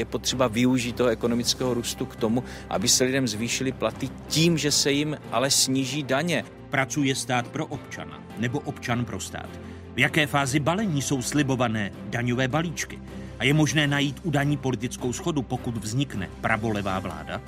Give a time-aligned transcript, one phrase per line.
[0.00, 4.72] Je potřeba využít toho ekonomického růstu k tomu, aby se lidem zvýšily platy tím, že
[4.72, 6.44] se jim ale sníží daně.
[6.70, 9.48] Pracuje stát pro občana nebo občan pro stát?
[9.94, 12.98] V jaké fázi balení jsou slibované daňové balíčky?
[13.38, 17.40] A je možné najít u daní politickou schodu, pokud vznikne pravolevá vláda?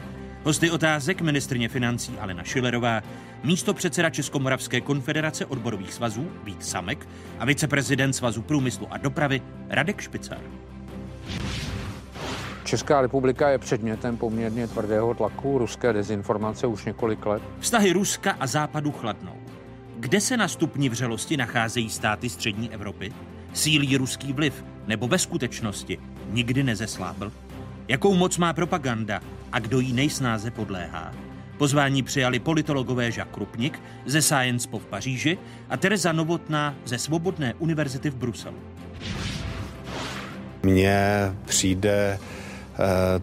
[0.44, 3.02] Hosty otázek ministrně financí Alena Šilerová,
[3.44, 7.08] místo předseda Českomoravské konfederace odborových svazů Vít Samek
[7.38, 10.40] a viceprezident Svazu průmyslu a dopravy Radek Špicar.
[12.72, 17.42] Česká republika je předmětem poměrně tvrdého tlaku ruské dezinformace už několik let.
[17.58, 19.36] Vztahy Ruska a Západu chladnou.
[19.96, 23.12] Kde se na stupni vřelosti nacházejí státy střední Evropy?
[23.52, 25.98] Sílí ruský vliv nebo ve skutečnosti
[26.30, 27.32] nikdy nezeslábl?
[27.88, 29.20] Jakou moc má propaganda
[29.52, 31.12] a kdo jí nejsnáze podléhá?
[31.58, 37.54] Pozvání přijali politologové Jacques Krupnik ze Science Po v Paříži a Tereza Novotná ze Svobodné
[37.58, 38.56] univerzity v Bruselu.
[40.62, 41.00] Mně
[41.44, 42.18] přijde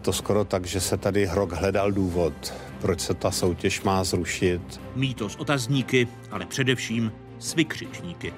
[0.02, 4.80] to skoro tak, že se tady Hrok hledal důvod, proč se ta soutěž má zrušit.
[4.96, 8.32] Mýto s otazníky, ale především s vykřičníky.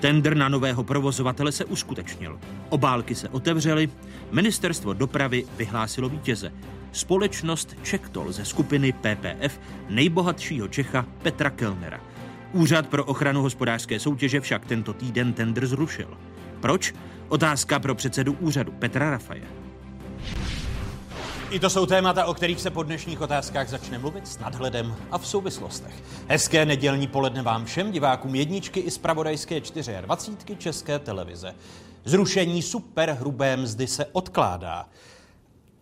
[0.00, 2.38] Tender na nového provozovatele se uskutečnil.
[2.68, 3.88] Obálky se otevřely,
[4.32, 6.52] ministerstvo dopravy vyhlásilo vítěze.
[6.92, 12.00] Společnost Čektol ze skupiny PPF nejbohatšího Čecha Petra Kellnera.
[12.52, 16.18] Úřad pro ochranu hospodářské soutěže však tento týden tender zrušil.
[16.60, 16.94] Proč?
[17.28, 19.63] Otázka pro předsedu úřadu Petra Rafaje.
[21.50, 25.18] I to jsou témata, o kterých se po dnešních otázkách začne mluvit s nadhledem a
[25.18, 25.94] v souvislostech.
[26.28, 29.60] Hezké nedělní poledne vám všem, divákům jedničky i zpravodajské
[30.00, 31.54] 24 České televize.
[32.04, 34.88] Zrušení superhrubé mzdy se odkládá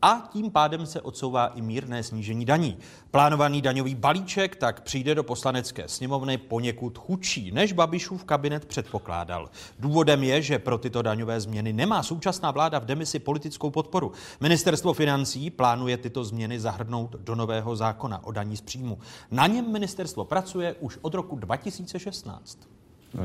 [0.03, 2.79] a tím pádem se odsouvá i mírné snížení daní.
[3.11, 9.51] Plánovaný daňový balíček tak přijde do poslanecké sněmovny poněkud chudší, než Babišův kabinet předpokládal.
[9.79, 14.12] Důvodem je, že pro tyto daňové změny nemá současná vláda v demisi politickou podporu.
[14.41, 18.99] Ministerstvo financí plánuje tyto změny zahrnout do nového zákona o daní z příjmu.
[19.31, 22.59] Na něm ministerstvo pracuje už od roku 2016.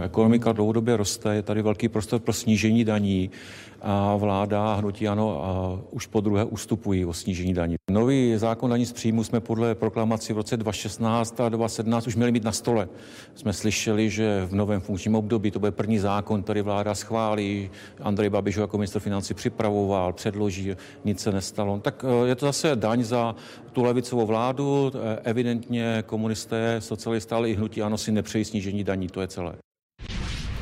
[0.03, 3.29] Ekonomika dlouhodobě roste, je tady velký prostor pro snížení daní
[3.81, 7.75] a vláda hnutí ano a už po druhé ustupují o snížení daní.
[7.91, 12.31] Nový zákon daní z příjmu jsme podle proklamací v roce 2016 a 2017 už měli
[12.31, 12.89] mít na stole.
[13.35, 17.69] Jsme slyšeli, že v novém funkčním období to bude první zákon, který vláda schválí.
[18.01, 21.79] Andrej Babiš jako ministr financí připravoval, předloží, nic se nestalo.
[21.79, 23.35] Tak eh, je to zase daň za
[23.71, 24.91] tu levicovou vládu.
[24.95, 29.53] Eh, evidentně komunisté, socialisté, ale i hnutí ano si nepřejí snížení daní, to je celé.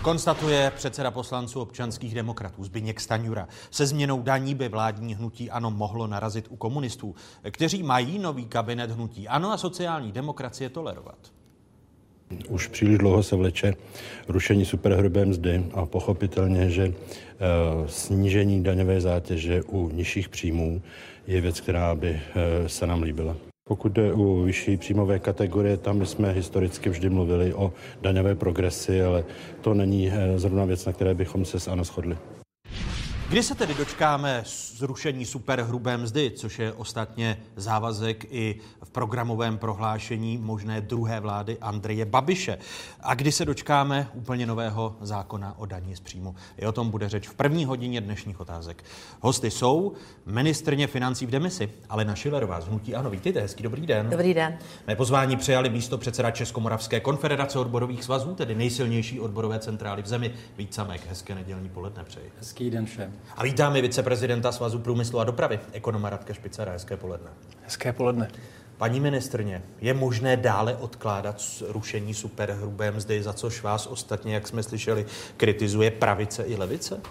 [0.05, 3.47] Konstatuje předseda poslanců občanských demokratů Zbyněk Staňura.
[3.71, 7.15] Se změnou daní by vládní hnutí ANO mohlo narazit u komunistů,
[7.51, 11.17] kteří mají nový kabinet hnutí ANO a sociální demokracie tolerovat.
[12.49, 13.73] Už příliš dlouho se vleče
[14.27, 16.93] rušení superhrubé mzdy a pochopitelně, že eh,
[17.87, 20.81] snížení daňové zátěže u nižších příjmů
[21.27, 23.35] je věc, která by eh, se nám líbila.
[23.67, 29.25] Pokud jde o vyšší příjmové kategorie, tam jsme historicky vždy mluvili o daňové progresi, ale
[29.61, 32.17] to není eh, zrovna věc, na které bychom se s ANO shodli.
[33.35, 34.43] Kdy se tedy dočkáme
[34.75, 42.05] zrušení superhrubé mzdy, což je ostatně závazek i v programovém prohlášení možné druhé vlády Andreje
[42.05, 42.57] Babiše?
[43.01, 46.35] A kdy se dočkáme úplně nového zákona o daní z příjmu?
[46.57, 48.83] I o tom bude řeč v první hodině dnešních otázek.
[49.21, 49.93] Hosty jsou
[50.25, 53.09] ministrně financí v demisi, Alena Šilerová z Hnutí Ano.
[53.09, 54.09] Vítejte, hezký dobrý den.
[54.09, 54.57] Dobrý den.
[54.87, 60.33] Mé pozvání přijali místo předseda Českomoravské konfederace odborových svazů, tedy nejsilnější odborové centrály v zemi.
[60.57, 62.31] Vít Samek, hezké nedělní poledne přeji.
[62.39, 63.13] Hezký den všem.
[63.37, 66.71] A vítáme viceprezidenta Svazu průmyslu a dopravy, ekonoma Radka Špicara.
[66.71, 67.29] Hezké poledne.
[67.63, 68.27] Hezké poledne.
[68.77, 74.63] Paní ministrně, je možné dále odkládat rušení superhrubé mzdy, za což vás ostatně, jak jsme
[74.63, 75.05] slyšeli,
[75.37, 77.01] kritizuje pravice i levice?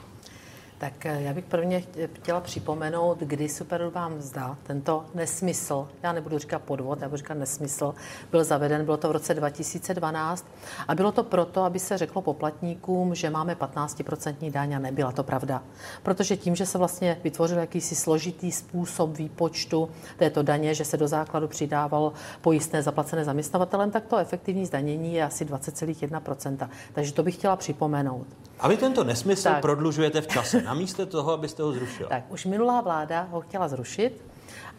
[0.84, 1.84] Tak eh, já bych prvně
[2.14, 7.94] chtěla připomenout, kdy superhrubá mzda, tento nesmysl, já nebudu říkat podvod, já budu říkat nesmysl,
[8.31, 10.46] byl zaveden, bylo to v roce 2012
[10.88, 15.22] a bylo to proto, aby se řeklo poplatníkům, že máme 15% daň a nebyla to
[15.22, 15.62] pravda.
[16.02, 21.08] Protože tím, že se vlastně vytvořil jakýsi složitý způsob výpočtu této daně, že se do
[21.08, 26.69] základu přidával pojistné zaplacené zaměstnavatelem, tak to efektivní zdanění je asi 20,1%.
[26.92, 28.26] Takže to bych chtěla připomenout.
[28.60, 29.60] A vy tento nesmysl tak.
[29.60, 32.06] prodlužujete v čase, namísto toho, abyste ho zrušil.
[32.08, 34.24] Tak, už minulá vláda ho chtěla zrušit,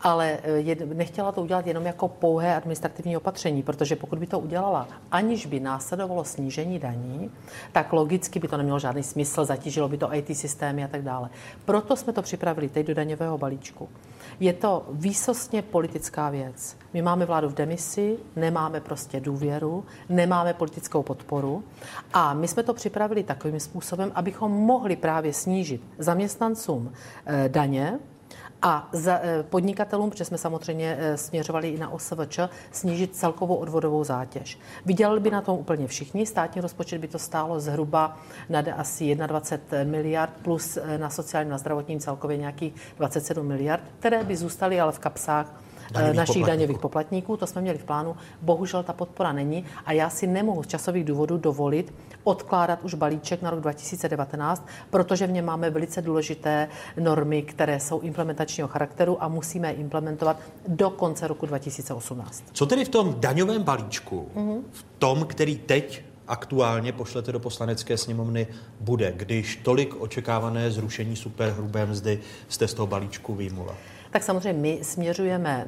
[0.01, 4.87] ale eh, nechtěla to udělat jenom jako pouhé administrativní opatření, protože pokud by to udělala,
[5.11, 7.31] aniž by následovalo snížení daní,
[7.71, 11.29] tak logicky by to nemělo žádný smysl, zatížilo by to IT systémy a tak dále.
[11.65, 13.89] Proto jsme to připravili teď do daňového balíčku.
[14.39, 16.77] Je to výsostně politická věc.
[16.93, 21.63] My máme vládu v demisi, nemáme prostě důvěru, nemáme politickou podporu
[22.13, 26.93] a my jsme to připravili takovým způsobem, abychom mohli právě snížit zaměstnancům
[27.25, 27.99] eh, daně,
[28.67, 32.39] A za eh, podnikatelům, protože jsme samozřejmě eh, směřovali i na OSVČ,
[32.71, 34.59] snížit celkovou odvodovou zátěž.
[34.85, 36.25] Vydělali by na tom úplně všichni.
[36.25, 38.17] Státní rozpočet by to stálo zhruba
[38.49, 44.23] na asi 21 miliard plus eh, na sociálním a zdravotním celkově nějakých 27 miliard, které
[44.23, 46.47] by zůstaly ale v kapsách daňových našich poplatníků.
[46.47, 47.37] daňových poplatníků.
[47.37, 48.15] To jsme měli v plánu.
[48.41, 51.93] Bohužel ta podpora není a já si nemohu z časových důvodů dovolit
[52.23, 56.67] odkládat už balíček na rok 2019, protože v něm máme velice důležité
[56.99, 62.43] normy, které jsou implementačního charakteru a musíme je implementovat do konce roku 2018.
[62.53, 64.61] Co tedy v tom daňovém balíčku, mm-hmm.
[64.71, 68.47] v tom, který teď aktuálně pošlete do poslanecké sněmovny,
[68.79, 73.75] bude, když tolik očekávané zrušení superhrubé mzdy jste z toho balíčku výjimula?
[74.15, 75.67] Tak samozřejmě my směřujeme,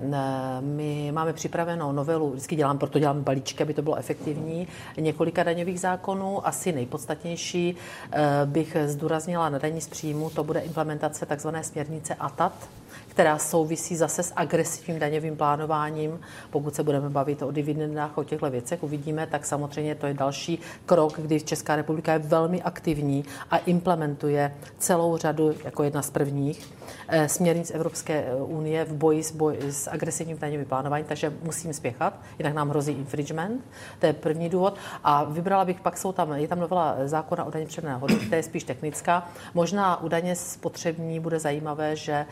[0.59, 4.67] my máme připravenou novelu, vždycky dělám, proto dělám balíčky, aby to bylo efektivní,
[4.99, 6.47] několika daňových zákonů.
[6.47, 7.75] Asi nejpodstatnější
[8.11, 12.69] eh, bych zdůraznila na daní z příjmu, to bude implementace takzvané směrnice ATAT,
[13.17, 16.19] která souvisí zase s agresivním daňovým plánováním.
[16.49, 20.59] Pokud se budeme bavit o dividendách, o těchto věcech, uvidíme, tak samozřejmě to je další
[20.85, 26.73] krok, kdy Česká republika je velmi aktivní a implementuje celou řadu, jako jedna z prvních,
[27.07, 31.73] eh, směrnic Evropské eh, unie v boji s, boj, s agresivním daňovým plánováním, takže musím
[31.73, 33.61] spěchat, jinak nám hrozí infringement.
[33.99, 34.77] To je první důvod.
[35.03, 38.43] A vybrala bych, pak jsou tam, je tam novela zákona o daně předné hodnoty, je
[38.43, 39.29] spíš technická.
[39.53, 42.25] Možná u daně spotřební bude zajímavé, že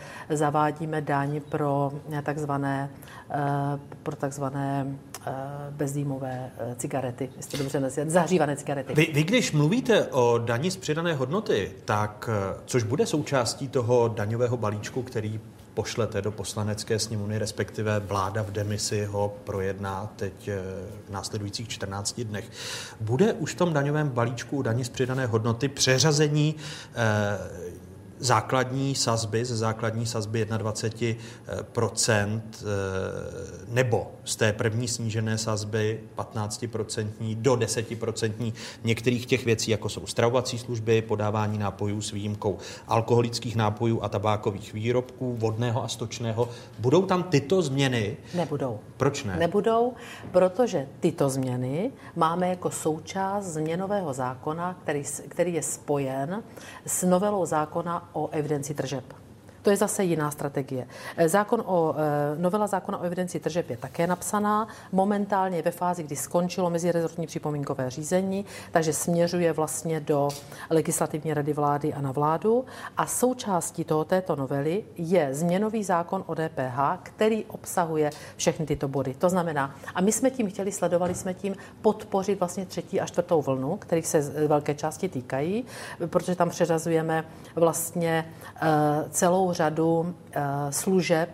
[0.76, 1.92] zavádíme daň pro
[2.24, 2.90] takzvané,
[3.30, 3.36] eh,
[4.04, 5.32] pro takzvané eh,
[5.72, 8.94] bezdýmové eh, cigarety, jestli dobře nazvat, zahřívané cigarety.
[8.94, 12.30] Vy, vy, když mluvíte o daní z přidané hodnoty, tak
[12.66, 15.40] což bude součástí toho daňového balíčku, který
[15.74, 20.50] pošlete do poslanecké sněmovny, respektive vláda v demisi ho projedná teď
[21.08, 22.46] v následujících 14 dnech.
[23.00, 26.56] Bude už v tom daňovém balíčku daní z přidané hodnoty přeřazení
[26.96, 27.75] eh,
[28.26, 32.66] základní sazby, ze základní sazby 21% eh,
[33.68, 40.58] nebo z té první snížené sazby 15% do 10% některých těch věcí, jako jsou stravovací
[40.58, 42.58] služby, podávání nápojů s výjimkou
[42.88, 46.50] alkoholických nápojů a tabákových výrobků, vodného a stočného.
[46.80, 48.18] Budou tam tyto změny?
[48.34, 48.80] Nebudou.
[48.98, 49.36] Proč ne?
[49.38, 49.94] Nebudou,
[50.32, 56.44] protože tyto změny máme jako součást změnového zákona, který, který je spojen
[56.86, 59.25] s novelou zákona o evidenci tržeb.
[59.66, 60.88] To je zase jiná strategie.
[61.18, 64.68] Eh, zákon o, eh, novela zákona o evidenci tržeb je také napsaná.
[64.92, 70.30] Momentálně ve fázi, kdy skončilo mezirezortní připomínkové řízení, takže směřuje vlastně do
[70.70, 72.66] legislativní rady vlády a na vládu.
[72.98, 79.14] A součástí toho této novely je změnový zákon o DPH, který obsahuje všechny tyto body.
[79.14, 83.42] To znamená, a my jsme tím chtěli, sledovali jsme tím podpořit vlastně třetí a čtvrtou
[83.42, 85.66] vlnu, kterých se velké části týkají,
[86.08, 87.26] protože tam přeřazujeme
[87.56, 88.70] vlastně eh,
[89.10, 91.30] celou řadu eh, služeb,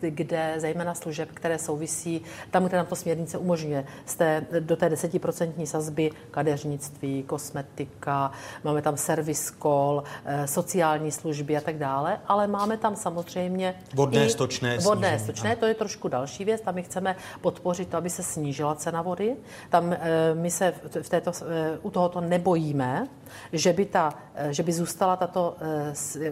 [0.00, 4.88] kde, zejména služeb, které souvisí tam, kde nám to směrnice umožňuje, z té, do té
[4.88, 8.30] desetiprocentní sazby kadeřnictví, kosmetika,
[8.64, 14.28] máme tam servis kol, eh, sociální služby a tak dále, ale máme tam samozřejmě vodné,
[14.28, 18.10] stočné, vodné, snížení, stočné, to je trošku další věc, tam my chceme podpořit to, aby
[18.10, 19.36] se snížila cena vody.
[19.70, 19.98] Tam eh,
[20.34, 21.32] my se v této,
[21.82, 23.06] u tohoto nebojíme,
[23.52, 24.14] že by, ta,
[24.50, 25.56] že by zůstala tato,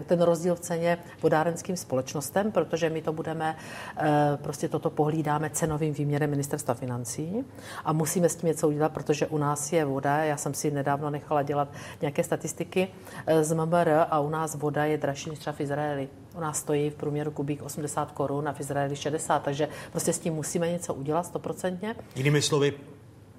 [0.05, 3.57] ten rozdíl v ceně voda vodárenským společnostem, protože my to budeme,
[3.97, 7.43] eh, prostě toto pohlídáme cenovým výměrem ministerstva financí
[7.85, 11.09] a musíme s tím něco udělat, protože u nás je voda, já jsem si nedávno
[11.09, 11.67] nechala dělat
[12.01, 12.87] nějaké statistiky
[13.27, 16.07] eh, z MMR a u nás voda je dražší než třeba v Izraeli.
[16.37, 20.19] U nás stojí v průměru kubík 80 korun a v Izraeli 60, takže prostě s
[20.19, 21.95] tím musíme něco udělat stoprocentně.
[22.15, 22.73] Jinými slovy,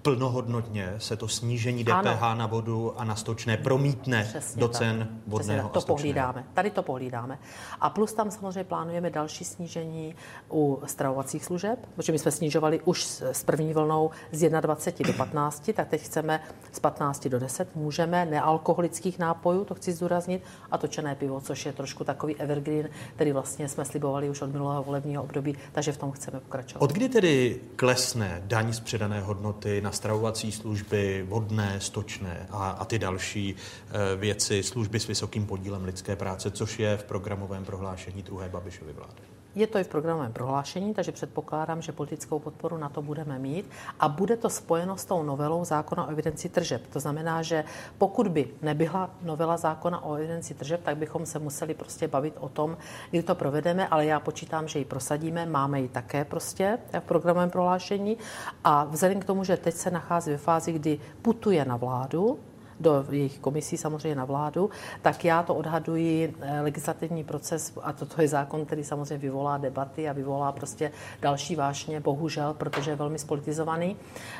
[0.06, 2.34] plnohodnotně se to snížení DPH ano.
[2.34, 5.08] na vodu a na stočné promítne Přesně do cen tak.
[5.26, 6.44] vodného Přesně, to pohlídáme.
[6.54, 7.38] Tady to pohlídáme.
[7.80, 10.14] A plus tam samozřejmě plánujeme další snížení
[10.50, 15.70] u stravovacích služeb, protože my jsme snižovali už s první vlnou z 21 do 15,
[15.74, 16.40] tak teď chceme
[16.72, 17.76] z 15 do 10.
[17.76, 23.32] Můžeme nealkoholických nápojů, to chci zdůraznit, a točené pivo, což je trošku takový evergreen, který
[23.32, 26.82] vlastně jsme slibovali už od minulého volebního období, takže v tom chceme pokračovat.
[26.82, 32.84] Od kdy tedy klesne daň z předané hodnoty na stravovací služby, vodné, stočné a, a
[32.84, 38.22] ty další e, věci, služby s vysokým podílem lidské práce, což je v programovém prohlášení
[38.22, 39.35] druhé Babišovy vlády.
[39.56, 43.70] Je to i v programovém prohlášení, takže předpokládám, že politickou podporu na to budeme mít.
[44.00, 46.86] A bude to spojeno s tou novelou zákona o evidenci tržeb.
[46.92, 47.64] To znamená, že
[47.98, 52.48] pokud by nebyla novela zákona o evidenci tržeb, tak bychom se museli prostě bavit o
[52.48, 52.76] tom,
[53.10, 57.50] kdy to provedeme, ale já počítám, že ji prosadíme, máme ji také prostě v programovém
[57.50, 58.16] prohlášení.
[58.64, 62.38] A vzhledem k tomu, že teď se nachází ve fázi, kdy putuje na vládu,
[62.80, 64.70] do jejich komisí samozřejmě na vládu,
[65.02, 70.08] tak já to odhaduji eh, legislativní proces, a toto je zákon, který samozřejmě vyvolá debaty
[70.08, 70.92] a vyvolá prostě
[71.22, 73.96] další vášně, bohužel, protože je velmi spolitizovaný,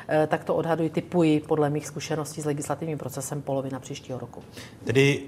[0.07, 4.43] eh, tak to odhaduji, typuji podle mých zkušeností s legislativním procesem polovina příštího roku.
[4.83, 5.23] Tedy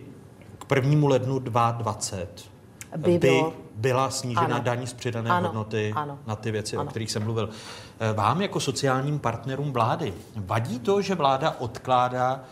[0.60, 2.50] k prvnímu lednu 2020
[2.98, 3.44] by, by
[3.76, 4.64] byla snížena ano.
[4.64, 5.48] daň z přidané ano.
[5.48, 6.20] hodnoty ano.
[6.28, 6.86] na ty věci, ano.
[6.86, 7.50] o kterých jsem mluvil.
[8.00, 12.44] Eh, vám jako sociálním partnerům vlády vadí to, že vláda odkládá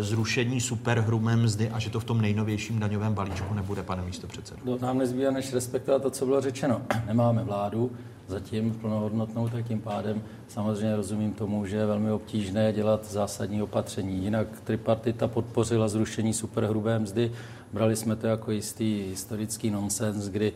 [0.00, 4.60] zrušení superhrumé mzdy a že to v tom nejnovějším daňovém balíčku nebude, pane místo předsedo?
[4.64, 6.82] No, nám nezbývá než respektovat to, co bylo řečeno.
[7.06, 7.90] Nemáme vládu,
[8.28, 14.24] zatím plnohodnotnou, tak tím pádem samozřejmě rozumím tomu, že je velmi obtížné dělat zásadní opatření.
[14.24, 17.32] Jinak tripartita podpořila zrušení superhrubé mzdy,
[17.72, 20.52] brali jsme to jako jistý historický nonsens, kdy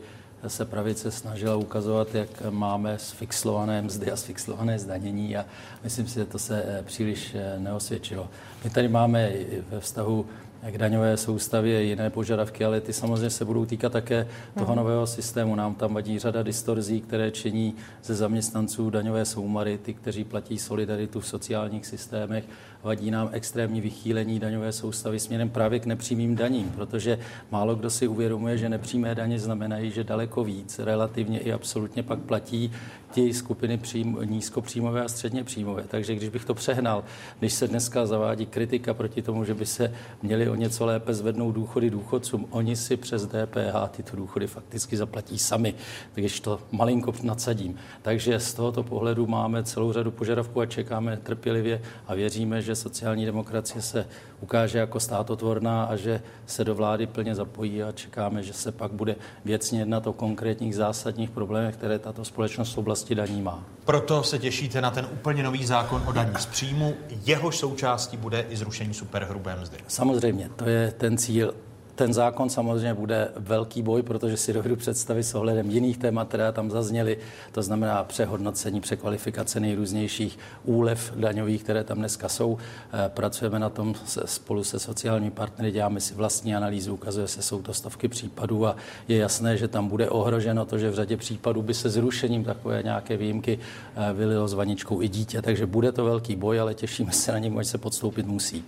[0.47, 5.45] se pravice snažila ukazovat, jak máme sfixlované mzdy a sfixlované zdanění a
[5.83, 8.29] myslím si, že to se eh, příliš eh, neosvědčilo.
[8.63, 9.31] My tady máme
[9.69, 10.25] ve vztahu
[10.71, 14.75] k daňové soustavě jiné požadavky, ale ty samozřejmě se budou týkat také toho mhm.
[14.75, 15.55] nového systému.
[15.55, 21.19] Nám tam vadí řada distorzí, které činí ze zaměstnanců daňové soumary, ty, kteří platí solidaritu
[21.19, 22.43] v sociálních systémech
[22.83, 27.19] vadí nám extrémní vychýlení daňové soustavy směrem právě k nepřímým daním, protože
[27.51, 32.19] málo kdo si uvědomuje, že nepřímé daně znamenají, že daleko víc relativně i absolutně pak
[32.19, 32.71] platí
[33.11, 35.83] ti skupiny přím, nízkopříjmové a středně příjmové.
[35.87, 37.03] Takže když bych to přehnal,
[37.39, 41.51] když se dneska zavádí kritika proti tomu, že by se měli o něco lépe zvednout
[41.51, 45.75] důchody důchodcům, oni si přes DPH tyto důchody fakticky zaplatí sami,
[46.13, 47.75] když to malinko nadsadím.
[48.01, 52.75] Takže z tohoto pohledu máme celou řadu požadavků a čekáme trpělivě a věříme, že že
[52.75, 54.07] sociální demokracie se
[54.41, 58.91] ukáže jako státotvorná a že se do vlády plně zapojí a čekáme, že se pak
[58.91, 59.15] bude
[59.45, 63.63] věcně jednat o konkrétních zásadních problémech, které tato společnost v oblasti daní má.
[63.85, 66.93] Proto se těšíte na ten úplně nový zákon o daní z příjmu.
[67.25, 69.77] Jehož součástí bude i zrušení superhrubé mzdy.
[69.87, 71.53] Samozřejmě, to je ten cíl
[71.95, 76.51] ten zákon samozřejmě bude velký boj, protože si dovedu představit s ohledem jiných témat, které
[76.51, 77.17] tam zazněly,
[77.51, 82.57] to znamená přehodnocení, překvalifikace nejrůznějších úlev daňových, které tam dneska jsou.
[82.93, 87.41] Eh, pracujeme na tom se, spolu se sociálními partnery, děláme si vlastní analýzu, ukazuje se,
[87.41, 88.75] jsou to stovky případů a
[89.07, 92.83] je jasné, že tam bude ohroženo to, že v řadě případů by se zrušením takové
[92.83, 93.59] nějaké výjimky
[93.95, 95.41] eh, vylilo s vaničkou i dítě.
[95.41, 98.63] Takže bude to velký boj, ale těšíme se na něm, až se podstoupit musí.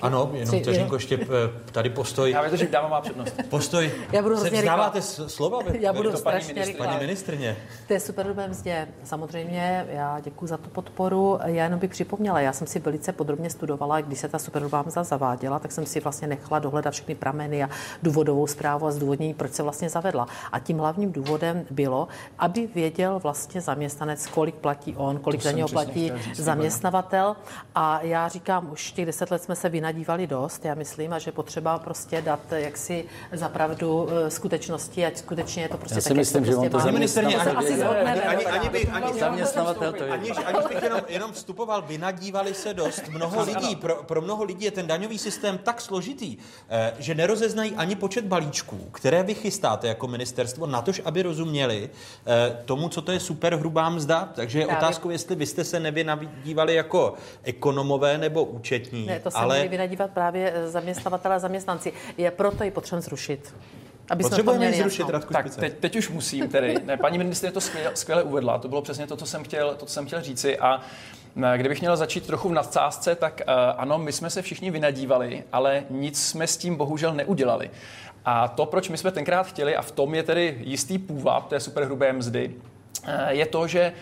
[0.00, 1.26] Ano, jenom vteřinku ještě eh,
[1.72, 2.30] tady post postoj.
[2.30, 3.34] Já věděl, že dáma má přednost.
[3.48, 3.92] Postoj.
[4.12, 5.58] Já budu hrozně Vzdáváte slova?
[5.70, 7.56] Vy, já budu to strašně paní, ministr, paní ministrně.
[7.86, 8.88] To je super mzdě.
[9.04, 11.38] Samozřejmě, já děkuji za tu podporu.
[11.44, 15.04] Já jenom bych připomněla, já jsem si velice podrobně studovala, když se ta superhrubá mzda
[15.04, 17.70] zaváděla, tak jsem si vlastně nechala dohledat všechny prameny a
[18.02, 20.26] důvodovou zprávu a zdůvodnění, proč se vlastně zavedla.
[20.52, 22.08] A tím hlavním důvodem bylo,
[22.38, 27.36] aby věděl vlastně zaměstnanec, kolik platí on, kolik za něho platí zaměstnavatel.
[27.74, 31.32] A já říkám, už těch deset let jsme se vynadívali dost, já myslím, a že
[31.32, 36.00] potřeba prostě prostě dát jaksi za pravdu eh, skutečnosti, ať skutečně je to prostě Já
[36.00, 39.20] si tak, myslím, že on to prostě ministrně ani, asi ani, ani, ani, bych, ani,
[39.20, 40.10] zaměstnavatel to je.
[40.10, 43.08] Ani, ani bych jenom, jenom vstupoval, vynadívali se dost.
[43.08, 46.36] Mnoho lidí, pro, pro mnoho lidí je ten daňový systém tak složitý,
[46.68, 51.90] eh, že nerozeznají ani počet balíčků, které vy chystáte jako ministerstvo, na tož, aby rozuměli
[52.26, 54.28] eh, tomu, co to je super hrubá mzda.
[54.34, 59.06] Takže je otázkou, jestli vy jste se nevynadívali jako ekonomové nebo účetní.
[59.06, 59.68] Ne, to se ale...
[59.68, 61.85] vynadívat právě zaměstnavatele a zaměstnanci
[62.18, 63.54] je proto i potřeba zrušit.
[64.10, 66.74] Aby Potřebujeme ji zrušit, Radku Tak teď, teď už musím tedy.
[66.84, 68.58] Ne, paní ministrině to skvěle, skvěle uvedla.
[68.58, 70.58] To bylo přesně to, co jsem chtěl, to, co jsem chtěl říci.
[70.58, 70.80] A
[71.56, 75.84] Kdybych měl začít trochu v nadsázce, tak uh, ano, my jsme se všichni vynadívali, ale
[75.90, 77.70] nic jsme s tím bohužel neudělali.
[78.24, 81.60] A to, proč my jsme tenkrát chtěli, a v tom je tedy jistý půvab té
[81.60, 83.92] superhrubé mzdy, uh, je to, že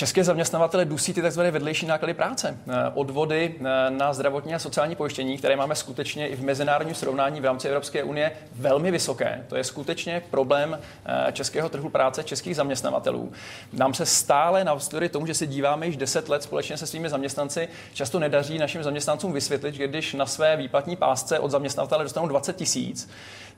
[0.00, 1.40] České zaměstnavatele dusí ty tzv.
[1.40, 2.58] vedlejší náklady práce.
[2.68, 7.40] Eh, odvody eh, na zdravotní a sociální pojištění, které máme skutečně i v mezinárodním srovnání
[7.40, 9.44] v rámci Evropské unie velmi vysoké.
[9.48, 13.32] To je skutečně problém eh, českého trhu práce, českých zaměstnavatelů.
[13.72, 17.68] Nám se stále navzdory tomu, že se díváme již 10 let společně se svými zaměstnanci,
[17.92, 22.56] často nedaří našim zaměstnancům vysvětlit, že když na své výplatní pásce od zaměstnavatele dostanou 20
[22.56, 23.10] tisíc,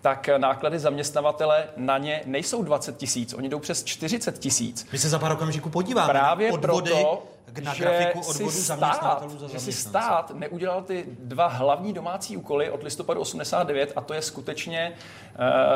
[0.03, 4.87] tak náklady zaměstnavatele na ně nejsou 20 tisíc, oni jdou přes 40 tisíc.
[4.93, 7.23] My se za pár okamžiků podíváme Právě odvody, proto,
[7.61, 12.83] na grafiku odvodu si stát, že si stát neudělal ty dva hlavní domácí úkoly od
[12.83, 14.93] listopadu 89 a to je skutečně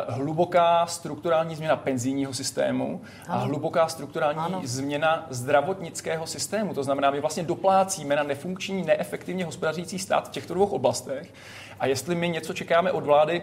[0.08, 3.40] uh, hluboká strukturální změna penzijního systému ano.
[3.40, 4.60] a hluboká strukturální ano.
[4.64, 6.74] změna zdravotnického systému.
[6.74, 11.32] To znamená, my vlastně doplácíme na nefunkční, neefektivně hospodařící stát v těchto dvou oblastech
[11.80, 13.42] a jestli my něco čekáme od vlády,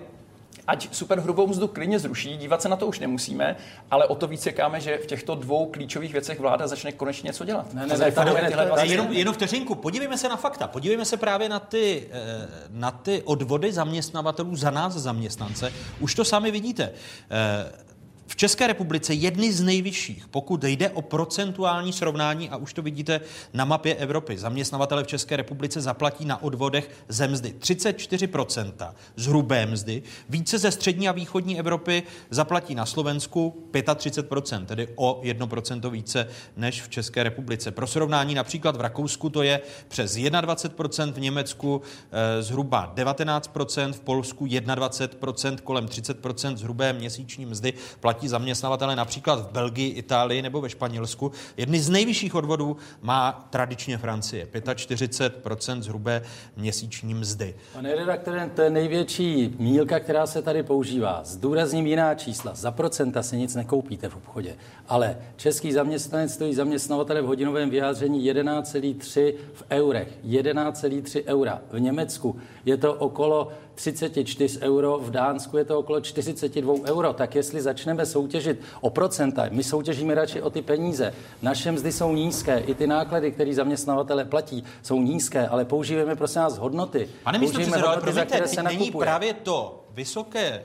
[0.68, 3.56] ať superhrubou mzdu klidně zruší, dívat se na to už nemusíme,
[3.92, 7.46] ale o to víc čekáme, že v těchto dvou klíčových věcech vláda začne konečně něco
[7.46, 7.74] dělat.
[7.74, 11.18] Ne, ne, ne, tady, ne, ne, jenom, jenom vteřinku, podívejme se na fakta, podívejme se
[11.18, 15.74] právě na ty, eh, na ty odvody zaměstnavatelů za nás zaměstnance.
[16.00, 16.94] Už to sami vidíte.
[18.28, 23.22] V České republice jedny z nejvyšších, pokud jde o procentuální srovnání, a už to vidíte
[23.54, 24.38] na mapě Evropy.
[24.38, 30.04] Zaměstnavatele v České republice zaplatí na odvodech ze mzdy 34% z hrubé mzdy.
[30.30, 36.28] Více ze střední a východní Evropy zaplatí na Slovensku 35%, tedy o 1% více
[36.58, 37.72] než v České republice.
[37.72, 44.00] Pro srovnání například v Rakousku to je přes 21%, v Německu eh, zhruba 19%, v
[44.00, 50.62] Polsku 21%, kolem 30% z hrubé měsíční mzdy platí zaměstnavatele například v Belgii, Itálii nebo
[50.62, 51.32] ve Španělsku.
[51.58, 56.22] Jedny z nejvyšších odvodů má tradičně Francie, 45% zhrubé
[56.58, 57.56] měsíční mzdy.
[57.74, 61.22] Pane redaktore, to je největší mílka, která se tady používá.
[61.24, 62.56] Zdůrazním jiná čísla.
[62.56, 64.56] Za procenta se nic nekoupíte v obchodě.
[64.88, 70.08] Ale český zaměstnanec stojí zaměstnavatele v hodinovém vyjádření 11,3 v eurech.
[70.26, 71.62] 11,3 eura.
[71.72, 77.14] V Německu je to okolo 34 euro, v Dánsku je to okolo 42 euro.
[77.14, 81.14] Tak jestli začneme soutěžit o procenta, my soutěžíme radši o ty peníze.
[81.42, 86.34] Naše mzdy jsou nízké, i ty náklady, které zaměstnavatele platí, jsou nízké, ale používáme prosím
[86.42, 87.10] nás hodnoty.
[87.24, 90.64] Pane místo předsedo, ale promiňte, se není právě to vysoké e,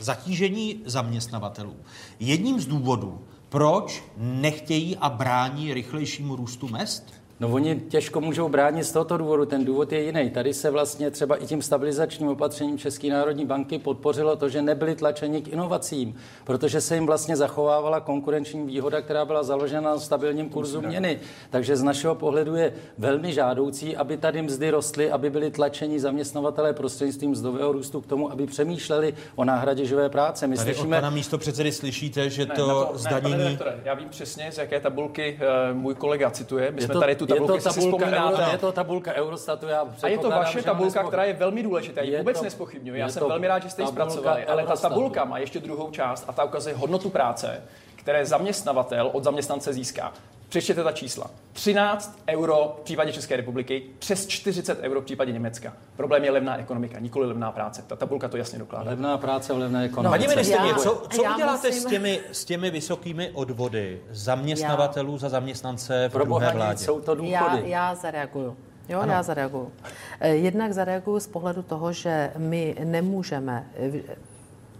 [0.00, 1.76] zatížení zaměstnavatelů
[2.20, 7.23] jedním z důvodů, proč nechtějí a brání rychlejšímu růstu mest?
[7.40, 10.30] No oni těžko můžou bránit z tohoto důvodu, ten důvod je jiný.
[10.30, 14.94] Tady se vlastně třeba i tím stabilizačním opatřením České národní banky podpořilo to, že nebyli
[14.94, 16.14] tlačeni k inovacím,
[16.44, 21.18] protože se jim vlastně zachovávala konkurenční výhoda, která byla založena na stabilním kurzu měny.
[21.50, 26.72] Takže z našeho pohledu je velmi žádoucí, aby tady mzdy rostly, aby byli tlačeni zaměstnavatelé
[26.72, 30.46] prostřednictvím mzdového růstu k tomu, aby přemýšleli o náhradě živé práce.
[30.46, 30.96] My tady slyšíme...
[30.96, 33.36] od pana místo předsedy slyšíte, že ne, to, to zdanění...
[33.36, 35.38] Ne, já vím přesně, z jaké tabulky
[35.72, 36.70] uh, můj kolega cituje.
[36.70, 39.66] My je jsme to, tady tu tabulku, je to tabulka, euro, je to tabulka Eurostatu.
[39.66, 42.00] Já a je to vaše tabulka, která je velmi důležitá.
[42.00, 42.96] Já ji vůbec nespochybnuju.
[42.96, 46.24] Já jsem velmi rád, že jste ji zpracovali, ale ta tabulka má ještě druhou část
[46.28, 47.62] a ta ukazuje hodnotu práce,
[47.96, 50.12] které zaměstnavatel od zaměstnance získá.
[50.48, 51.30] Přečtěte ta čísla.
[51.52, 55.72] 13 euro v případě České republiky, přes 40 euro v případě Německa.
[55.96, 57.82] Problém je levná ekonomika, nikoli levná práce.
[57.86, 58.90] Ta tabulka to jasně dokládá.
[58.90, 60.04] Levná práce v levné ekonomice.
[60.04, 61.82] No, paní ministrině, co, co uděláte musím...
[61.82, 65.18] s, těmi, s těmi vysokými odvody zaměstnavatelů já.
[65.18, 66.78] za zaměstnance v Pro druhé vládě?
[66.78, 67.30] jsou to důchody.
[67.30, 68.56] Já, já zareaguju.
[68.88, 69.12] Jo, ano.
[69.12, 69.72] já zareaguju.
[70.20, 73.66] Eh, jednak zareaguju z pohledu toho, že my nemůžeme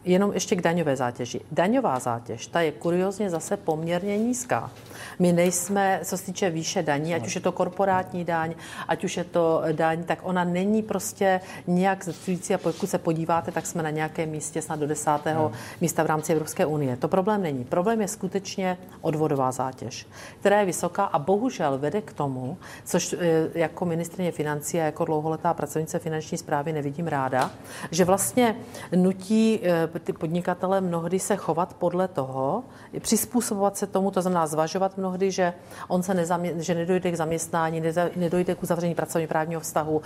[0.04, 1.40] jenom ještě k daňové zátěži.
[1.52, 4.70] Daňová zátěž, ta je kuriozně zase poměrně nízká.
[5.18, 8.54] My nejsme, co se týče výše daní, ať už je to korporátní daň,
[8.88, 13.52] ať už je to daň, tak ona není prostě nějak zastřující a pokud se podíváte,
[13.52, 15.52] tak jsme na nějakém místě snad do desátého no.
[15.80, 16.96] místa v rámci Evropské unie.
[16.96, 17.64] To problém není.
[17.64, 20.06] Problém je skutečně odvodová zátěž,
[20.40, 23.16] která je vysoká a bohužel vede k tomu, což e,
[23.54, 27.50] jako ministrině financí a jako dlouholetá pracovnice finanční zprávy nevidím ráda,
[27.90, 28.56] že vlastně
[28.96, 32.64] nutí e, ty podnikatele mnohdy se chovat podle toho,
[33.00, 35.54] přizpůsobovat se tomu, to znamená zvažovat mnohdy, že
[35.88, 37.82] on se nezamě, že nedojde k zaměstnání,
[38.16, 40.02] nedojde k uzavření pracovně právního vztahu,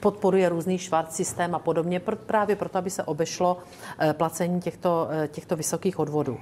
[0.00, 3.58] podporuje různý švart systém a podobně, právě proto, aby se obešlo
[3.98, 6.38] eh, placení těchto, eh, těchto vysokých odvodů.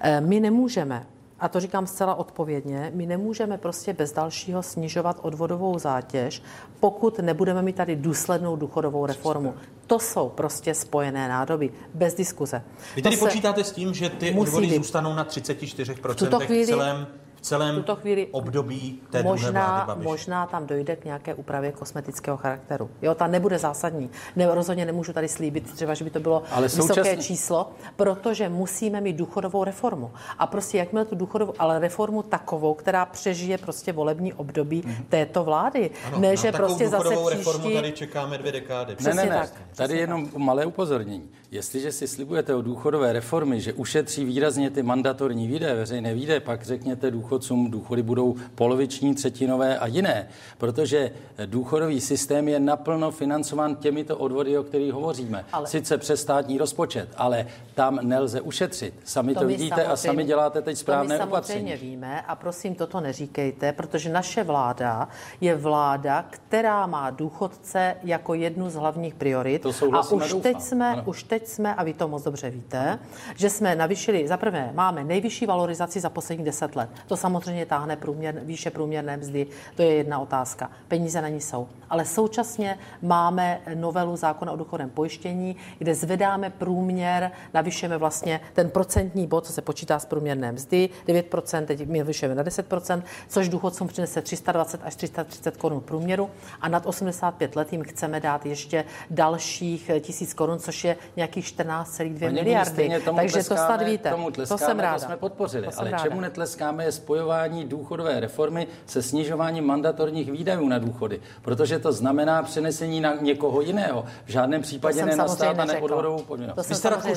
[0.00, 1.06] Eh, my nemůžeme
[1.42, 6.42] a to říkám zcela odpovědně, my nemůžeme prostě bez dalšího snižovat odvodovou zátěž,
[6.80, 9.54] pokud nebudeme mít tady důslednou důchodovou reformu.
[9.86, 12.62] To jsou prostě spojené nádoby, bez diskuze.
[12.96, 14.76] Vy tedy počítáte s tím, že ty odvody být.
[14.76, 17.06] zůstanou na 34% v, tuto chvíli, v celém
[17.42, 20.04] celém tuto chvíli období té možná, druhé vlády.
[20.04, 22.90] Možná tam dojde k nějaké úpravě kosmetického charakteru.
[23.02, 24.10] Jo, ta nebude zásadní.
[24.36, 27.22] Ne, rozhodně nemůžu tady slíbit třeba, že by to bylo Ale vysoké současný...
[27.22, 30.10] číslo, protože musíme mít důchodovou reformu.
[30.38, 35.04] A prostě jakmile tu důchodovou, ale reformu takovou, která přežije prostě volební období mm-hmm.
[35.08, 35.90] této vlády.
[36.04, 37.36] Ano, ne, že prostě zase příští...
[37.36, 38.96] reformu tady čekáme dvě dekády.
[39.04, 39.30] Ne, ne, ne.
[39.30, 40.36] Tak, tady jenom tak.
[40.36, 41.30] malé upozornění.
[41.50, 46.62] Jestliže si slibujete o důchodové reformy, že ušetří výrazně ty mandatorní výdaje, veřejné výdaje, pak
[46.62, 51.10] řekněte důchodcům, důchody budou poloviční, třetinové a jiné, protože
[51.46, 55.44] důchodový systém je naplno financován těmito odvody, o kterých hovoříme.
[55.52, 55.66] Ale...
[55.66, 58.94] Sice přes státní rozpočet, ale tam nelze ušetřit.
[59.04, 61.76] Sami to, to vidíte a sami děláte teď správné to my opatření.
[61.76, 65.08] víme a prosím, toto neříkejte, protože naše vláda
[65.40, 69.62] je vláda, která má důchodce jako jednu z hlavních priorit.
[69.62, 72.98] To a už teď, jsme, už teď jsme, a vy to moc dobře víte,
[73.36, 76.90] že jsme navýšili, za prvé máme nejvyšší valorizaci za posledních deset let.
[77.06, 80.70] To samozřejmě táhne průměr, výše průměrné mzdy, to je jedna otázka.
[80.88, 81.68] Peníze na ní jsou.
[81.90, 89.26] Ale současně máme novelu zákona o důchodovém pojištění, kde zvedáme průměr, navyšujeme vlastně ten procentní
[89.26, 93.88] bod, co se počítá z průměrné mzdy, 9%, teď my vyšujeme na 10%, což důchodcům
[93.88, 96.30] přinese 320 až 330 korun průměru
[96.60, 102.32] a nad 85 let jim chceme dát ještě dalších tisíc korun, což je nějakých 14,2
[102.32, 103.00] miliardy.
[103.16, 104.10] Takže to snad víte.
[104.10, 104.98] Tomu tleskáme, to jsem ráda.
[104.98, 105.66] To jsme podpořili.
[105.66, 106.02] To ale ráda.
[106.04, 111.20] čemu netleskáme je spojování důchodové reformy se snižováním mandatorních výdajů na důchody.
[111.42, 114.04] Protože to znamená přenesení na někoho jiného.
[114.24, 116.68] V žádném případě ne na stát a neodvodovou povinnost.
[116.68, 117.08] Vy jste Radku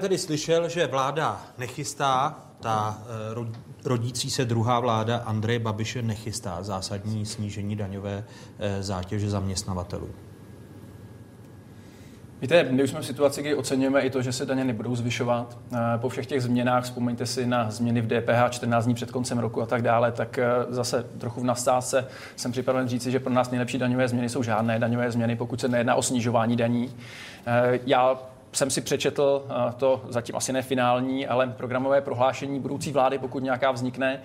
[0.00, 3.46] tedy slyšel, že vláda nechystá ta eh,
[3.84, 8.24] rodící se druhá vláda Andreje Babiše nechystá zásadní snížení daňové
[8.58, 10.08] eh, zátěže zaměstnavatelů.
[12.44, 15.58] Víte, my už jsme v situaci, kdy oceňujeme i to, že se daně nebudou zvyšovat.
[15.72, 19.38] Eh, po všech těch změnách, vzpomeňte si na změny v DPH 14 dní před koncem
[19.38, 23.32] roku a tak dále, tak eh, zase trochu v nastávce jsem připraven říci, že pro
[23.32, 26.94] nás nejlepší daňové změny jsou žádné daňové změny, pokud se nejedná o snižování daní.
[27.46, 28.18] Eh, já
[28.52, 34.20] jsem si přečetl to zatím asi nefinální, ale programové prohlášení budoucí vlády, pokud nějaká vznikne,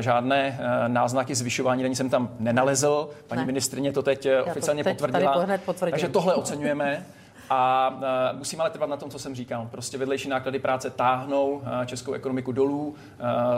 [0.00, 3.10] žádné náznaky zvyšování daní jsem tam nenalezl.
[3.26, 3.46] Paní ne.
[3.46, 5.46] ministrině to teď Já oficiálně to teď potvrdila.
[5.90, 7.06] Takže tohle oceňujeme.
[7.50, 7.90] A
[8.32, 9.68] uh, musím ale trvat na tom, co jsem říkal.
[9.70, 12.94] Prostě vedlejší náklady práce táhnou uh, českou ekonomiku dolů, uh,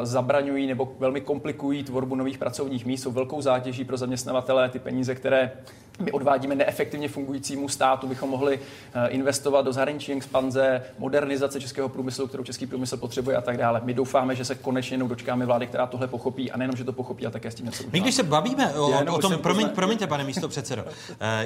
[0.02, 4.68] zabraňují nebo velmi komplikují tvorbu nových pracovních míst, jsou velkou zátěží pro zaměstnavatele.
[4.68, 5.52] Ty peníze, které
[6.00, 8.60] my odvádíme neefektivně fungujícímu státu, bychom mohli
[9.08, 13.80] investovat do zahraniční expanze, modernizace českého průmyslu, kterou český průmysl potřebuje a tak dále.
[13.84, 16.92] My doufáme, že se konečně jednou dočkáme vlády, která tohle pochopí a nejenom, že to
[16.92, 20.06] pochopí a také s tím něco My když se bavíme o, o tom, promiň, promiňte,
[20.06, 20.84] pane místo předsedo,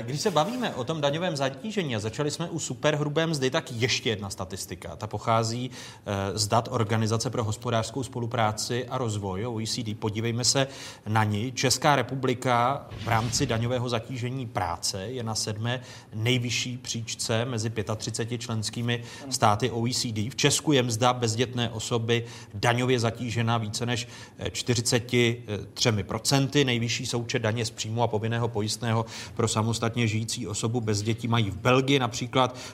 [0.02, 4.10] když se bavíme o tom daňovém zatížení a začali jsme u superhrubé mzdy, tak ještě
[4.10, 4.96] jedna statistika.
[4.96, 9.98] Ta pochází eh, z dat Organizace pro hospodářskou spolupráci a rozvoj OECD.
[9.98, 10.66] Podívejme se
[11.06, 11.52] na ní.
[11.52, 15.80] Česká republika v rámci daňového zatížení práce je na sedmé
[16.14, 20.18] nejvyšší příčce mezi 35 členskými státy OECD.
[20.30, 26.60] V Česku je mzda bezdětné osoby daňově zatížena více než 43%.
[26.60, 31.28] Eh, Nejvyšší součet daně z příjmu a povinného pojistného pro samostatně žijící osobu bez dětí
[31.28, 32.21] mají v Belgii například,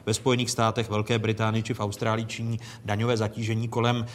[0.07, 4.07] ve Spojených státech, Velké Británii či v Austrálii činí daňové zatížení kolem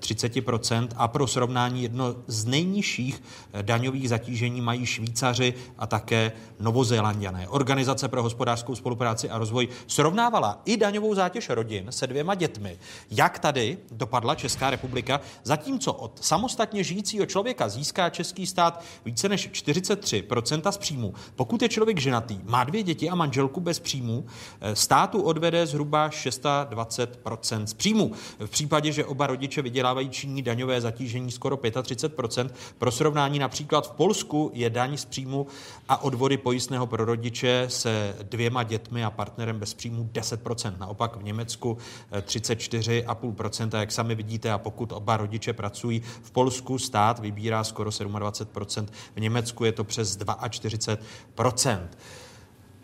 [0.00, 6.32] 30% eh, a pro srovnání jedno z nejnižších eh, daňových zatížení mají Švýcaři a také
[6.60, 7.48] Novozélandiané.
[7.48, 12.78] Organizace pro hospodářskou spolupráci a rozvoj srovnávala i daňovou zátěž rodin se dvěma dětmi.
[13.10, 19.50] Jak tady dopadla Česká republika, zatímco od samostatně žijícího člověka získá český stát více než
[19.50, 21.14] 43% z příjmu.
[21.36, 24.24] Pokud je člověk ženatý, má dvě děti a manželku bez příjmu,
[24.60, 28.12] eh, státu odvede zhruba 620% z příjmu.
[28.38, 33.90] V případě, že oba rodiče vydělávají činí daňové zatížení skoro 35% Pro srovnání například v
[33.90, 35.46] Polsku je daň z příjmu
[35.88, 41.22] a odvody pojistného pro rodiče se dvěma dětmi a partnerem bez příjmu 10% Naopak v
[41.22, 41.78] Německu
[42.12, 48.86] 34,5% jak sami vidíte, a pokud oba rodiče pracují v Polsku, stát vybírá skoro 27%
[49.16, 50.18] v Německu je to přes
[50.48, 51.16] 42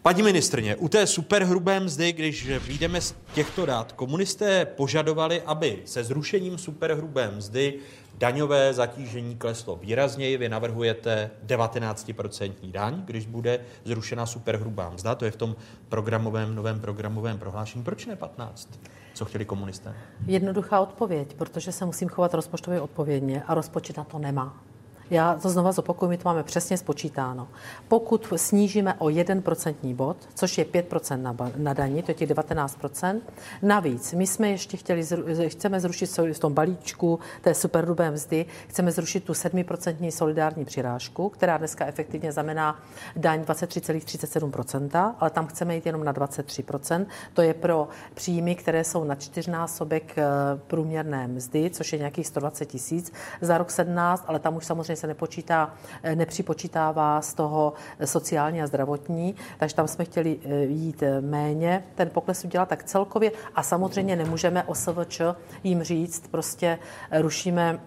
[0.03, 6.05] Paní ministrně, u té superhrubé mzdy, když vyjdeme z těchto dát, komunisté požadovali, aby se
[6.05, 7.75] zrušením superhrubé mzdy
[8.19, 10.37] daňové zatížení kleslo výrazněji.
[10.37, 15.15] Vy navrhujete 19% daň, když bude zrušena superhrubá mzda.
[15.15, 15.57] To je v tom
[15.89, 17.85] programovém, novém programovém prohlášení.
[17.85, 18.81] Proč ne 15?
[19.15, 19.95] Co chtěli komunisté?
[20.27, 24.63] Jednoduchá odpověď, protože se musím chovat rozpočtově odpovědně a rozpočet na to nemá.
[25.11, 27.49] Já to znova zopakuju, my to máme přesně spočítáno.
[27.89, 33.21] Pokud snížíme o 1% bod, což je 5% na, na daní, to je těch 19%,
[33.63, 35.07] navíc my jsme ještě chtěli,
[35.47, 41.59] chceme zrušit v tom balíčku té superhrubé mzdy, chceme zrušit tu 7% solidární přirážku, která
[41.59, 42.83] dneska efektivně znamená
[43.17, 47.07] daň 23,37%, ale tam chceme jít jenom na 23%.
[47.35, 50.25] To je pro příjmy, které jsou na čtyřnásobek eh,
[50.67, 55.07] průměrné mzdy, což je nějakých 120 tisíc za rok 17, ale tam už samozřejmě se
[55.07, 57.73] nepočítá, eh, nepřipočítává z toho
[58.05, 62.85] sociální a zdravotní, takže tam jsme chtěli eh, jít eh, méně ten pokles udělat, tak
[62.85, 65.21] celkově a samozřejmě nemůžeme OSVČ
[65.65, 66.79] jim říct, prostě
[67.21, 67.81] rušíme,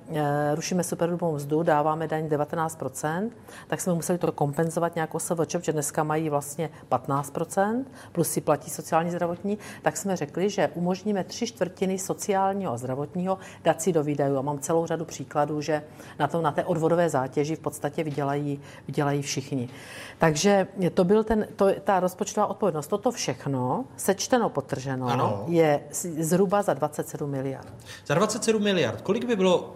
[0.56, 3.30] rušíme superhrubou mzdu, dáváme daň 19%,
[3.67, 8.69] tak jsme museli to kompenzovat nějak OSVČ, protože dneska mají vlastně 15%, plus si platí
[8.69, 14.04] sociální zdravotní, tak jsme řekli, že umožníme tři čtvrtiny sociálního a zdravotního dát si do
[14.04, 14.38] výdajů.
[14.38, 15.84] A mám celou řadu příkladů, že
[16.19, 19.70] na, to, na té odvodové daňové zátěži v podstatě vydělají, vydělají všichni.
[20.18, 22.88] Takže to byl ten, to, ta rozpočtová odpovědnost.
[22.88, 25.46] Toto všechno, sečteno, potrženo, ano.
[25.48, 25.82] je
[26.20, 27.74] zhruba za 27 miliard.
[28.06, 29.02] Za 27 miliard.
[29.02, 29.76] Kolik by bylo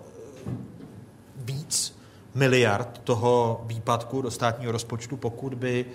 [1.36, 1.96] víc
[2.36, 5.86] miliard toho výpadku do státního rozpočtu, pokud by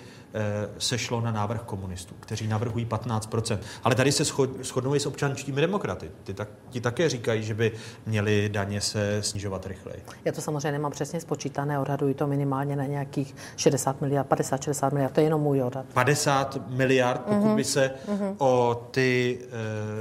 [0.79, 3.59] sešlo na návrh komunistů, kteří navrhují 15%.
[3.85, 4.25] Ale tady se
[4.63, 6.11] shodnou i s občanskými demokraty.
[6.25, 7.73] Ty tak, ti také říkají, že by
[8.07, 10.03] měly daně se snižovat rychleji.
[10.25, 15.13] Já to samozřejmě nemám přesně spočítané, odhaduji to minimálně na nějakých 60 miliard, 50-60 miliard,
[15.13, 15.87] to je jenom můj odhad.
[15.95, 17.57] 50 miliard, pokud mm-hmm.
[17.57, 18.35] by se mm-hmm.
[18.39, 19.39] o ty...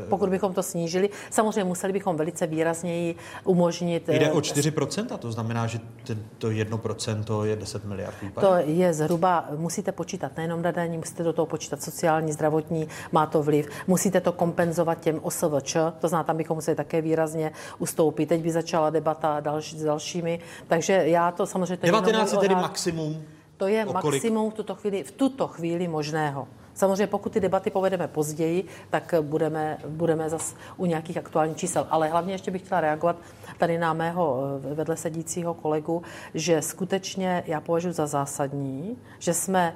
[0.04, 0.10] Uh...
[0.10, 4.10] Pokud bychom to snížili, samozřejmě museli bychom velice výrazněji umožnit...
[4.10, 5.80] Jde o 4%, to znamená, že
[6.38, 8.16] to 1% je 10 miliard?
[8.40, 12.88] To je zhruba, musíte počítat počítat nejenom na daní, musíte do toho počítat sociální, zdravotní,
[13.12, 13.70] má to vliv.
[13.88, 18.26] Musíte to kompenzovat těm OSVČ, to znamená, tam bychom museli také výrazně ustoupit.
[18.26, 21.78] Teď by začala debata další, s dalšími, takže já to samozřejmě...
[21.78, 23.24] To 19 je tedy maximum?
[23.58, 26.48] To je maximum v tuto, chvíli, v tuto chvíli možného.
[26.74, 31.88] Samozřejmě pokud ty debaty povedeme později, tak budeme, budeme zase u nějakých aktuálních čísel.
[31.90, 33.16] Ale hlavně ještě bych chtěla reagovat
[33.58, 36.02] tady na mého eh, vedle sedícího kolegu,
[36.34, 39.76] že skutečně já považuji za zásadní, že jsme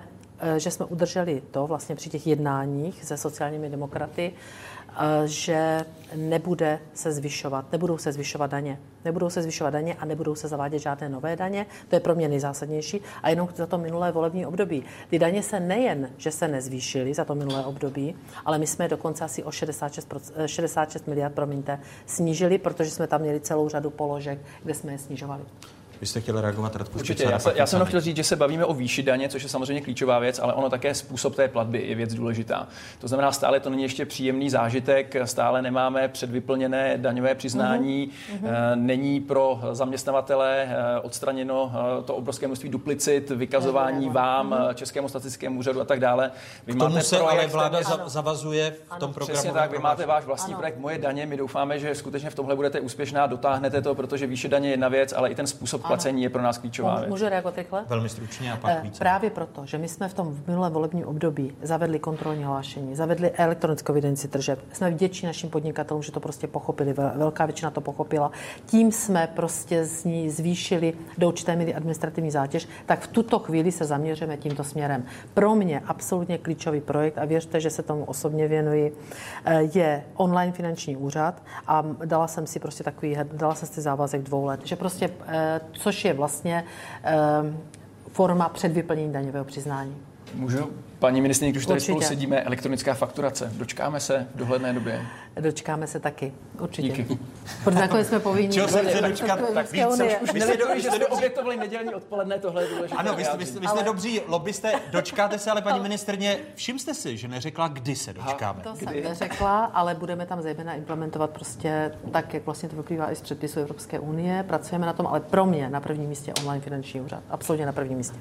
[0.57, 7.11] že jsme udrželi to vlastně při těch jednáních se sociálními demokraty, eh, že nebude se
[7.11, 8.79] zvyšovat, nebudou se zvyšovat daně.
[9.05, 11.65] Nebudou se zvyšovat daně a nebudou se zavádět žádné nové daně.
[11.87, 13.01] To je pro mě nejzásadnější.
[13.23, 14.83] A jenom za to minulé volební období.
[15.09, 19.25] Ty daně se nejen, že se nezvýšily za to minulé období, ale my jsme dokonce
[19.25, 20.13] asi o 66,
[20.45, 25.43] 66 miliard, promiňte, snížili, protože jsme tam měli celou řadu položek, kde jsme je snižovali.
[26.03, 28.65] Vy jste chtěl reagovat, Radku Určitě, já, se, já jsem chtěl říct, že se bavíme
[28.65, 31.95] o výši daně, což je samozřejmě klíčová věc, ale ono také způsob té platby je
[31.95, 32.67] věc důležitá.
[32.99, 38.75] To znamená, stále to není ještě příjemný zážitek, stále nemáme předvyplněné daňové přiznání, uh-huh.
[38.75, 44.13] není pro zaměstnavatele eh, odstraněno eh, to obrovské množství duplicit, vykazování uh-huh.
[44.13, 44.73] vám, uh-huh.
[44.73, 46.31] Českému statistickému úřadu a tak dále.
[46.67, 48.09] Vy K tomu máte se projekt, ale vláda ano.
[48.09, 49.13] zavazuje v tom ano.
[49.13, 49.33] programu.
[49.33, 50.59] Přesně tak, vy máte váš vlastní ano.
[50.59, 54.49] projekt Moje daně, my doufáme, že skutečně v tomhle budete úspěšná, dotáhnete to, protože výše
[54.49, 57.09] daně je jedna věc, ale i ten způsob placení je pro nás klíčová věc.
[57.09, 57.85] Můžu reagovat rychle?
[57.87, 58.99] Velmi stručně a pak eh, více.
[58.99, 63.31] Právě proto, že my jsme v tom v minulém volebním období zavedli kontrolní hlášení, zavedli
[63.31, 64.59] elektronickou evidenci tržeb.
[64.73, 68.31] Jsme vděční našim podnikatelům, že to prostě pochopili, velká většina to pochopila.
[68.65, 73.71] Tím jsme prostě z ní zvýšili do určité míry administrativní zátěž, tak v tuto chvíli
[73.71, 75.05] se zaměříme tímto směrem.
[75.33, 78.97] Pro mě absolutně klíčový projekt, a věřte, že se tomu osobně věnuji,
[79.45, 84.21] eh, je online finanční úřad a dala jsem si prostě takový, dala jsem si závazek
[84.21, 86.63] dvou let, že prostě, eh, což je vlastně
[87.03, 87.57] ehm,
[88.11, 89.97] forma předvyplnění daňového přiznání.
[90.35, 90.69] Můžu,
[91.03, 93.51] paní ministrině, když tady spolu sedíme, elektronická fakturace.
[93.55, 95.05] Dočkáme se v dohledné době?
[95.39, 96.87] Dočkáme se taky, určitě.
[96.87, 97.17] Díky.
[97.63, 98.53] Protože takové jsme povinni.
[98.53, 99.39] Čeho se chce dočkat?
[99.53, 102.99] Tak víc už, už měli do, že jste obětovali nedělní odpoledne, tohle je důležité.
[102.99, 103.83] Ano, vy jste, vy jste, vy jste ale...
[103.83, 108.61] dobří lobbysté, dočkáte se, ale paní ministrně, všim jste si, že neřekla, kdy se dočkáme.
[108.61, 108.85] To kdy?
[108.85, 113.21] jsem neřekla, ale budeme tam zejména implementovat prostě tak, jak vlastně to vyplývá i z
[113.21, 114.43] předpisu Evropské unie.
[114.43, 117.23] Pracujeme na tom, ale pro mě na prvním místě online finanční úřad.
[117.29, 118.19] Absolutně na prvním místě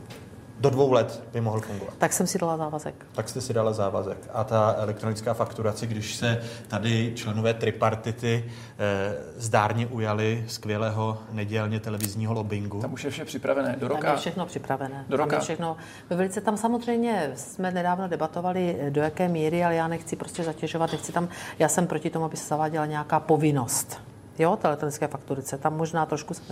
[0.63, 1.95] do dvou let by mohl fungovat.
[1.99, 2.95] Tak jsem si dala závazek.
[3.15, 4.19] Tak jste si dala závazek.
[4.33, 8.45] A ta elektronická fakturace, když se tady členové tripartity
[8.79, 12.81] eh, zdárně ujali skvělého nedělně televizního lobbingu.
[12.81, 13.77] Tam už je vše připravené.
[13.79, 14.01] Do roka.
[14.01, 15.05] Tam je všechno připravené.
[15.09, 15.31] Do roka.
[15.31, 15.77] Tam je všechno.
[16.11, 21.13] Velice tam samozřejmě jsme nedávno debatovali, do jaké míry, ale já nechci prostě zatěžovat, nechci
[21.13, 25.59] tam, já jsem proti tomu, aby se zaváděla nějaká povinnost jo, té elektronické fakturice.
[25.59, 26.43] Tam možná trošku se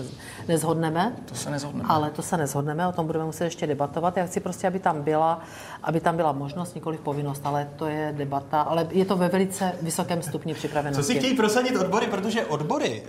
[0.48, 1.16] nezhodneme.
[1.28, 1.88] To se nezhodneme.
[1.88, 4.16] Ale to se nezhodneme, o tom budeme muset ještě debatovat.
[4.16, 5.40] Já chci prostě, aby tam byla,
[5.82, 9.72] aby tam byla možnost, nikoli povinnost, ale to je debata, ale je to ve velice
[9.82, 11.02] vysokém stupni připravenosti.
[11.02, 13.08] Co si chtějí prosadit odbory, protože odbory eh,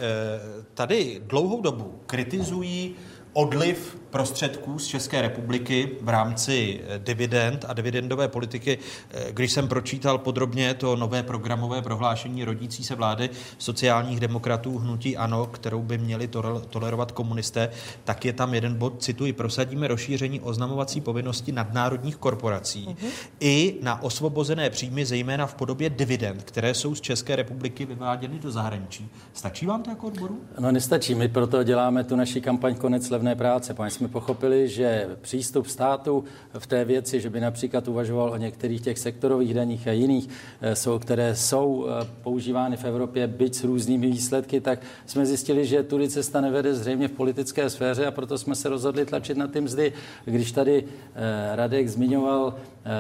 [0.73, 2.95] tady dlouhou dobu kritizují
[3.33, 8.77] odliv prostředků z České republiky v rámci eh, dividend a dividendové politiky.
[9.11, 15.17] Eh, když jsem pročítal podrobně to nové programové prohlášení rodící se vlády sociálních demokratů hnutí
[15.17, 16.29] ANO, kterou by měli
[16.69, 17.69] tolerovat komunisté,
[18.03, 23.09] tak je tam jeden bod, cituji, prosadíme rozšíření oznamovací povinnosti nadnárodních korporací uh-huh.
[23.39, 28.51] i na osvobozené příjmy, zejména v podobě dividend, které jsou z České republiky vyváděny do
[28.51, 29.09] zahraničí.
[29.33, 30.39] Stačí vám to jako odboru?
[30.59, 33.73] No nestačí, my proto děláme tu naši kampaň Konec levné práce.
[33.73, 36.23] Pane jsme pochopili, že přístup státu
[36.59, 40.29] v té věci, že by například uvažoval o některých těch sektorových daních a jiných,
[40.61, 45.65] eh, jsou, které jsou eh, používány v Evropě, byť s různými výsledky, tak jsme zjistili,
[45.65, 49.47] že tudy cesta nevede zřejmě v politické sféře a proto jsme se rozhodli tlačit na
[49.47, 49.93] ty mzdy.
[50.25, 52.55] Když tady eh, Radek zmiňoval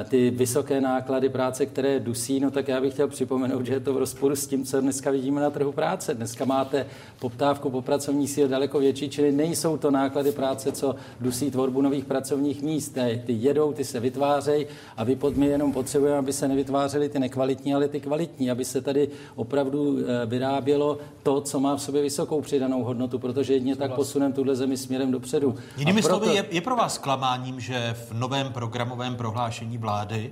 [0.09, 3.93] ty vysoké náklady práce, které dusí, no tak já bych chtěl připomenout, že je to
[3.93, 6.13] v rozporu s tím, co dneska vidíme na trhu práce.
[6.13, 6.85] Dneska máte
[7.19, 12.05] poptávku po pracovní síle daleko větší, čili nejsou to náklady práce, co dusí tvorbu nových
[12.05, 12.97] pracovních míst.
[13.25, 14.65] Ty jedou, ty se vytvářejí
[14.97, 18.65] a vy pod my jenom potřebujeme, aby se nevytvářely ty nekvalitní, ale ty kvalitní, aby
[18.65, 23.75] se tady opravdu eh, vyrábělo to, co má v sobě vysokou přidanou hodnotu, protože jedně
[23.75, 25.55] tak posuneme tuhle zemi směrem dopředu.
[25.77, 26.25] Jinými proto...
[26.25, 30.31] slovy, je, je pro vás klamáním, že v novém programovém prohlášení vlády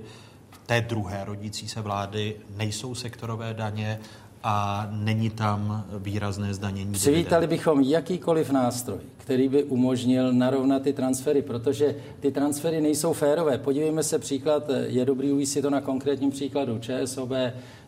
[0.66, 4.00] té druhé rodící se vlády nejsou sektorové daně
[4.42, 6.92] a není tam výrazné zdanění.
[6.92, 13.58] Přivítali bychom jakýkoliv nástroj, který by umožnil narovnat ty transfery, protože ty transfery nejsou férové.
[13.58, 16.78] Podívejme se příklad, je dobrý uvést si to na konkrétním příkladu.
[16.78, 17.30] ČSOB,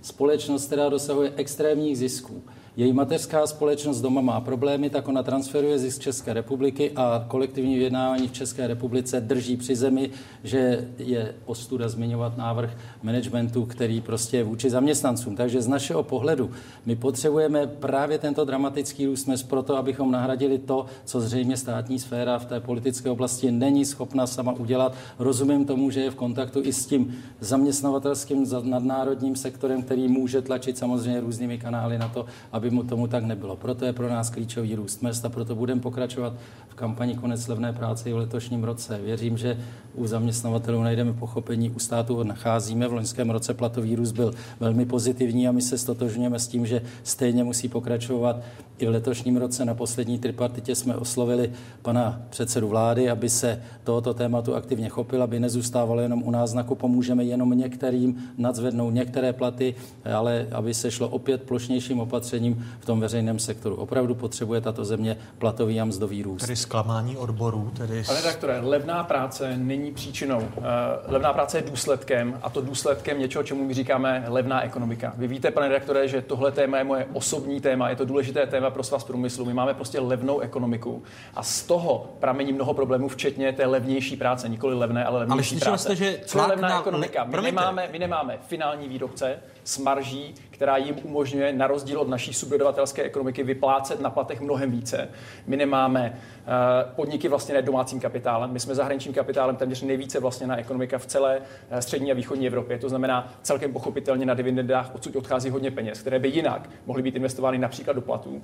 [0.02, 2.42] společnost, která dosahuje extrémních zisků
[2.76, 8.28] její mateřská společnost doma má problémy, tak ona transferuje zisk České republiky a kolektivní vyjednávání
[8.28, 10.10] v České republice drží při zemi,
[10.44, 15.36] že je ostuda zmiňovat návrh managementu, který prostě je vůči zaměstnancům.
[15.36, 16.50] Takže z našeho pohledu
[16.86, 22.44] my potřebujeme právě tento dramatický růst proto, abychom nahradili to, co zřejmě státní sféra v
[22.44, 24.94] té politické oblasti není schopna sama udělat.
[25.18, 30.78] Rozumím tomu, že je v kontaktu i s tím zaměstnavatelským nadnárodním sektorem, který může tlačit
[30.78, 33.56] samozřejmě různými kanály na to, aby aby mu tomu tak nebylo.
[33.56, 36.32] Proto je pro nás klíčový růst mest a proto budeme pokračovat
[36.68, 38.98] v kampani Konec levné práce i v letošním roce.
[39.04, 39.58] Věřím, že
[39.94, 42.88] u zaměstnavatelů najdeme pochopení, u státu ho nacházíme.
[42.88, 46.82] V loňském roce platový růst byl velmi pozitivní a my se stotožňujeme s tím, že
[47.02, 48.36] stejně musí pokračovat
[48.78, 49.64] i v letošním roce.
[49.64, 51.50] Na poslední tripartitě jsme oslovili
[51.82, 57.24] pana předsedu vlády, aby se tohoto tématu aktivně chopil, aby nezůstávalo jenom u náznaku, pomůžeme
[57.24, 59.74] jenom některým nadzvednout některé platy,
[60.14, 63.76] ale aby se šlo opět plošnějším opatřením v tom veřejném sektoru.
[63.76, 66.40] Opravdu potřebuje tato země platový a mzdový růst.
[66.40, 67.70] Tedy zklamání odborů.
[67.76, 68.04] Tedy...
[68.06, 70.38] Pane redaktore, levná práce není příčinou.
[70.38, 70.64] Uh,
[71.06, 75.12] levná práce je důsledkem a to důsledkem něčeho, čemu my říkáme levná ekonomika.
[75.16, 78.70] Vy víte, pane redaktore, že tohle téma je moje osobní téma, je to důležité téma
[78.70, 79.44] pro svaz průmyslu.
[79.44, 81.02] My máme prostě levnou ekonomiku
[81.34, 85.60] a z toho pramení mnoho problémů, včetně té levnější práce, nikoli levné, ale levnější ale
[85.60, 85.82] práce.
[85.82, 87.24] Jste, že Co je levná ekonomika?
[87.24, 92.32] My nemáme, my nemáme finální výrobce s marží, která jim umožňuje na rozdíl od naší
[92.32, 95.08] subdodavatelské ekonomiky vyplácet na platech mnohem více.
[95.46, 100.56] My nemáme uh, podniky vlastně domácím kapitálem, my jsme zahraničním kapitálem téměř nejvíce vlastně na
[100.56, 102.78] ekonomika v celé uh, střední a východní Evropě.
[102.78, 107.16] To znamená, celkem pochopitelně na dividendách odsud odchází hodně peněz, které by jinak mohly být
[107.16, 108.42] investovány například do platů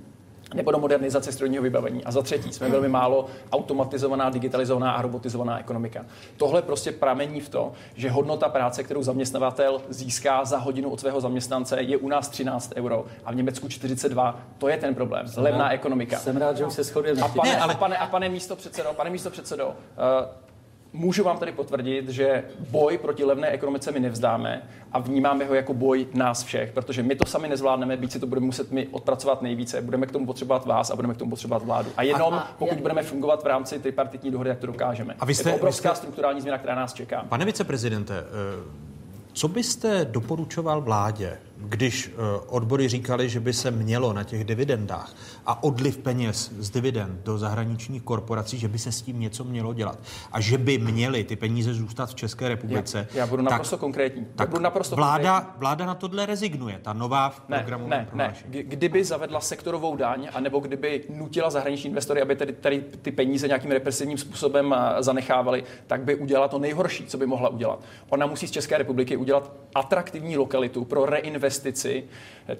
[0.54, 2.04] nebo do modernizace strojního vybavení.
[2.04, 6.04] A za třetí, jsme velmi málo automatizovaná, digitalizovaná a robotizovaná ekonomika.
[6.36, 11.20] Tohle prostě pramení v to, že hodnota práce, kterou zaměstnavatel získá za hodinu od svého
[11.20, 14.40] zaměstnance, je u nás 13 euro a v Německu 42.
[14.58, 15.28] To je ten problém.
[15.28, 16.18] Jsem Levná rád, ekonomika.
[16.18, 17.22] Jsem rád, že už se shodujeme.
[17.22, 17.74] A pane, ale...
[17.74, 20.47] a pane, a pane místo předsedo, pane místo předsedo, uh,
[20.92, 25.74] Můžu vám tady potvrdit, že boj proti levné ekonomice my nevzdáme a vnímáme ho jako
[25.74, 29.42] boj nás všech, protože my to sami nezvládneme, víc si to budeme muset my odpracovat
[29.42, 31.90] nejvíce, budeme k tomu potřebovat vás a budeme k tomu potřebovat vládu.
[31.96, 35.14] A jenom a, pokud budeme fungovat v rámci tripartitní dohody, jak to dokážeme.
[35.20, 37.24] A vy jste, je to obrovská jste, strukturální změna, která nás čeká.
[37.28, 38.88] Pane viceprezidente, eh,
[39.32, 45.14] co byste doporučoval vládě, když eh, odbory říkali, že by se mělo na těch dividendách
[45.46, 49.74] a odliv peněz z dividend do zahraničních korporací, že by se s tím něco mělo
[49.74, 49.98] dělat
[50.32, 53.08] a že by měly ty peníze zůstat v České republice.
[53.10, 54.26] Já, já budu naprosto tak, konkrétní.
[54.34, 55.60] Tak budu naprosto vláda, konkrétní.
[55.60, 58.34] vláda na tohle rezignuje, ta nová v ne, ne, ne.
[58.48, 63.70] Kdyby zavedla sektorovou daň, anebo kdyby nutila zahraniční investory, aby tady, tady ty peníze nějakým
[63.70, 67.80] represivním způsobem eh, zanechávali, tak by udělala to nejhorší, co by mohla udělat.
[68.08, 71.06] Ona musí z České republiky udělat atraktivní lokalitu pro
[71.48, 72.04] reinvestici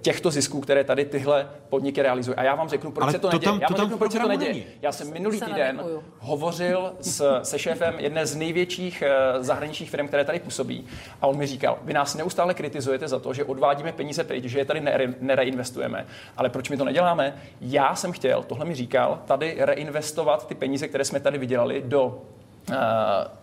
[0.00, 2.36] těchto zisků, které tady tyhle podniky realizují.
[2.36, 3.52] A já vám řeknu, proč Ale se to, to neděje.
[3.52, 4.52] Tam, já vám to řeknu, proč se to neděje.
[4.52, 4.64] Není.
[4.82, 5.82] Já jsem minulý týden
[6.18, 9.02] hovořil s, se šéfem jedné z největších
[9.36, 10.86] uh, zahraničních firm, které tady působí.
[11.20, 14.58] A on mi říkal, vy nás neustále kritizujete za to, že odvádíme peníze pryč, že
[14.58, 16.06] je tady nere, nereinvestujeme.
[16.36, 17.36] Ale proč my to neděláme?
[17.60, 22.22] Já jsem chtěl, tohle mi říkal, tady reinvestovat ty peníze, které jsme tady vydělali do
[22.22, 22.37] Eh,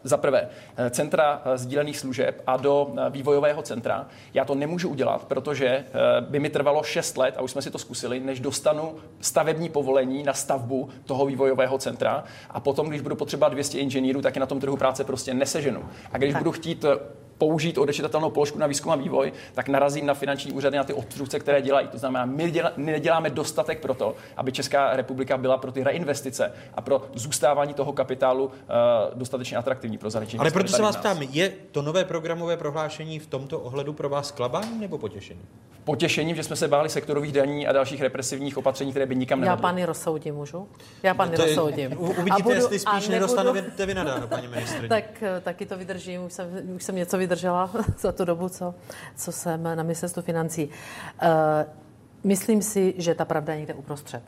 [0.04, 4.08] za prvé eh, centra eh, sdílených služeb a do vývojového centra.
[4.34, 5.86] Já to nemůžu udělat, protože
[6.22, 10.24] by mi trvalo 6 let, a už jsme si to zkusili, než dostanu stavební povolení
[10.24, 12.24] na stavbu toho vývojového centra.
[12.50, 15.86] A potom, když budu potřebovat 200 inženýrů, tak je na tom trhu práce prostě neseženu.
[16.12, 16.42] A když tak.
[16.42, 16.86] budu chtít
[17.38, 21.40] použít odečitatelnou položku na výzkum a vývoj, tak narazím na finanční úřady, na ty obstrukce,
[21.40, 21.88] které dělají.
[21.88, 25.84] To znamená, my, děla, my neděláme dostatek pro to, aby Česká republika byla pro ty
[25.84, 28.52] reinvestice a pro zůstávání toho kapitálu uh,
[29.14, 33.28] dostatečně atraktivní pro zahraniční Ale proto se vás ptám, je to nové programové prohlášení v
[33.28, 35.42] tomto ohledu pro vás klabání nebo potěšení?
[35.86, 39.58] Potěšením, že jsme se báli sektorových daní a dalších represivních opatření, které by nikam nevedly.
[39.58, 40.68] Já pány rozsoudím, můžu?
[41.04, 41.96] Já pány no rozsoudím.
[42.00, 44.90] Uvidíte, budu, jestli spíš nedostanete vy nadáno, paní ministrině.
[44.90, 47.70] tak eh, taky to vydržím, už jsem, už jsem něco vydržela
[48.00, 48.76] za tu dobu, co,
[49.16, 50.66] co jsem na ministerstvu financí.
[50.66, 51.30] Uh,
[52.24, 54.24] myslím si, že ta pravda je někde uprostřed.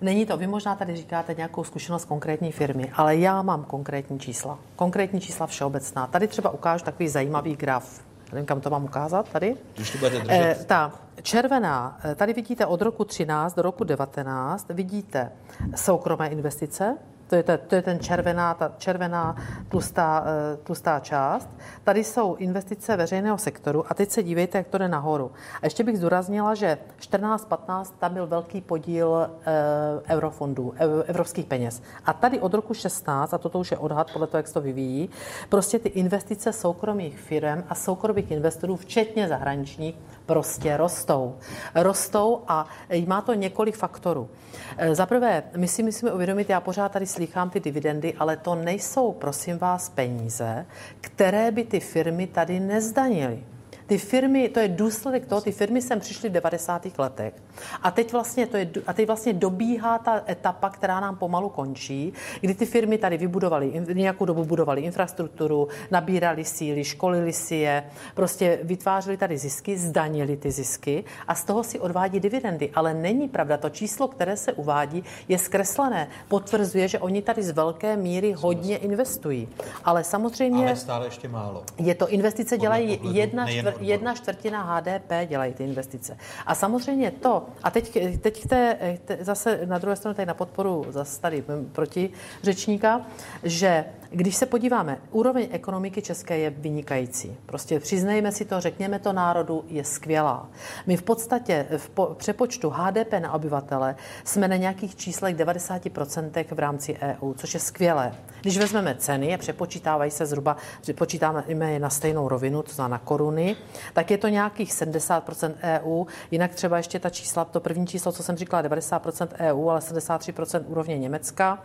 [0.00, 4.58] Není to, vy možná tady říkáte nějakou zkušenost konkrétní firmy, ale já mám konkrétní čísla.
[4.76, 6.06] Konkrétní čísla všeobecná.
[6.06, 8.00] Tady třeba ukážu takový zajímavý graf.
[8.32, 9.56] Nevím, kam to mám ukázat tady.
[9.74, 10.58] Když to budete držet.
[10.60, 15.32] Eh, ta červená, eh, tady vidíte od roku 13 do roku 19, vidíte
[15.74, 16.96] soukromé investice,
[17.26, 19.36] to je, ta, to je ten červená, ta červená
[19.68, 21.48] tlustá, eh, tlustá část.
[21.84, 25.30] Tady jsou investice veřejného sektoru a teď se dívejte, jak to jde nahoru.
[25.62, 31.82] A ještě bych zdůraznila, že 14-15 tam byl velký podíl e, eurofondů, e, evropských peněz.
[32.04, 34.60] A tady od roku 16, a toto už je odhad podle toho, jak se to
[34.60, 35.10] vyvíjí,
[35.48, 39.98] prostě ty investice soukromých firm a soukromých investorů, včetně zahraničních,
[40.32, 41.36] prostě rostou.
[41.74, 42.66] Rostou a
[43.06, 44.30] má to několik faktorů.
[44.76, 48.54] E, Za prvé, my si musíme uvědomit, já pořád tady slýchám ty dividendy, ale to
[48.54, 50.66] nejsou, prosím vás, peníze,
[51.00, 53.44] které by ty firmy tady nezdanily.
[53.92, 56.98] Ty firmy, to je důsledek toho, ty firmy sem přišly v 90.
[56.98, 57.34] letech.
[57.82, 62.12] A teď vlastně, to je, a teď vlastně dobíhá ta etapa, která nám pomalu končí,
[62.40, 67.84] kdy ty firmy tady vybudovaly, nějakou dobu budovaly infrastrukturu, nabírali síly, školili si je,
[68.14, 72.70] prostě vytvářeli tady zisky, zdanili ty zisky a z toho si odvádí dividendy.
[72.74, 76.08] Ale není pravda, to číslo, které se uvádí, je zkreslené.
[76.28, 79.48] Potvrzuje, že oni tady z velké míry hodně investují.
[79.84, 80.66] Ale samozřejmě...
[80.66, 81.64] Ale stále ještě málo.
[81.78, 83.81] Je to investice, dělají jedna, čtvr.
[83.82, 86.16] Jedna čtvrtina HDP dělají ty investice.
[86.46, 90.86] A samozřejmě to, a teď, teď té, te, zase na druhé straně tady na podporu
[90.88, 92.10] zase tady proti
[92.42, 93.00] řečníka,
[93.42, 97.36] že když se podíváme, úroveň ekonomiky české je vynikající.
[97.46, 100.48] Prostě přiznejme si to, řekněme to národu, je skvělá.
[100.86, 106.58] My v podstatě v po, přepočtu HDP na obyvatele jsme na nějakých číslech 90% v
[106.58, 108.14] rámci EU, což je skvělé.
[108.40, 112.98] Když vezmeme ceny a přepočítávají se zhruba, přepočítáme je na stejnou rovinu, to znamená na
[112.98, 113.56] koruny,
[113.92, 116.04] tak je to nějakých 70% EU.
[116.30, 120.64] Jinak třeba ještě ta čísla, to první číslo, co jsem říkala, 90% EU, ale 73%
[120.66, 121.58] úrovně Německa.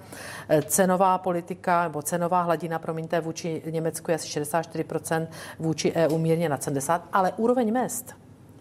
[0.49, 5.27] E, Cenová politika nebo cenová hladina, promiňte, vůči Německu je asi 64%,
[5.59, 8.15] vůči EU mírně na 70%, ale úroveň mest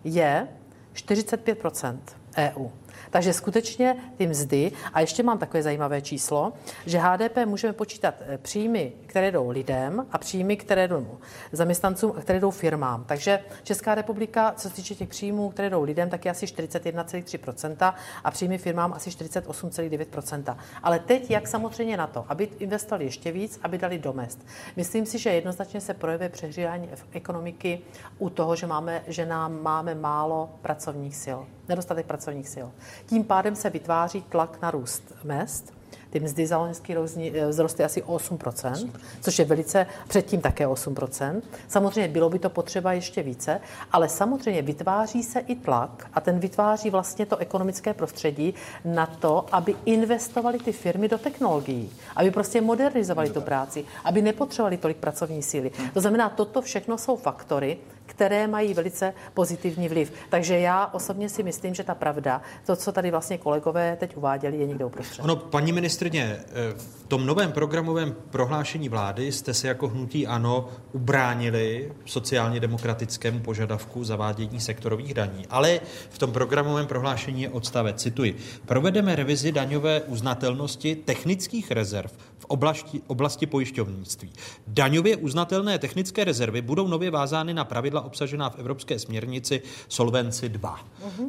[0.05, 0.49] je
[0.95, 1.99] 45%
[2.37, 2.69] EU.
[3.11, 6.53] Takže skutečně ty mzdy, a ještě mám takové zajímavé číslo,
[6.87, 11.19] že HDP můžeme počítat eh, příjmy, které jdou lidem a příjmy, které jdou
[11.53, 13.05] zaměstnancům a které jdou firmám.
[13.05, 17.95] Takže Česká republika, co se týče těch příjmů, které jdou lidem, tak je asi 41,3%
[18.25, 20.57] a příjmy firmám asi 48,9%.
[20.83, 24.47] Ale teď, jak samozřejmě na to, aby investovali ještě víc, aby dali do mest.
[24.77, 27.81] Myslím si, že jednoznačně se projevuje přehřívání ekonomiky
[28.19, 31.39] u toho, že, máme, že nám máme málo pracovních sil,
[31.69, 32.69] nedostatek pracovních sil.
[33.07, 35.76] Tím pádem se vytváří tlak na růst mest.
[36.11, 38.91] Ty mzdy za loňský rok zni- vzrostly asi o 8%,
[39.21, 41.43] což je velice, předtím také 8%.
[41.69, 43.61] Samozřejmě bylo by to potřeba ještě více,
[43.93, 48.55] ale samozřejmě vytváří se i tlak a ten vytváří vlastně to ekonomické prostředí
[48.85, 54.77] na to, aby investovali ty firmy do technologií, aby prostě modernizovali tu práci, aby nepotřebovali
[54.77, 55.71] tolik pracovní síly.
[55.95, 60.13] To znamená, toto všechno jsou faktory, které mají velice pozitivní vliv.
[60.29, 64.57] Takže já osobně si myslím, že ta pravda, to, co tady vlastně kolegové teď uváděli,
[64.57, 65.23] je někde uprostřed.
[65.23, 70.69] Ono, paní ministrně, eh, v tom novém programovém prohlášení vlády jste se jako hnutí ANO
[70.93, 75.47] ubránili sociálně demokratickému požadavku zavádění sektorových daní.
[75.51, 75.81] Ale
[76.11, 78.37] v tom programovém prohlášení je odstavec, cituji,
[78.67, 84.33] provedeme revizi daňové uznatelnosti technických rezerv v oblasti, oblasti pojišťovnictví.
[84.67, 90.77] Daňově uznatelné technické rezervy budou nově vázány na pravidla obsažená v Evropské směrnici Solvency 2.
[90.77, 91.29] Uh-huh.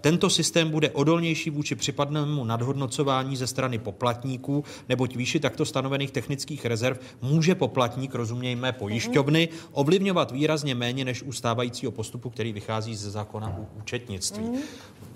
[0.00, 6.66] Tento systém bude odolnější vůči případnému nadhodnocování ze strany poplatníků, neboť výši takto stanovených technických
[6.66, 13.10] rezerv může poplatník, rozumějme pojišťovny, ovlivňovat výrazně méně než u stávajícího postupu, který vychází ze
[13.10, 14.44] zákona o účetnictví.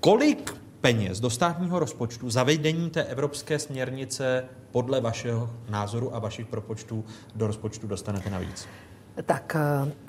[0.01, 7.05] Kolik peněz do státního rozpočtu zavedení té evropské směrnice podle vašeho názoru a vašich propočtů
[7.35, 8.69] do rozpočtu dostanete navíc?
[9.27, 9.57] Tak,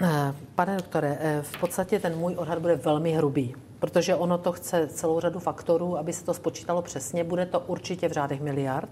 [0.01, 4.51] eh, pane doktore, eh, v podstatě ten můj odhad bude velmi hrubý, protože ono to
[4.51, 7.23] chce celou řadu faktorů, aby se to spočítalo přesně.
[7.23, 8.89] Bude to určitě v řádech miliard.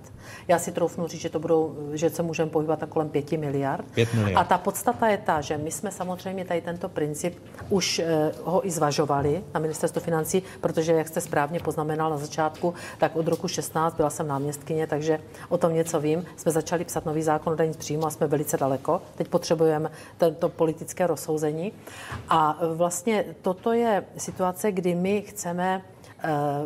[0.47, 3.85] Já si troufnu říct, že, to budou, že se můžeme pohybovat kolem 5 miliard.
[3.93, 4.37] 5 miliard.
[4.37, 7.37] A ta podstata je ta, že my jsme samozřejmě tady tento princip
[7.69, 12.73] už eh, ho i zvažovali na ministerstvu financí, protože, jak jste správně poznamenal na začátku,
[12.97, 15.19] tak od roku 16 byla jsem náměstkyně, takže
[15.49, 16.25] o tom něco vím.
[16.35, 19.01] Jsme začali psat nový zákon o daní z příjmu a jsme velice daleko.
[19.15, 21.71] Teď potřebujeme tento politické rozsouzení.
[22.29, 25.81] A vlastně toto je situace, kdy my chceme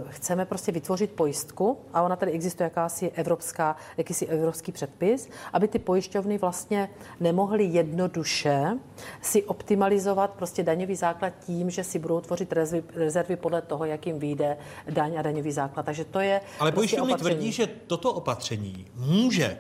[0.10, 5.80] chceme prostě vytvořit pojistku a ona tady existuje jakási evropská, jakýsi evropský předpis, aby ty
[5.80, 6.90] pojišťovny vlastně
[7.20, 8.78] nemohly jednoduše
[9.22, 14.08] si optimalizovat prostě daňový základ tím, že si budou tvořit rezervy, rezervy podle toho, jak
[14.08, 14.58] jim vyjde
[14.90, 15.86] daň a daňový základ.
[15.86, 16.42] Takže to je.
[16.60, 19.58] Ale prostě pojišťovny tvrdí, že toto opatření může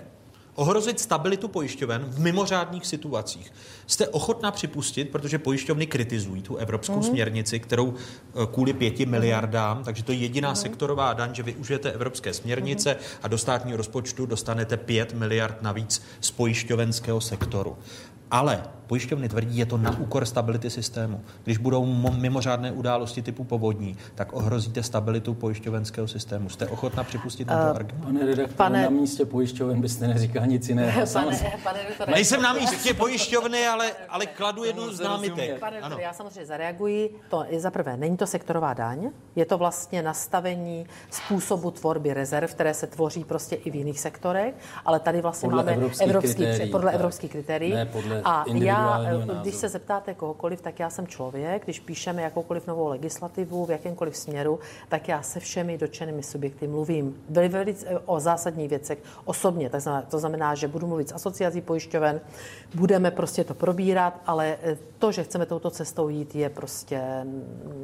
[0.55, 3.53] ohrozit stabilitu pojišťoven v mimořádných situacích.
[3.87, 7.03] Jste ochotná připustit, protože pojišťovny kritizují tu evropskou mm.
[7.03, 10.55] směrnici, kterou eh, kvůli pěti miliardám, takže to je jediná mm.
[10.55, 12.99] sektorová daň, že využijete evropské směrnice mm.
[13.23, 17.77] a do státního rozpočtu dostanete pět miliard navíc z pojišťovenského sektoru.
[18.33, 21.21] Ale pojišťovny tvrdí, je to na úkor stability systému.
[21.43, 21.85] Když budou
[22.17, 26.49] mimořádné události typu povodní, tak ohrozíte stabilitu pojišťovenského systému.
[26.49, 28.03] Jste ochotná připustit tento uh, argument?
[28.05, 28.83] Pane redaktore, pane...
[28.83, 31.01] na místě pojišťoven byste neříkal nic jiného.
[31.13, 31.79] Pane, pane
[32.11, 35.59] Nejsem na místě pojišťovny, ale, ale kladu jednu z námitek.
[35.59, 35.97] Pane ano.
[35.99, 37.15] já samozřejmě zareaguji.
[37.29, 42.51] To je za prvé, není to sektorová daň, je to vlastně nastavení způsobu tvorby rezerv,
[42.51, 44.53] které se tvoří prostě i v jiných sektorech,
[44.85, 46.95] ale tady vlastně podle máme evropských evropský, kritérií, podle tak.
[46.95, 47.73] evropských kritérií.
[47.73, 49.39] Ne podle a já, názoru.
[49.41, 54.17] když se zeptáte kohokoliv, tak já jsem člověk, když píšeme jakoukoliv novou legislativu v jakémkoliv
[54.17, 54.59] směru,
[54.89, 59.69] tak já se všemi dotčenými subjekty mluvím veli, o zásadních věcech osobně.
[59.69, 62.21] Tak znamená, to znamená, že budu mluvit s asociací pojišťoven,
[62.75, 67.01] budeme prostě to probírat, ale eh, to, že chceme touto cestou jít, je prostě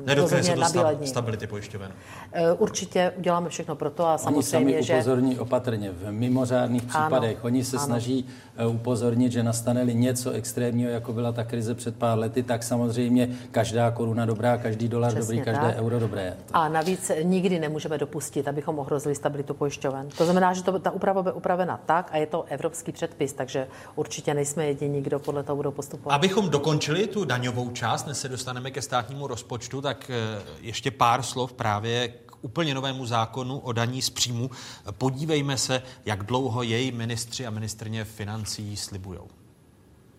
[0.05, 1.91] Nedotkne se to stav, stability pojišťoven?
[2.31, 4.93] Eh, určitě uděláme všechno pro to a Oni samozřejmě, sami že...
[4.93, 7.35] upozorní opatrně v mimořádných případech.
[7.35, 7.85] Ano, Oni se ano.
[7.85, 8.25] snaží
[8.57, 13.29] eh, upozornit, že nastane-li něco extrémního, jako byla ta krize před pár lety, tak samozřejmě
[13.51, 15.77] každá koruna dobrá, každý dolar Přesně dobrý, každé tak.
[15.77, 16.37] euro dobré.
[16.53, 20.09] A navíc nikdy nemůžeme dopustit, abychom ohrozili stabilitu pojišťoven.
[20.17, 23.67] To znamená, že to, ta úprava bude upravena tak a je to evropský předpis, takže
[23.95, 26.15] určitě nejsme jediní, kdo podle toho budou postupovat.
[26.15, 31.23] Abychom dokončili tu daňovou část, než se dostaneme ke státnímu rozpočtu, tak eh, ještě pár
[31.23, 34.49] slov právě k úplně novému zákonu o daní z příjmu.
[34.91, 39.27] Podívejme se, jak dlouho její ministři a ministrně financí slibujou.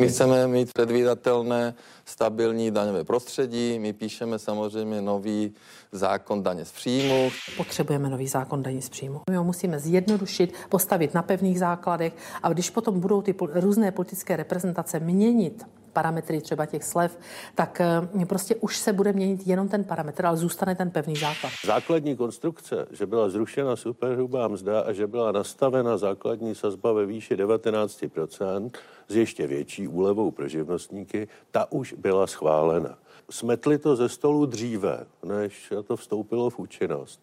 [0.01, 1.75] My chceme mít předvídatelné,
[2.05, 3.79] stabilní daňové prostředí.
[3.79, 5.55] My píšeme samozřejmě nový
[5.93, 7.31] zákon daně z příjmu.
[7.57, 9.21] Potřebujeme nový zákon daní z příjmu.
[9.31, 14.37] My ho musíme zjednodušit, postavit na pevných základech a když potom budou ty různé politické
[14.37, 17.19] reprezentace měnit parametry třeba těch slev,
[17.55, 21.53] tak eh, prostě už se bude měnit jenom ten parametr, ale zůstane ten pevný základ.
[21.67, 27.37] Základní konstrukce, že byla zrušena superhrubá mzda a že byla nastavena základní sazba ve výši
[27.37, 28.71] 19%
[29.09, 32.99] s ještě větší úlevou pro živnostníky, ta už byla schválena.
[33.31, 37.21] Smetli to ze stolu dříve, než to vstoupilo v účinnost.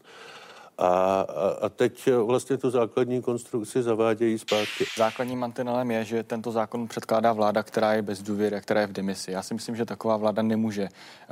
[0.78, 1.26] A, a,
[1.62, 4.86] a teď vlastně tu základní konstrukci zavádějí zpátky.
[4.98, 8.92] Základním mantinelem je, že tento zákon předkládá vláda, která je bez důvěry, která je v
[8.92, 9.32] demisi.
[9.32, 10.84] Já si myslím, že taková vláda nemůže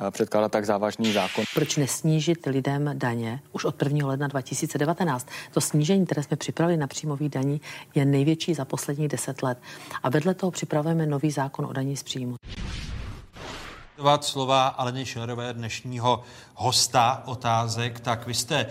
[0.08, 1.46] eh, předkládat tak závažný zákon.
[1.54, 4.08] Proč nesnížit lidem daně už od 1.
[4.08, 5.28] ledna 2019?
[5.54, 7.62] To snížení, které jsme připravili na příjmový daní,
[7.96, 9.58] je největší za posledních 10 let.
[10.04, 12.36] A vedle toho připravujeme nový zákon o daní z příjmu.
[13.96, 16.24] Citovat slova Aleny Šilerové, dnešního
[16.56, 18.68] hosta otázek, tak vy jste e,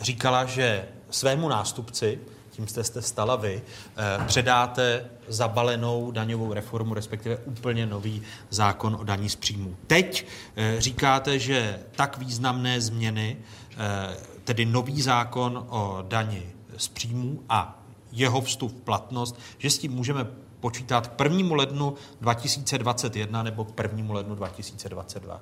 [0.00, 2.18] říkala, že svému nástupci,
[2.50, 9.04] tím jste se stala vy, e, předáte zabalenou daňovou reformu, respektive úplně nový zákon o
[9.04, 9.76] daní z příjmů.
[9.86, 10.26] Teď
[10.56, 16.42] e, říkáte, že tak významné změny, e, tedy nový zákon o dani
[16.76, 17.82] z příjmů a
[18.12, 20.26] jeho vstup v platnost, že s tím můžeme
[20.64, 21.56] počítat k 1.
[21.56, 24.14] lednu 2021 nebo k 1.
[24.14, 25.40] lednu 2022.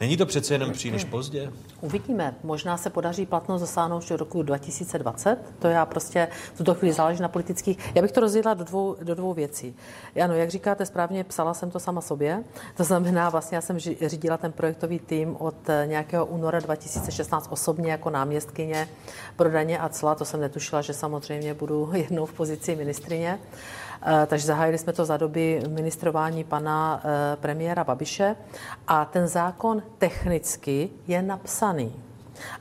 [0.00, 1.52] Není to přece jenom příliš pozdě?
[1.80, 2.34] Uvidíme.
[2.42, 5.38] Možná se podaří platnost dosáhnout už do roku 2020.
[5.58, 7.78] To já prostě v tuto chvíli záleží na politických.
[7.94, 9.76] Já bych to rozdělila do dvou, do dvou věcí.
[10.24, 12.44] Ano, jak říkáte správně, psala jsem to sama sobě.
[12.76, 17.90] To znamená, vlastně já jsem řídila ten projektový tým od eh, nějakého února 2016 osobně
[17.90, 18.88] jako náměstkyně
[19.36, 20.14] pro daně a cla.
[20.14, 23.38] To jsem netušila, že samozřejmě budu jednou v pozici ministrině.
[24.02, 28.36] Eh, Takže zahájili jsme to za doby ministrování pana eh, premiéra Babiše
[28.88, 31.92] a ten zákon technicky je napsaný.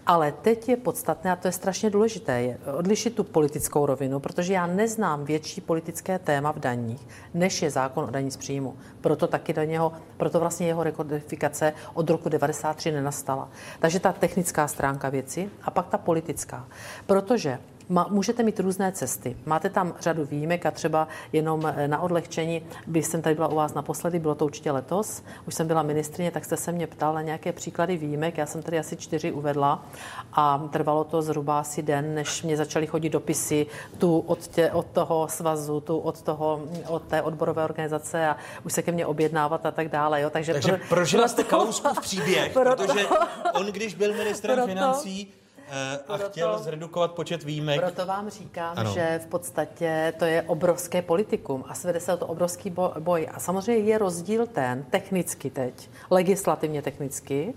[0.06, 4.54] Ale teď je podstatné, a to je strašně důležité, je odlišit tu politickou rovinu, protože
[4.54, 8.76] já neznám větší politické téma v daních, než je zákon o daní z příjmu.
[9.02, 13.50] Proto taky do něho, proto vlastně jeho rekodifikace od roku 93 nenastala.
[13.80, 16.68] Takže ta technická stránka věci a pak ta politická.
[17.06, 17.60] Protože
[17.90, 19.38] Ma, můžete mít různé cesty.
[19.46, 23.56] Máte tam řadu výjimek a třeba jenom eh, na odlehčení, když jsem tady byla u
[23.56, 27.14] vás naposledy, bylo to určitě letos, už jsem byla ministrině, tak jste se mě ptal
[27.14, 28.38] na nějaké příklady výjimek.
[28.38, 29.86] Já jsem tady asi čtyři uvedla
[30.34, 33.68] a trvalo to zhruba asi den, než mě začaly chodit dopisy
[33.98, 38.74] tu od, tě, od toho svazu, tu od, toho, od té odborové organizace a už
[38.74, 40.22] se ke mně objednávat a tak dále.
[40.22, 40.30] Jo.
[40.30, 43.06] Takže, Takže pro, prožila jste Kalouskův příběh, proto- protože
[43.54, 45.34] on, když byl ministrem proto- financí
[45.72, 48.94] eh, a proto- chtěl zredukovat počet výjimek, Proto vám říkám, Ano.
[48.94, 53.28] že v podstatě to je obrovské politikum a svede se o to obrovský bo- boj.
[53.34, 57.54] A samozřejmě je rozdíl ten, technicky teď, legislativně technicky,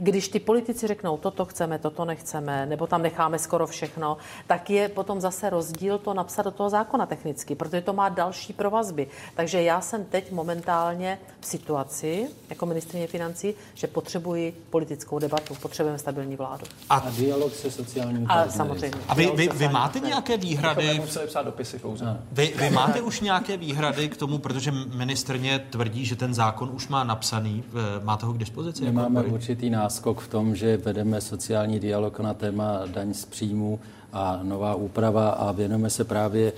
[0.00, 4.88] když ty politici řeknou, toto chceme, toto nechceme, nebo tam necháme skoro všechno, tak je
[4.88, 9.06] potom zase rozdíl to napsat do toho zákona technicky, protože to má další provazby.
[9.34, 15.98] Takže já jsem teď momentálně v situaci, jako ministrině financí, že potřebuji politickou debatu, potřebujeme
[15.98, 16.66] stabilní vládu.
[16.90, 18.98] A, a dialog se sociálními A samozřejmě.
[19.08, 21.00] a vy, vy, vy máte nějaké výhrady?
[21.00, 22.20] Museli psát dopisy pouze.
[22.32, 26.88] Vy, vy máte už nějaké výhrady k tomu, protože ministrně tvrdí, že ten zákon už
[26.88, 27.64] má napsaný,
[28.02, 28.82] máte ho k dispozici?
[28.82, 33.24] My jako máme určitý náskok v tom, že vedeme sociální dialog na téma daň z
[33.24, 33.80] příjmu
[34.12, 36.52] a nová úprava a věnujeme se právě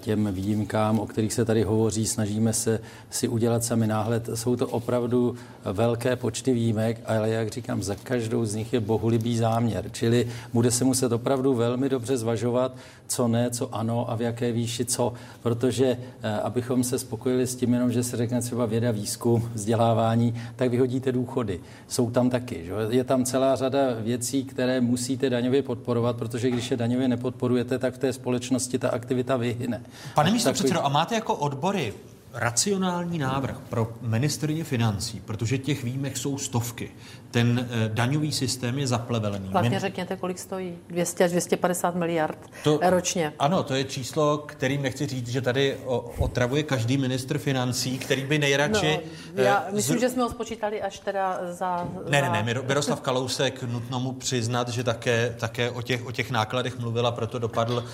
[0.00, 4.28] těm výjimkám, o kterých se tady hovoří, snažíme se si udělat sami náhled.
[4.34, 5.34] Jsou to opravdu
[5.72, 9.84] velké počty výjimek, ale jak říkám, za každou z nich je bohulibý záměr.
[9.92, 12.76] Čili bude se muset opravdu velmi dobře zvažovat,
[13.08, 15.12] co ne, co ano a v jaké výši co,
[15.42, 20.34] protože eh, abychom se spokojili s tím jenom, že se řekne třeba věda, výzkum, vzdělávání,
[20.56, 21.60] tak vyhodíte důchody.
[21.88, 22.64] Jsou tam taky.
[22.64, 22.72] Že?
[22.88, 27.94] Je tam celá řada věcí, které musíte daňově podporovat, protože když je daňově nepodporujete, tak
[27.94, 29.82] v té společnosti ta aktivita vyhyne.
[30.14, 31.94] Pane místo předsedo, a máte jako odbory
[32.36, 36.90] racionální návrh pro ministrině financí, protože těch výjimek jsou stovky.
[37.30, 39.48] Ten eh, daňový systém je zaplevelený.
[39.48, 40.78] Min- řekněte, kolik stojí.
[40.88, 43.32] 200 až 250 miliard To- ročně.
[43.38, 45.76] Ano, to je číslo, kterým nechci říct, že tady
[46.18, 49.00] otravuje každý ministr financí, který by nejradši...
[49.36, 51.88] No, já eh, myslím, zru- že jsme ho spočítali až teda za...
[52.08, 56.12] Ne, ne, ne, Miro- Miroslav Kalousek, nutno mu přiznat, že také, také o, těch, o
[56.12, 57.84] těch nákladech mluvil a proto dopadl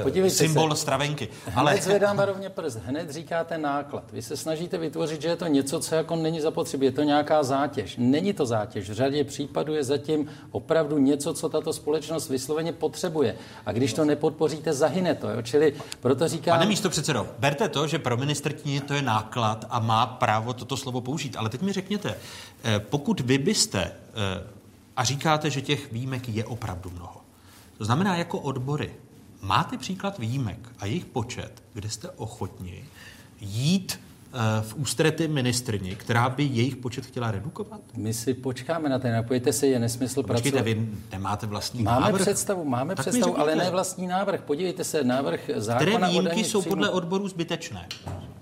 [0.00, 0.82] eh, Podívejte symbol se.
[0.82, 1.28] stravenky.
[1.54, 1.72] Ale...
[1.72, 4.04] Hned zvedáme rovně prst, hned říkáte náklad.
[4.12, 7.42] Vy se snažíte vytvořit, že je to něco, co jako není zapotřebí, je to nějaká
[7.42, 7.94] zátěž.
[7.98, 8.90] Není to zátěž.
[8.90, 13.36] V řadě případů je zatím opravdu něco, co tato společnost vysloveně potřebuje.
[13.66, 15.30] A když to nepodpoříte, zahyne to.
[15.30, 15.42] Jo?
[15.42, 16.58] Čili proto říkám...
[16.58, 20.76] Pane místo předsedo, berte to, že pro ministrtní to je náklad a má právo toto
[20.76, 21.36] slovo použít.
[21.36, 22.14] Ale teď mi řekněte,
[22.64, 23.92] eh, pokud vy byste, eh,
[24.96, 27.20] a říkáte, že těch výjimek je opravdu mnoho,
[27.78, 28.94] to znamená jako odbory,
[29.42, 32.84] máte příklad výjimek a jejich počet, kde jste ochotni
[33.40, 34.00] jít
[34.32, 37.80] eh, v ústrety ministrni, která by jejich počet chtěla redukovat?
[37.96, 40.64] My si počkáme na ten, napojte se, je nesmysl Počkejte, pracovat.
[40.64, 42.20] vy nemáte vlastní Máme návrh?
[42.22, 44.40] představu, máme Tak představu, ale ne vlastní návrh.
[44.40, 47.86] Podívejte se, návrh zákona Které výjimky jsou podle odborů zbytečné?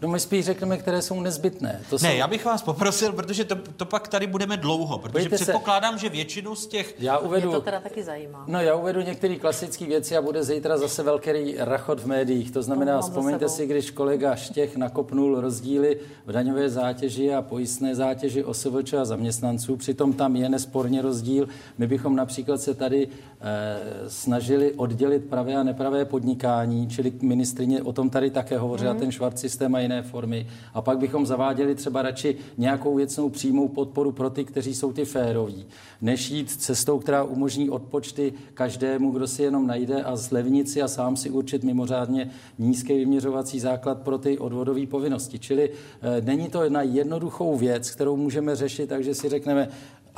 [0.03, 1.81] No my spíš řekneme, které jsou nezbytné.
[1.91, 2.17] To Ne, jsou...
[2.19, 5.99] já bych vás poprosil, protože to, to pak tady budeme dlouho, protože Pojďte se- předpokládám,
[5.99, 6.95] že většinu z těch...
[6.99, 8.45] Já Mě uvedu, to teda taky zajímá.
[8.49, 12.51] no já uvedu některé klasické věci a bude zítra zase velký rachot v médiích.
[12.51, 17.95] To znamená, za vzpomeňte si, když kolega Štěch nakopnul rozdíly v daňové zátěži a pojistné
[17.95, 19.77] zátěži OSVČ a zaměstnanců.
[19.77, 21.49] Přitom tam je nesporně rozdíl.
[21.79, 23.09] My bychom například se tady
[23.41, 23.79] eh,
[24.09, 29.39] snažili oddělit pravé a nepravé podnikání, čili ministrině o tom tady také hovořila, ten švart
[29.39, 30.47] systém a jiné formy.
[30.75, 35.05] A pak bychom zaváděli třeba radši nějakou věcnou přímou podporu pro ty, kteří jsou ty
[35.05, 35.67] féroví,
[36.01, 40.89] než jít cestou, která umožní odpočty každému, kdo si jenom najde a zlevnit si a
[40.89, 45.39] sám si určit mimořádně nízký vyměřovací základ pro ty odvodové povinnosti.
[45.39, 49.69] Čili eh, není to na jednoduchou věc, kterou můžeme řešit, takže si řekneme,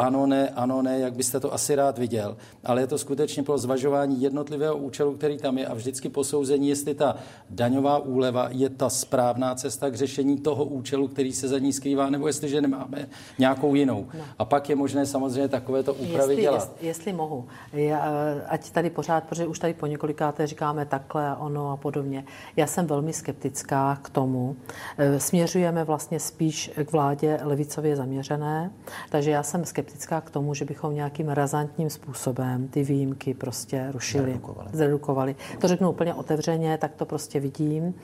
[0.01, 2.37] ano, ne, ano, ne, jak byste to asi rád viděl.
[2.65, 6.95] Ale je to skutečně pro zvažování jednotlivého účelu, který tam je a vždycky posouzení, jestli
[6.95, 7.17] ta
[7.51, 12.11] daňová úleva je ta správná cesta k řešení toho účelu, který se za ní skrývá,
[12.11, 14.07] nebo jestliže nemáme nějakou jinou.
[14.15, 14.25] No.
[14.39, 16.55] A pak je možné samozřejmě takovéto úpravy Jestli, dělat.
[16.55, 18.05] jest, jestli mohu, já,
[18.49, 22.25] ať tady pořád, protože už tady po několikáté říkáme takhle a ono a podobně.
[22.57, 24.57] Já jsem velmi skeptická k tomu.
[24.99, 28.71] Eh, Směřujeme vlastně spíš k vládě levicově zaměřené,
[29.11, 29.90] takže já jsem skeptická
[30.21, 34.25] k tomu, že bychom nějakým razantním způsobem ty výjimky prostě rušili.
[34.25, 34.69] Zredukovali.
[34.73, 35.37] Zredukovali.
[35.61, 37.95] To řeknu úplně otevřeně, tak to prostě vidím.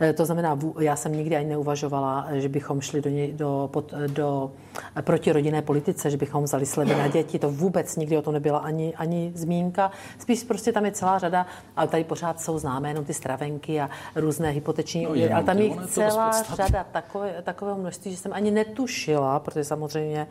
[0.00, 3.94] Eh, To znamená, já jsem nikdy ani neuvažovala, že bychom šli do, něj- do, pod,
[4.06, 4.50] do
[4.96, 7.38] eh, proti rodinné politice, že bychom vzali slevy na děti.
[7.38, 9.90] To vůbec nikdy o tom nebyla ani, ani zmínka.
[10.18, 13.90] Spíš prostě tam je celá řada, ale tady pořád jsou známé jenom ty stravenky a
[14.16, 18.50] různé hypoteční No, jenom ale tam je celá řada takové, takového množství, že jsem ani
[18.50, 20.26] netušila, protože samozřejmě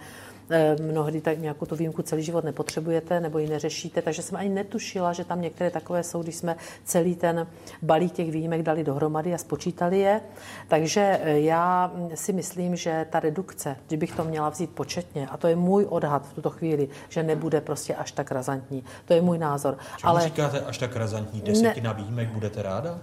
[0.81, 5.13] mnohdy tak nějakou tu výjimku celý život nepotřebujete nebo ji neřešíte, takže jsem ani netušila,
[5.13, 7.47] že tam některé takové jsou, když jsme celý ten
[7.81, 10.21] balík těch výjimek dali dohromady a spočítali je.
[10.67, 15.47] Takže eh, já si myslím, že ta redukce, kdybych to měla vzít početně, a to
[15.47, 18.83] je můj odhad v tuto chvíli, že nebude prostě až tak razantní.
[19.05, 19.77] To je můj názor.
[19.97, 21.41] Čemu Ale říkáte až tak razantní?
[21.41, 22.03] Desetina ne...
[22.03, 22.99] výjimek budete ráda?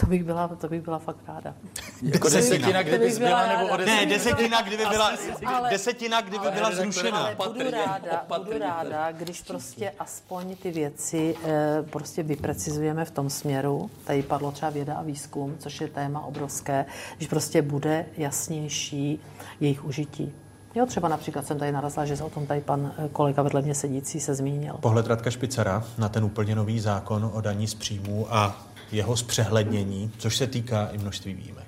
[0.00, 1.54] To bych byla, to bych byla fakt ráda.
[2.02, 5.10] Jako desetina, kdyby byla, nebo o Ne, desetina, kdyby byla,
[5.46, 7.18] ale, desetina, kdyby byla zrušena.
[7.18, 13.30] Ale budu ráda, budu ráda, když prostě aspoň ty věci eh, prostě vyprecizujeme v tom
[13.30, 13.90] směru.
[14.04, 16.86] Tady padlo třeba věda a výzkum, což je téma obrovské,
[17.16, 19.20] když prostě bude jasnější
[19.60, 20.32] jejich užití.
[20.74, 23.74] Jo, třeba například jsem tady narazila, že o tom tady pan eh, kolega vedle mě
[23.74, 24.74] sedící se zmínil.
[24.80, 30.10] Pohled Radka Špicara na ten úplně nový zákon o daní z příjmů a jeho zpřehlednění,
[30.18, 31.66] což se týká i množství výjimek.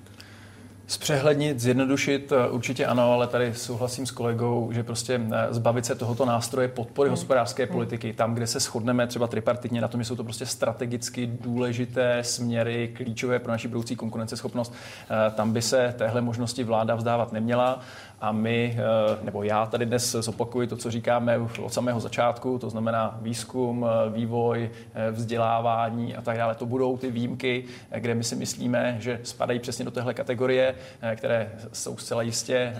[0.89, 5.95] Zpřehlednit, zjednodušit, eh, určitě ano, ale tady souhlasím s kolegou, že prostě eh, zbavit se
[5.95, 7.13] tohoto nástroje podpory hmm.
[7.13, 7.73] hospodářské hmm.
[7.73, 12.25] politiky, tam, kde se shodneme třeba tripartitně na tom, že jsou to prostě strategicky důležité
[12.25, 14.73] směry, klíčové pro naši budoucí konkurenceschopnost,
[15.11, 17.81] eh, tam by se téhle možnosti vláda vzdávat neměla.
[18.21, 22.71] A my, eh, nebo já tady dnes zopakuji to, co říkáme od samého začátku, to
[22.71, 26.55] znamená výzkum, eh, vývoj, eh, vzdělávání a tak dále.
[26.55, 27.65] To budou ty výjimky,
[27.99, 30.75] kde my si myslíme, že spadají přesně do téhle kategorie,
[31.17, 32.75] které jsou zcela jistě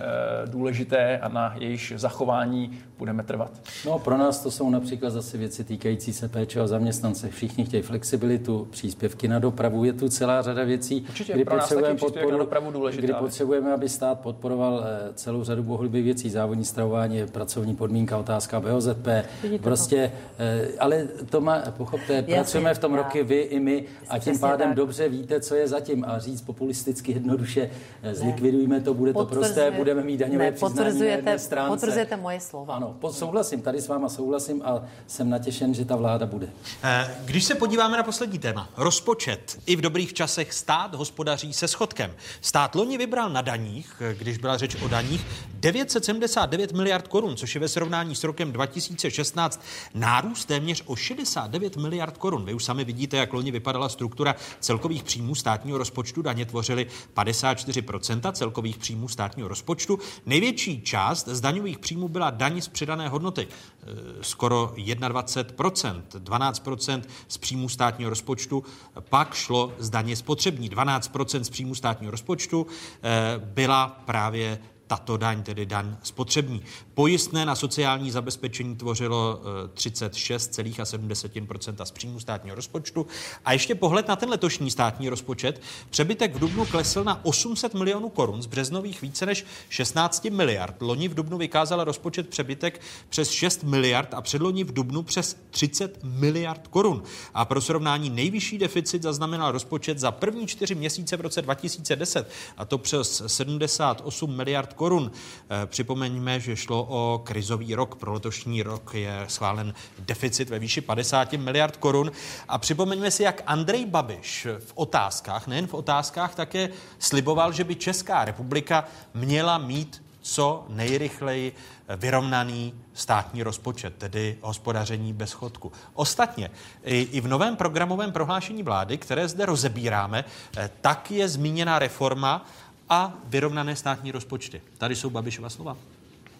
[0.45, 3.51] důležité a na jejich zachování budeme trvat.
[3.85, 7.29] No, pro nás to jsou například zase věci týkající se péče o zaměstnance.
[7.29, 11.99] Všichni chtějí flexibilitu, příspěvky na dopravu, je tu celá řada věcí, Určitě, kdy, pro potřebujeme
[11.99, 14.83] podporu, na dopravu důležitá kdy potřebujeme, aby stát podporoval
[15.29, 16.29] celou řadu bohulibých věcí.
[16.29, 19.07] Závodní stravování, pracovní podmínka, otázka BOZP.
[19.43, 20.43] Vidíte prostě, to.
[20.43, 22.97] Eh, ale to má, pochopte, Jasně, pracujeme v tom já.
[22.97, 24.77] roky vy i my a tím pádem tak.
[24.77, 26.05] dobře víte, co je zatím.
[26.07, 27.69] A říct populisticky jednoduše,
[28.03, 31.69] eh, zlikvidujeme to, bude to prosté, budeme mít daňové ne, přiznání na stránce.
[31.69, 32.75] Potvrzujete moje slova.
[32.75, 36.47] Ano, souhlasím, tady s váma souhlasím a jsem natěšen, že ta vláda bude.
[36.83, 39.59] Eh, když se podíváme na poslední téma, rozpočet.
[39.65, 42.11] I v dobrých časech stát hospodaří se schodkem.
[42.41, 45.18] Stát loni vybral na daních, když byla řeč o daních,
[45.59, 49.63] 979 miliard korun, což je ve srovnání s rokem 2016
[49.93, 52.45] nárůst téměř o 69 miliard korun.
[52.45, 56.21] Vy už sami vidíte, jak loni vypadala struktura celkových příjmů státního rozpočtu.
[56.21, 59.99] Daně tvořily 54% celkových příjmů státního rozpočtu.
[60.25, 63.47] Největší část z daňových příjmů byla daň z přidané hodnoty.
[63.47, 68.63] E, skoro 21%, 12% z příjmů státního rozpočtu.
[68.99, 70.69] Pak šlo z daně spotřební.
[70.69, 72.67] 12% z příjmů státního rozpočtu
[73.03, 74.59] e, byla právě
[74.89, 76.61] tato daň, tedy daň spotřební.
[76.93, 79.41] Pojistné na sociální zabezpečení tvořilo
[79.73, 83.07] 36,7% eh, z příjmu státního rozpočtu.
[83.45, 85.61] A ještě pohled na ten letošní státní rozpočet.
[85.89, 90.81] Přebytek v Dubnu klesl na 800 milionů korun, z březnových více než 16 miliard.
[90.81, 96.03] Loni v Dubnu vykázala rozpočet přebytek přes 6 miliard a předloni v Dubnu přes 30
[96.03, 97.03] miliard korun.
[97.33, 102.65] A pro srovnání nejvyšší deficit zaznamenal rozpočet za první čtyři měsíce v roce 2010, a
[102.65, 105.11] to přes 78 miliard korun.
[105.11, 107.95] Eh, připomeňme, že šlo o krizový rok.
[107.95, 112.11] Pro letošní rok je schválen deficit ve výši 50 miliard korun.
[112.47, 116.69] A připomeňme si, jak Andrej Babiš v otázkách, nejen v otázkách, také
[116.99, 121.55] sliboval, že by Česká republika měla mít co nejrychleji
[121.97, 125.71] vyrovnaný státní rozpočet, tedy hospodaření bez schodku.
[125.93, 126.51] Ostatně
[126.83, 130.25] i, i v novém programovém prohlášení vlády, které zde rozebíráme,
[130.57, 132.45] eh, tak je zmíněna reforma
[132.89, 134.61] a vyrovnané státní rozpočty.
[134.77, 135.77] Tady jsou Babišova slova.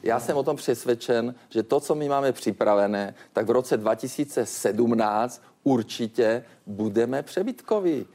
[0.04, 5.42] Já jsem o tom přesvědčen, že to, co my máme připravené, tak v roce 2017
[5.64, 8.06] určitě budeme přebytkoví.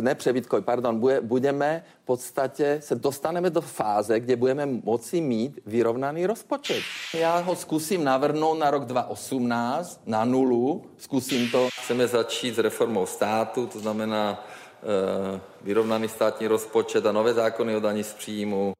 [0.00, 6.26] Ne přebytkoví, pardon, budeme v podstatě, se dostaneme do fáze, kde budeme moci mít vyrovnaný
[6.26, 6.82] rozpočet.
[7.14, 11.68] Já ho zkusím navrhnout na rok 2018, na nulu, zkusím to.
[11.82, 14.44] Chceme začít s reformou státu, to znamená
[15.62, 18.72] vyrovnaný státní rozpočet a nové zákony o daní z příjmu.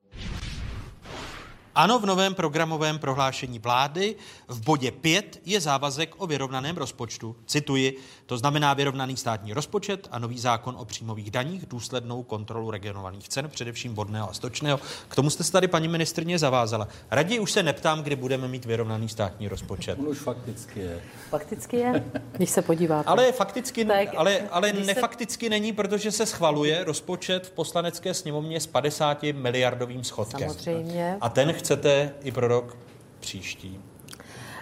[1.74, 4.16] Ano, v novém programovém prohlášení vlády
[4.48, 7.36] v bodě 5 je závazek o vyrovnaném rozpočtu.
[7.46, 7.96] Cituji,
[8.26, 13.48] to znamená vyrovnaný státní rozpočet a nový zákon o příjmových daních, důslednou kontrolu regionovaných cen,
[13.48, 14.80] především vodného a stočného.
[15.08, 16.88] K tomu jste se tady, paní ministrně, zavázala.
[17.10, 19.98] Raději už se neptám, kdy budeme mít vyrovnaný státní rozpočet.
[19.98, 21.02] On už fakticky je.
[21.30, 23.08] Fakticky je, když se podíváte.
[23.08, 25.50] Ale fakticky, tak, ale, ale nefakticky se...
[25.50, 30.48] není, protože se schvaluje rozpočet v poslanecké sněmovně s 50 miliardovým schodkem.
[30.48, 31.16] Samozřejmě.
[31.20, 32.76] A ten chcete i pro rok
[33.20, 33.80] příští.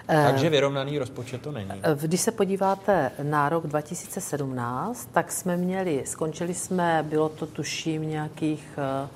[0.07, 1.71] Takže vyrovnaný rozpočet to není.
[1.83, 8.09] Eh, když se podíváte na rok 2017, tak jsme měli, skončili jsme, bylo to tuším
[8.09, 9.07] nějakých eh,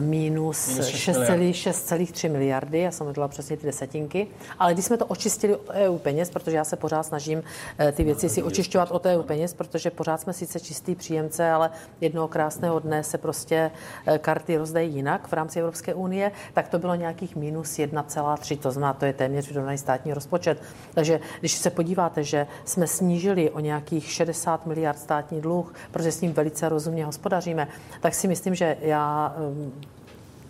[0.00, 4.26] minus Minus šest 6,3 miliardy, já jsem dala přesně ty desetinky,
[4.58, 7.42] ale když jsme to očistili od EU peněz, protože já se pořád snažím
[7.78, 11.70] eh, ty věci si očišťovat od EU peněz, protože pořád jsme sice čistý příjemce, ale
[12.00, 13.70] jednoho krásného dne se prostě
[14.06, 18.70] eh, karty rozdají jinak v rámci Evropské unie, tak to bylo nějakých minus 1,3, to
[18.70, 20.62] znamená, to je téměř vyrovnaný státní rozpočet.
[20.94, 26.20] Takže když se podíváte, že jsme snížili o nějakých 60 miliard státní dluh, protože s
[26.20, 27.68] ním velice rozumně hospodaříme,
[28.00, 29.36] tak si myslím, že já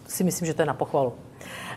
[0.09, 1.13] si myslím, že to je na pochvalu.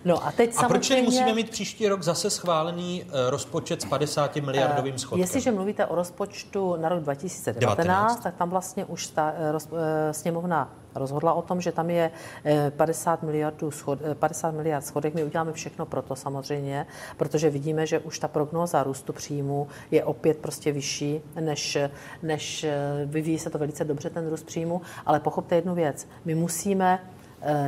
[0.05, 1.03] No a teď A proč samozřejmě...
[1.03, 5.21] musíme mít příští rok zase schválený eh, rozpočet s 50 miliardovým schodkem?
[5.21, 8.23] Jestliže mluvíte o rozpočtu na rok 2019, 19.
[8.23, 12.11] tak tam vlastně už ta eh, roz, eh, sněmovna rozhodla o tom, že tam je
[12.45, 15.13] eh, 50, miliardů schod, eh, 50 miliard schodek.
[15.13, 16.85] My uděláme všechno pro to samozřejmě,
[17.17, 21.77] protože vidíme, že už ta prognóza růstu příjmu je opět prostě vyšší, než,
[22.23, 26.07] než eh, vyvíjí se to velice dobře ten růst příjmu, ale pochopte jednu věc.
[26.25, 27.18] My musíme, eh,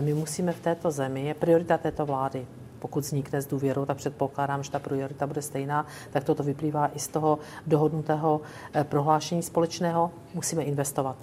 [0.01, 2.47] my musíme v této zemi, je priorita této vlády,
[2.79, 6.99] pokud vznikne s důvěrou, tak předpokládám, že ta priorita bude stejná, tak toto vyplývá i
[6.99, 8.41] z toho dohodnutého
[8.73, 10.11] eh, prohlášení společného.
[10.33, 11.17] Musíme investovat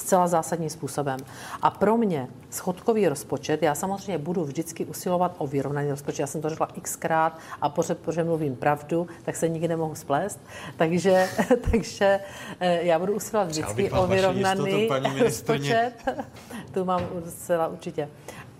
[0.00, 1.18] zcela zásadním způsobem.
[1.62, 6.40] A pro mě schodkový rozpočet, já samozřejmě budu vždycky usilovat o vyrovnaný rozpočet, já jsem
[6.40, 10.40] to řekla xkrát a pořád, protože mluvím pravdu, tak se nikdy nemohu splést,
[10.76, 11.28] takže,
[11.70, 12.20] takže
[12.60, 15.92] eh, já budu usilovat vždycky o vyrovnaný jistotu, paní rozpočet.
[16.74, 18.08] tu mám zcela určitě.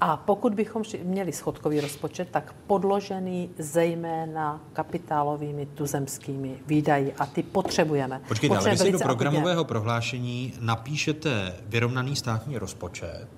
[0.01, 8.21] A pokud bychom měli schodkový rozpočet, tak podložený zejména kapitálovými tuzemskými výdaji a ty potřebujeme.
[8.29, 9.17] Počkejte, ale vy Potřebujeme si do velice akutně.
[9.17, 13.29] programového prohlášení napíšete vyrovnaný státní rozpočet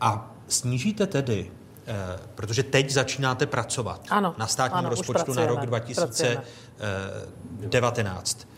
[0.00, 1.50] a snížíte tedy,
[1.86, 1.94] eh,
[2.34, 8.48] protože teď začínáte pracovat Ano, na státním ano, rozpočtu na rok pracujeme, 2019.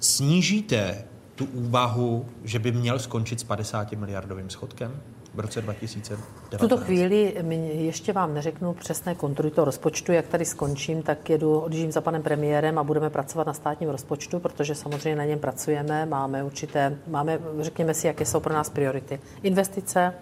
[0.00, 1.04] Snížíte
[1.34, 5.00] tu úvahu, že by měl skončit s 50 miliardovým schodkem
[5.36, 6.26] v roce 2019?
[6.52, 7.34] V tuto chvíli
[7.72, 10.12] ještě vám neřeknu přesné kontury toho rozpočtu.
[10.12, 14.40] Jak tady skončím, tak jedu, odjíždím za panem premiérem a budeme pracovat na státním rozpočtu,
[14.40, 16.06] protože samozřejmě na něm pracujeme.
[16.06, 19.20] Máme určité, máme, řekněme si, jaké jsou pro nás priority.
[19.42, 20.14] Investice,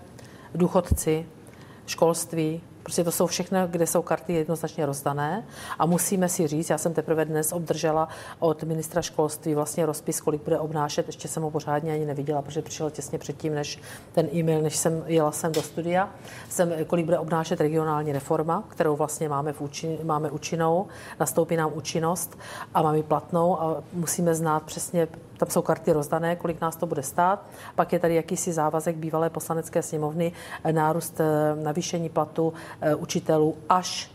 [0.55, 1.27] důchodci,
[1.87, 5.45] školství, Prostě to jsou všechno, kde jsou karty jednoznačně rozdané
[5.79, 8.09] a musíme si říct, já jsem teprve dnes obdržela
[8.39, 12.63] od ministra školství vlastně rozpis, kolik bude obnášet, ještě jsem ho pořádně ani neviděla, protože
[12.63, 13.79] přišel těsně předtím, než
[14.13, 16.09] ten e-mail, než jsem jela sem do studia,
[16.49, 20.87] jsem, kolik bude obnášet regionální reforma, kterou vlastně máme, v účin, máme účinnou,
[21.21, 22.39] nastoupí nám účinnost
[22.75, 25.09] a máme platnou a musíme znát přesně,
[25.45, 27.47] tam jsou karty rozdané, kolik nás to bude stát.
[27.75, 30.33] Pak je tady jakýsi závazek bývalé poslanecké sněmovny,
[30.65, 31.25] eh, nárůst eh,
[31.63, 34.11] navýšení platu eh, učitelů až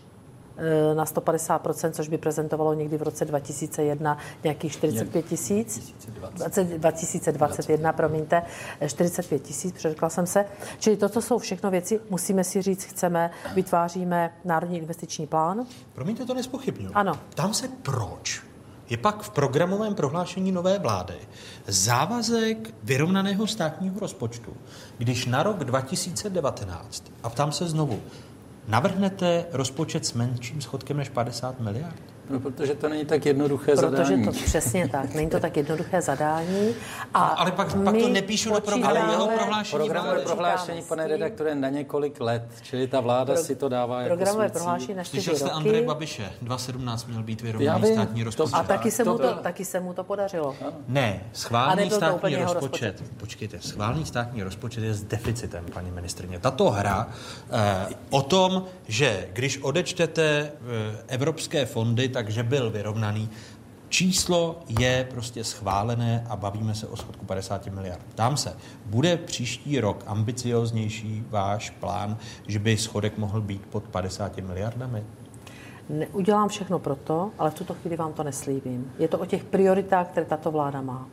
[0.94, 5.94] na 150%, což by prezentovalo někdy v roce 2001 nějakých 45 tisíc.
[6.32, 8.42] 20 2021, promiňte,
[8.80, 10.46] eh, 45 tisíc, přeřekla jsem se.
[10.80, 15.66] Čili toto jsou všechno věci, musíme si říct, chceme, vytváříme národní investiční plán.
[15.94, 16.92] Promiňte, to nespochybnuju.
[16.94, 17.14] Ano.
[17.30, 18.49] Ptám se, proč
[18.90, 21.16] je pak v programovém prohlášení nové vlády
[21.68, 24.58] závazek vyrovnaného státního rozpočtu,
[24.98, 28.02] když na rok 2019, a ptám se znovu,
[28.68, 32.09] navrhnete rozpočet s menším schodkem než 50 miliard?
[32.30, 34.26] No, protože to není tak jednoduché Protože zadání.
[34.26, 36.74] to přesně tak, není to tak jednoduché zadání.
[37.14, 40.26] A ale pak, pak to my nepíšu do počítáme- programového prohlášení Programové vlády.
[40.26, 44.50] prohlášení, pane redaktore, na několik let, čili ta vláda Pro- si to dává jako Programové
[44.50, 45.56] prohlášení na čtyři Slyšel jste roky.
[45.56, 48.56] Andreje Babiše, 2017 měl být Já vyrovnaný vím, státní to- rozpočet.
[48.56, 50.56] A taky se, mu To to, bylo- taky se mu to podařilo.
[50.88, 53.04] Ne, schválený to státní jeho rozpočet.
[53.18, 56.40] Počkejte, schválený státní rozpočet je s deficitem, paní ministrně.
[56.40, 57.08] Tato hra
[57.52, 60.52] eh, o tom, že když odečtete eh,
[61.08, 63.30] evropské fondy, takže byl vyrovnaný,
[63.90, 68.02] číslo je prostě schválené a bavíme se o schodku 50 miliard.
[68.10, 68.56] Ptám se,
[68.86, 72.18] bude příští rok ambicioznější váš plán,
[72.48, 75.04] že by schodek mohl být pod 50 miliardami?
[75.90, 78.92] Ne, udělám všechno proto, ale v tuto chvíli vám to neslíbím.
[79.00, 81.08] Je to o těch prioritách, které tato vláda má.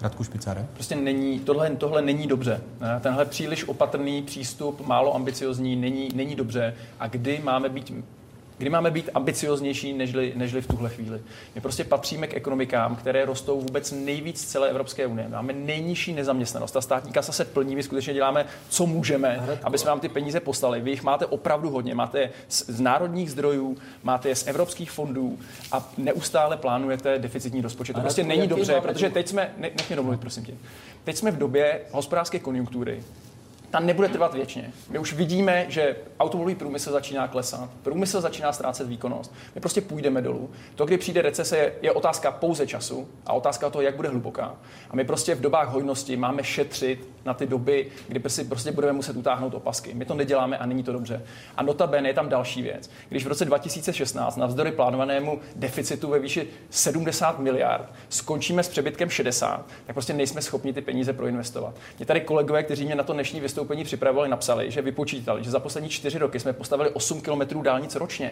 [0.00, 0.66] Radku Špicáre?
[0.74, 2.60] Prostě není, tohle, tohle není dobře.
[2.80, 3.00] Ne?
[3.00, 6.74] Tenhle příliš opatrný přístup, málo ambiciozní, není, není dobře.
[7.00, 7.92] A kdy máme být
[8.58, 11.20] Kdy máme být ambicioznější nežli, nežli v tuhle chvíli.
[11.54, 15.28] My prostě patříme k ekonomikám, které rostou vůbec nejvíc z celé Evropské unie.
[15.28, 16.72] Máme nejnižší nezaměstnanost.
[16.72, 20.40] Ta státní kasa se plní, my skutečně děláme, co můžeme, aby jsme vám ty peníze
[20.40, 20.80] poslali.
[20.80, 21.94] Vy jich máte opravdu hodně.
[21.94, 25.38] Máte je z, z národních zdrojů, máte je z evropských fondů
[25.72, 27.92] a neustále plánujete deficitní rozpočet.
[27.92, 30.54] To prostě není dobře, protože teď jsme, ne, nech mě domluvit, prosím tě.
[31.04, 33.02] Teď jsme v době hospodářské konjunktury,
[33.74, 34.72] ta nebude trvat věčně.
[34.90, 39.34] My už vidíme, že automobilový průmysl začíná klesat, průmysl začíná ztrácet výkonnost.
[39.54, 40.50] My prostě půjdeme dolů.
[40.74, 44.54] To, kdy přijde recese, je, je otázka pouze času a otázka toho, jak bude hluboká.
[44.90, 48.92] A my prostě v dobách hojnosti máme šetřit na ty doby, kdy prostě, prostě budeme
[48.92, 49.94] muset utáhnout opasky.
[49.94, 51.22] My to neděláme a není to dobře.
[51.56, 52.90] A notabene je tam další věc.
[53.08, 59.66] Když v roce 2016 navzdory plánovanému deficitu ve výši 70 miliard skončíme s přebytkem 60,
[59.86, 61.74] tak prostě nejsme schopni ty peníze proinvestovat.
[61.98, 65.60] Mě tady kolegové, kteří mě na to dnešní vystoupení připravovali, napsali, že vypočítali, že za
[65.60, 68.30] poslední čtyři roky jsme postavili 8 kilometrů dálnic ročně.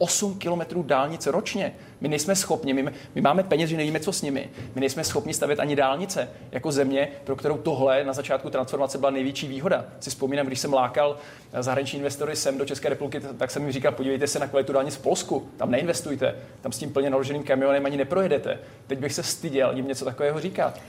[0.00, 1.74] 8 kilometrů dálnice ročně.
[2.00, 4.50] My nejsme schopni, my, my máme peněz, že nevíme, co s nimi.
[4.74, 9.10] My nejsme schopni stavět ani dálnice jako země, pro kterou tohle na začátku transformace byla
[9.10, 9.84] největší výhoda.
[10.00, 11.16] Si vzpomínám, když jsem lákal
[11.52, 14.72] eh, zahraniční investory sem do České republiky, tak jsem mi říkal, podívejte se na kvalitu
[14.72, 18.58] dálnic v Polsku, tam neinvestujte, tam s tím plně naloženým kamionem ani neprojedete.
[18.86, 20.80] Teď bych se styděl jim něco takového říkat.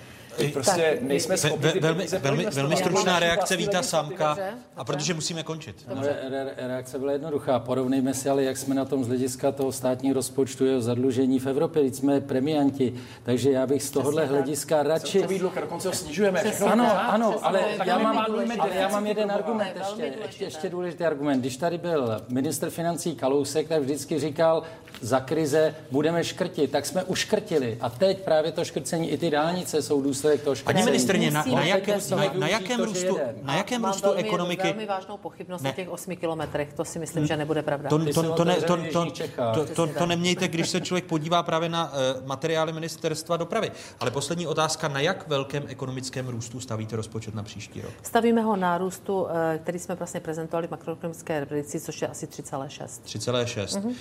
[0.42, 4.38] Teď prostě tak, nejsme schopni ve, velmi, velmi, velmi stručná reakce Víta Samka,
[4.76, 5.76] a protože musíme končit.
[5.96, 7.60] No, re, reakce byla jednoduchá.
[7.60, 11.48] Porovnejme si ale, jak jsme na tom z hlediska toho státního rozpočtu jeho zadlužení v
[11.48, 11.84] Evropě.
[11.84, 15.12] Teď jsme premianti, takže já bych z tohohle hlediska radši...
[15.12, 16.42] Celkový dluh dokonce ho snižujeme.
[16.66, 18.18] Ano, ano, ale já mám,
[18.60, 21.40] ale já mám jeden argument ještě, ještě, ještě důležitý argument.
[21.40, 24.64] Když tady byl minister financí Kalousek, tak vždycky říkal,
[25.02, 27.78] za krize budeme škrtit, tak jsme uškrtili.
[27.82, 30.74] A teď právě to škrcení i ty dálnice jsou důsledek toho škrcení.
[30.74, 34.68] Paní ministrně, na, na, jakém, na, na jakém růstu, na jakém růstu velmi, ekonomiky...
[34.68, 35.70] velmi vážnou pochybnost ne.
[35.70, 37.90] o těch 8 kilometrech, to si myslím, že nebude pravda.
[37.90, 39.06] To, to, to, to, ne, to, to,
[39.54, 43.72] to, to, to nemějte, když se člověk podívá právě na uh, materiály ministerstva dopravy.
[44.00, 47.92] Ale poslední otázka, na jak velkém ekonomickém růstu stavíte rozpočet na příští rok?
[48.04, 52.26] Stavíme ho na růstu, eh, který jsme vlastně prezentovali v makroekonomické predikci, což je asi
[52.26, 53.02] 3,6.
[53.06, 53.66] 3,6.
[53.66, 53.88] Mm-hmm.
[53.88, 53.94] Uh,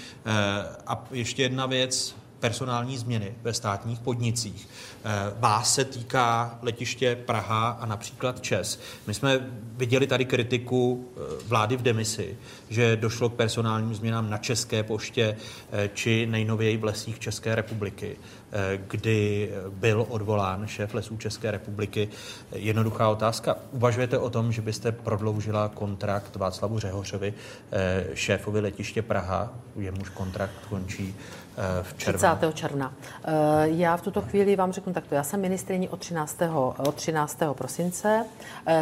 [0.91, 4.69] a ještě jedna věc, personální změny ve státních podnicích.
[5.05, 8.81] Eh, vás se týká letiště Praha a například Čes.
[9.07, 9.41] My jsme
[9.77, 12.37] viděli tady kritiku eh, vlády v demisi,
[12.71, 15.37] že došlo k personálním změnám na České poště
[15.73, 18.17] eh, či nejnověji v lesích České republiky,
[18.87, 22.09] kdy byl odvolán šéf lesů České republiky.
[22.53, 23.57] Jednoduchá otázka.
[23.73, 27.35] Uvažujete o tom, že byste prodloužila kontrakt Václavu Řehořovi,
[28.15, 31.15] šéfovi letiště Praha, jemuž kontrakt končí
[31.83, 32.19] v červnu?
[32.19, 32.55] 30.
[32.55, 32.93] června.
[33.63, 35.15] Já v tuto chvíli vám řeknu takto.
[35.15, 36.39] Já jsem ministriní od 13.
[36.79, 37.39] Od 13.
[37.53, 38.27] prosince.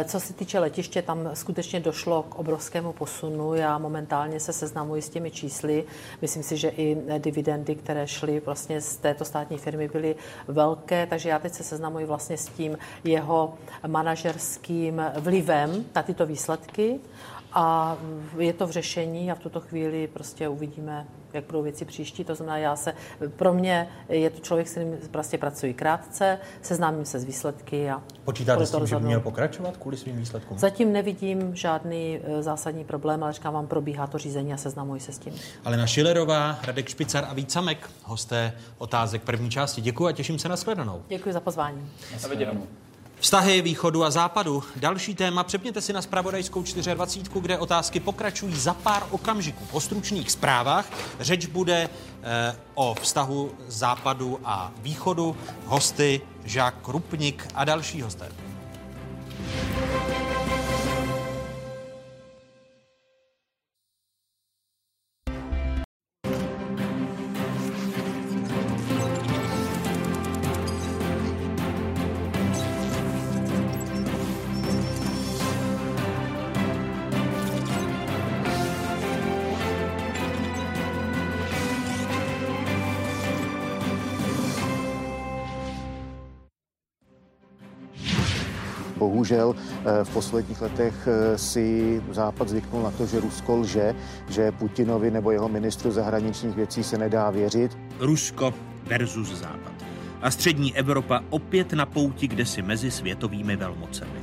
[0.05, 3.53] Co se týče letiště, tam skutečně došlo k obrovskému posunu.
[3.53, 5.85] Já momentálně se seznamuji s těmi čísly.
[6.21, 10.15] Myslím si, že i dividendy, které šly vlastně z této státní firmy, byly
[10.47, 13.53] velké, takže já teď se seznamuji vlastně s tím jeho
[13.87, 16.99] manažerským vlivem na tyto výsledky
[17.53, 17.97] a
[18.37, 22.23] je to v řešení a v tuto chvíli prostě uvidíme, jak budou věci příští.
[22.23, 22.93] To znamená, já se,
[23.35, 28.01] pro mě je to člověk, s kterým prostě pracuji krátce, seznámím se s výsledky a
[28.23, 30.57] Počítáte s tím, že by měl pokračovat kvůli svým výsledkům?
[30.57, 35.11] Zatím nevidím žádný e, zásadní problém, ale říkám vám, probíhá to řízení a seznamuji se
[35.11, 35.33] s tím.
[35.65, 39.81] Ale na Šilerová, Radek Špicar a Vícamek, hosté otázek první části.
[39.81, 41.03] Děkuji a těším se na shledanou.
[41.07, 41.89] Děkuji za pozvání.
[42.13, 42.19] Na
[43.19, 44.63] Vztahy východu a západu.
[44.75, 45.43] Další téma.
[45.43, 46.63] Přepněte si na spravodajskou
[46.93, 49.65] 24, kde otázky pokračují za pár okamžiků.
[49.65, 50.85] Po stručných zprávách
[51.19, 51.89] řeč bude
[52.23, 55.37] eh, o vztahu západu a východu.
[55.65, 58.31] Hosty Žák Rupnik a další hosté.
[89.29, 93.95] Bohužel eh, v posledních letech eh, si Západ zvyknul na to, že Rusko lže,
[94.29, 97.77] že Putinovi nebo jeho ministru zahraničních věcí se nedá věřit.
[97.99, 98.53] Rusko
[98.83, 99.73] versus Západ.
[100.21, 104.19] A střední Evropa opět na pouti kde si mezi světovými velmocemi.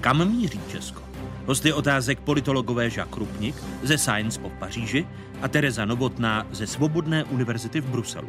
[0.00, 1.02] Kam míří Česko?
[1.46, 5.06] Hosty otázek politologové Jacques Krupnik ze Science po Paříži
[5.42, 8.28] a Tereza Novotná ze Svobodné univerzity v Bruselu.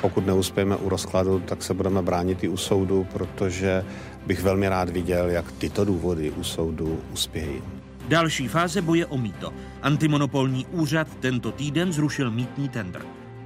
[0.00, 3.84] Pokud neuspějeme u rozkladu, tak se budeme bránit i u soudu, protože
[4.26, 7.62] bych velmi rád viděl, jak tyto důvody u soudu uspějí.
[8.08, 9.52] Další fáze boje o mýto.
[9.82, 13.02] Antimonopolní úřad tento týden zrušil mítní tender.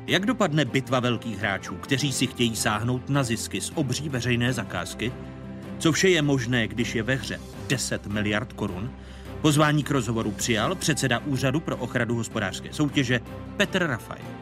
[0.07, 5.12] Jak dopadne bitva velkých hráčů, kteří si chtějí sáhnout na zisky z obří veřejné zakázky?
[5.78, 8.91] Co vše je možné, když je ve hře 10 miliard korun?
[9.41, 13.20] Pozvání k rozhovoru přijal předseda Úřadu pro ochranu hospodářské soutěže
[13.57, 14.39] Petr Rafaj.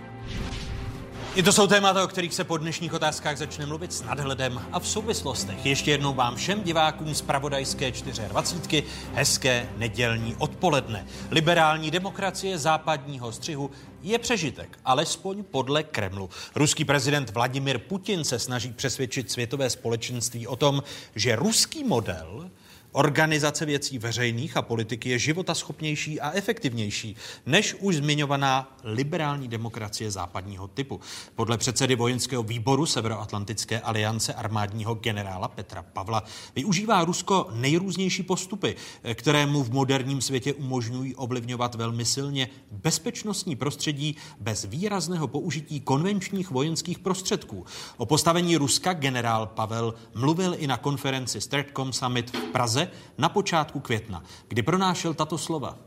[1.39, 4.81] I to jsou témata, o kterých se po dnešních otázkách začne mluvit s nadhledem a
[4.81, 5.67] v souvislostech.
[5.67, 7.91] Ještě jednou vám všem divákům z Pravodajské
[8.29, 8.85] 24.
[9.15, 11.07] hezké nedělní odpoledne.
[11.31, 13.71] Liberální demokracie západního střihu
[14.03, 16.31] je přežitek, alespoň podle Kremlu.
[16.55, 20.83] Ruský prezident Vladimir Putin se snaží přesvědčit světové společenství o tom,
[21.15, 22.51] že ruský model
[22.99, 30.69] Organizace věcí veřejných a politiky je životaschopnější a efektivnější než už zmiňovaná liberální demokracie západního
[30.69, 31.01] typu.
[31.35, 36.25] Podle předsedy vojenského výboru Severoatlantické aliance armádního generála Petra Pavla
[36.57, 38.77] využívá Rusko nejrůznější postupy,
[39.15, 46.51] které mu v moderním světě umožňují ovlivňovat velmi silně bezpečnostní prostředí bez výrazného použití konvenčních
[46.51, 47.67] vojenských prostředků.
[47.97, 52.88] O postavení Ruska generál Pavel mluvil i na konferenci Stratcom Summit v Praze
[53.19, 55.79] na počátku května, kdy pronášel tato slova.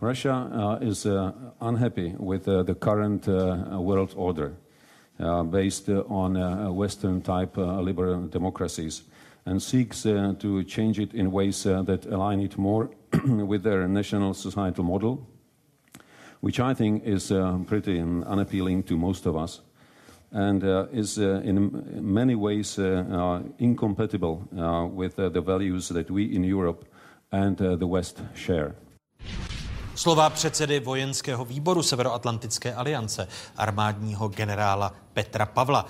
[0.00, 4.52] Russia uh, is uh, unhappy with uh, the current uh, world order
[5.18, 9.08] uh, based on uh, Western type uh, liberal democracies
[9.46, 12.90] and seeks uh, to change it in ways uh, that align it more
[13.24, 15.26] with their national societal model,
[16.40, 19.60] which I think is uh, pretty unappealing to most of us
[20.32, 21.70] and uh, is uh, in
[22.00, 26.84] many ways uh, uh incompatible uh, with uh, the values that we in Europe
[27.32, 28.74] and the West share.
[29.94, 35.86] Slova předsedy vojenského výboru Severoatlantické aliance, armádního generála Petra Pavla.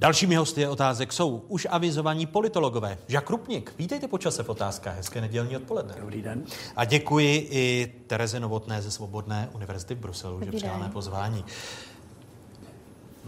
[0.00, 2.98] Dalšími hosty otázek jsou už avizovaní politologové.
[3.08, 4.96] Žak Rupnik, vítejte po čase v otázkách.
[4.96, 5.94] Hezké nedělní odpoledne.
[6.00, 6.44] Dobrý den.
[6.76, 11.44] A děkuji i Tereze Novotné ze Svobodné univerzity v Bruselu, Dobrý že přijala pozvání.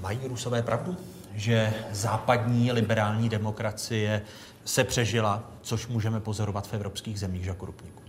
[0.01, 0.97] Mají Rusové pravdu,
[1.35, 4.23] že západní liberální demokracie
[4.65, 8.03] se přežila, což můžeme pozorovat v evropských zemích, Žaku Rupníku?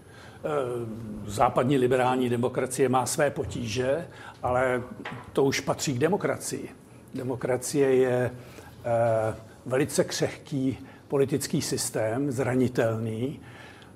[0.44, 0.50] Eh,
[1.26, 4.08] západní liberální demokracie má své potíže,
[4.44, 4.84] ale
[5.34, 6.70] to už patří k demokracii.
[7.16, 9.36] Demokracie je eh,
[9.66, 10.78] velice křehký
[11.08, 13.39] politický systém, zranitelný.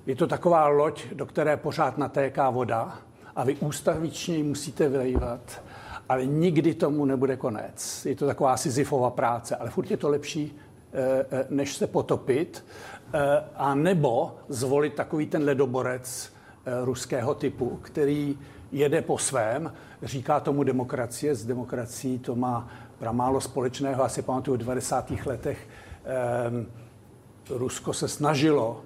[0.06, 2.98] Je to taková loď, do které pořád natéká voda
[3.36, 5.62] a vy ústavičně musíte vylejvat
[6.08, 8.06] ale nikdy tomu nebude konec.
[8.06, 10.58] Je to taková Sisyfova práce, ale furt je to lepší,
[10.92, 12.64] eh, eh, než se potopit,
[13.12, 16.36] eh, a nebo zvolit takový ten ledoborec
[16.84, 18.38] ruského typu, který
[18.72, 24.04] jede po svém, říká tomu demokracie, s demokracií to má pramálo společného.
[24.04, 25.26] Asi pamatuju, v 90.
[25.26, 25.68] letech
[27.50, 28.82] Rusko se snažilo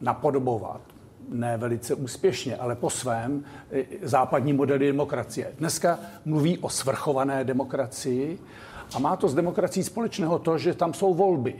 [0.00, 0.80] napodobovat
[1.28, 5.52] ne velice úspěšně, ale po svém e, západní modely demokracie.
[5.58, 8.38] Dneska mluví o svrchované demokracii
[8.94, 11.54] a má to s demokracií společného to, že tam jsou volby.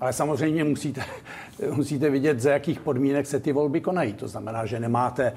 [0.00, 1.02] Ale samozřejmě musíte,
[1.74, 4.12] musíte vidět, za jakých podmínek se ty volby konají.
[4.12, 5.34] To znamená, že nemáte, e,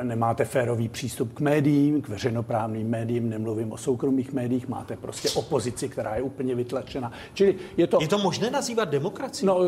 [0.00, 5.30] e, nemáte férový přístup k médiím, k veřejnoprávným médiím, nemluvím o soukromých médiích, máte prostě
[5.30, 7.12] opozici, která je úplně vytlačena.
[7.34, 7.98] Čili je to...
[8.00, 9.46] Je to možné nazývat demokracií?
[9.46, 9.60] No,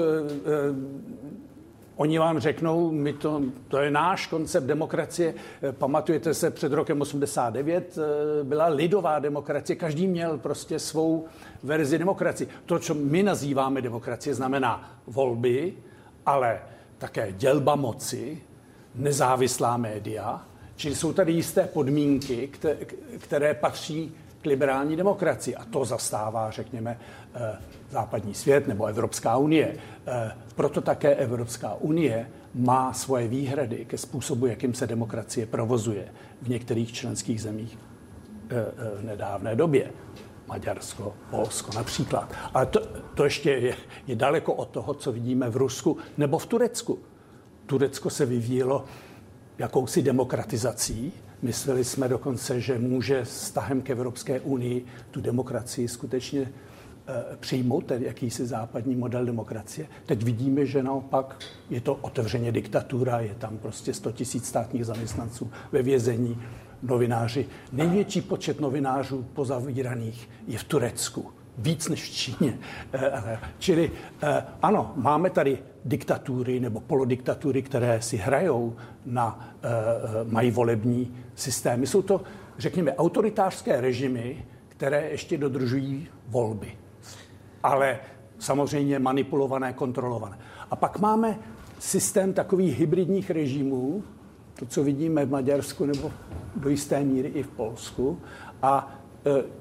[2.00, 5.34] Oni vám řeknou, my to, to je náš koncept demokracie.
[5.70, 11.26] Pamatujete se, před rokem 89 eh, byla lidová demokracie, každý měl prostě svou
[11.62, 12.48] verzi demokracie.
[12.66, 15.74] To, co my nazýváme demokracie, znamená volby,
[16.26, 16.60] ale
[16.98, 18.42] také dělba moci,
[18.94, 20.46] nezávislá média,
[20.76, 22.50] čili jsou tady jisté podmínky,
[23.18, 25.56] které patří k liberální demokracii.
[25.56, 26.98] A to zastává, řekněme,
[27.34, 27.56] eh,
[27.90, 29.76] západní svět nebo Evropská unie.
[30.06, 36.08] Eh, proto také Evropská unie má svoje výhrady ke způsobu, jakým se demokracie provozuje
[36.42, 37.78] v některých členských zemích
[38.50, 38.64] eh,
[39.00, 39.90] v nedávné době.
[40.46, 42.32] Maďarsko, Polsko například.
[42.54, 42.80] Ale to,
[43.14, 43.76] to ještě je,
[44.06, 46.98] je daleko od toho, co vidíme v Rusku nebo v Turecku.
[47.66, 48.84] Turecko se vyvíjelo
[49.60, 56.40] jakousi demokratizací, Mysleli jsme dokonce, že může s tahem k Evropské unii tu demokracii skutečně
[56.40, 59.86] eh, přijmout, tedy jakýsi západní model demokracie.
[60.06, 61.38] Teď vidíme, že naopak
[61.70, 66.42] je to otevřeně diktatura, je tam prostě 100 tisíc státních zaměstnanců ve vězení,
[66.82, 67.46] novináři.
[67.72, 72.58] Největší počet novinářů pozavíraných je v Turecku víc než v Číně.
[72.92, 73.90] Eh, čili
[74.22, 78.76] eh, ano, máme tady diktatury nebo polodiktatury, které si hrajou
[79.06, 79.68] na, eh,
[80.24, 81.86] mají volební systémy.
[81.86, 82.20] Jsou to,
[82.58, 86.72] řekněme, autoritářské režimy, které ještě dodržují volby.
[87.62, 87.98] Ale
[88.38, 90.38] samozřejmě manipulované, kontrolované.
[90.70, 91.38] A pak máme
[91.78, 94.04] systém takových hybridních režimů,
[94.58, 96.12] to, co vidíme v Maďarsku nebo
[96.56, 98.18] do jisté míry i v Polsku.
[98.62, 98.99] A Eh,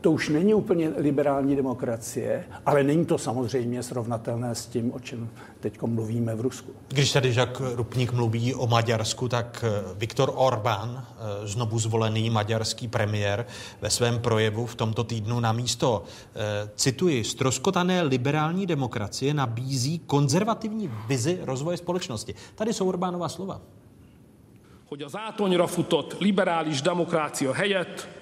[0.02, 5.30] to už není úplně liberální demokracie, ale není to samozřejmě srovnatelné s tím, o čem
[5.60, 6.72] teď mluvíme v Rusku.
[6.88, 12.88] Když tady Žak Rupník mluví o Maďarsku, tak eh, Viktor Orbán, eh, znovu zvolený maďarský
[12.88, 13.46] premiér,
[13.82, 16.04] ve svém projevu v tomto týdnu na místo,
[16.76, 22.36] cituji, stroskotané liberální demokracie nabízí konzervativní vizi rozvoje společnosti.
[22.56, 23.62] Tady jsou Orbánova slova.
[24.90, 28.19] Hogy az átonyra futott liberális demokrácia helyett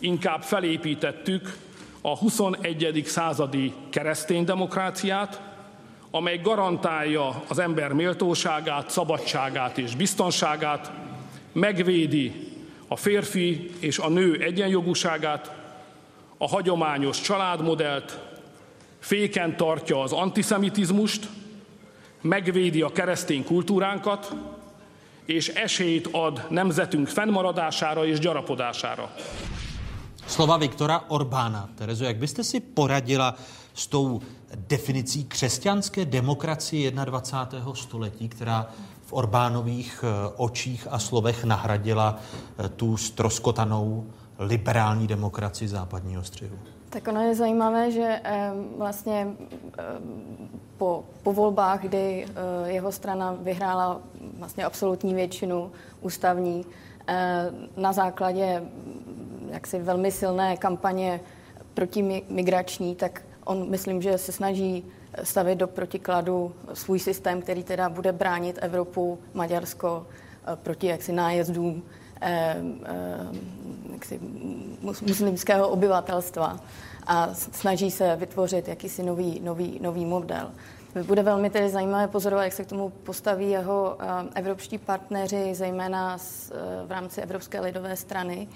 [0.00, 1.56] inkább felépítettük
[2.00, 3.02] a 21.
[3.06, 5.40] századi keresztény demokráciát,
[6.10, 10.92] amely garantálja az ember méltóságát, szabadságát és biztonságát,
[11.52, 12.48] megvédi
[12.88, 15.52] a férfi és a nő egyenjogúságát,
[16.38, 18.18] a hagyományos családmodellt,
[18.98, 21.28] féken tartja az antiszemitizmust,
[22.20, 24.34] megvédi a keresztény kultúránkat,
[25.24, 29.10] és esélyt ad nemzetünk fennmaradására és gyarapodására.
[30.30, 31.68] Slova Viktora Orbána.
[31.74, 33.34] Terezo, jak byste si poradila
[33.74, 34.20] s tou
[34.54, 37.74] definicí křesťanské demokracie 21.
[37.74, 38.66] století, která
[39.02, 42.16] v Orbánových eh, očích a slovech nahradila
[42.58, 44.06] eh, tu stroskotanou
[44.38, 46.58] liberální demokracii západního střihu?
[46.90, 49.26] Tak ono je zajímavé, že eh, vlastně
[50.78, 52.26] po, po volbách, kdy
[52.64, 54.00] jeho strana vyhrála
[54.38, 56.64] vlastně absolutní většinu ústavní,
[57.76, 58.62] na základě
[59.52, 61.20] jaksi velmi silné kampaně
[61.74, 64.84] protimigrační, tak on myslím, že se snaží
[65.22, 71.82] stavit do protikladu svůj systém, který teda bude bránit Evropu, Maďarsko eh, proti jaksi nájezdům
[72.20, 73.26] eh, eh,
[73.92, 74.20] jaksi
[75.02, 76.60] muslimského obyvatelstva
[77.06, 80.50] a snaží se vytvořit jakýsi nový, nový, nový model.
[81.06, 83.98] Bude velmi tedy zajímavé pozorovat, jak se k tomu postaví jeho
[84.34, 86.18] evropští partneři, zejména
[86.86, 88.48] v rámci Evropské lidové strany,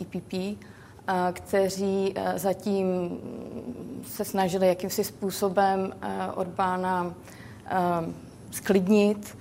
[0.00, 2.86] EPP, um, uh, e kteří uh, zatím
[4.06, 5.92] se snažili jakýmsi způsobem
[6.34, 7.14] Orbána
[8.50, 9.38] sklidnit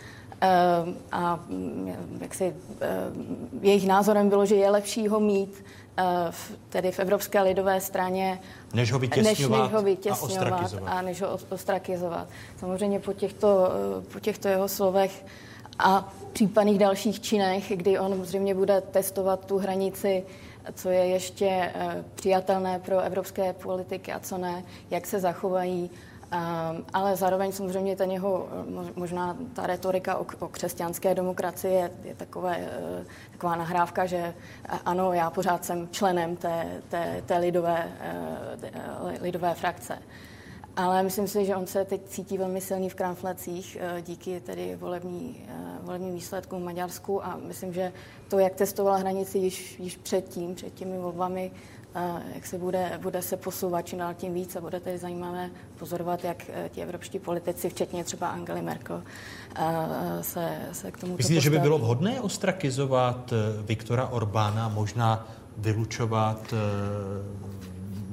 [1.12, 2.56] a mm, jak si,
[3.62, 5.64] jejich názorem bylo, že je lepší ho mít
[6.70, 8.40] tedy v Evropské lidové straně,
[8.74, 10.94] než ho vytěsňovat, než, než ho vytěsňovat a, ostrakizovat.
[10.94, 12.28] a než ho ostrakizovat.
[12.58, 13.70] Samozřejmě po těchto,
[14.14, 15.26] po těchto jeho slovech
[15.80, 20.24] a případných dalších činech, kdy on zřejmě bude testovat tu hranici,
[20.74, 25.90] co je ještě eh, přijatelné pro evropské politiky a co ne, jak se zachovají.
[26.26, 31.92] Um, ale zároveň samozřejmě ten jeho, eh, možná ta retorika o, o křesťanské demokracii je,
[32.04, 32.68] je takové,
[33.32, 34.34] taková nahrávka, že
[34.86, 37.92] ano, já pořád jsem členem té, té, té lidové,
[39.22, 40.00] lidové frakce.
[40.76, 44.76] Ale myslím si, že on se teď cítí velmi silný v kramflecích eh, díky tedy
[44.76, 47.26] volební, eh, volebním výsledkům v Maďarsku.
[47.26, 47.92] A myslím, že
[48.30, 51.52] to, jak testovala hranici již, již předtím, před těmi volbami,
[51.96, 55.50] eh, jak se bude, bude se posouvat čím dál tím víc a bude tedy zajímavé
[55.80, 59.04] pozorovat, jak ti evropští politici, včetně třeba Angely Merkel,
[60.22, 65.28] se, se k tomu Myslíte, že by bylo vhodné ostrakizovat Viktora Orbána, možná
[65.58, 66.54] vylučovat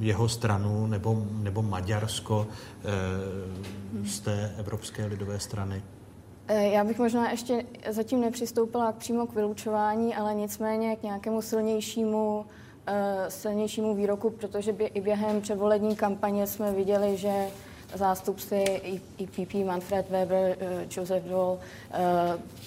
[0.00, 2.88] jeho stranu nebo, nebo Maďarsko eh,
[4.06, 5.82] z té Evropské lidové strany?
[6.48, 12.46] Eh, já bych možná ještě zatím nepřistoupila přímo k vylučování, ale nicméně k nějakému silnějšímu,
[12.86, 17.46] eh, silnějšímu výroku, protože by i během předvolební kampaně jsme viděli, že
[17.94, 18.64] zástupci
[19.18, 20.56] IPP, Manfred Weber,
[20.96, 21.58] Josef Dole,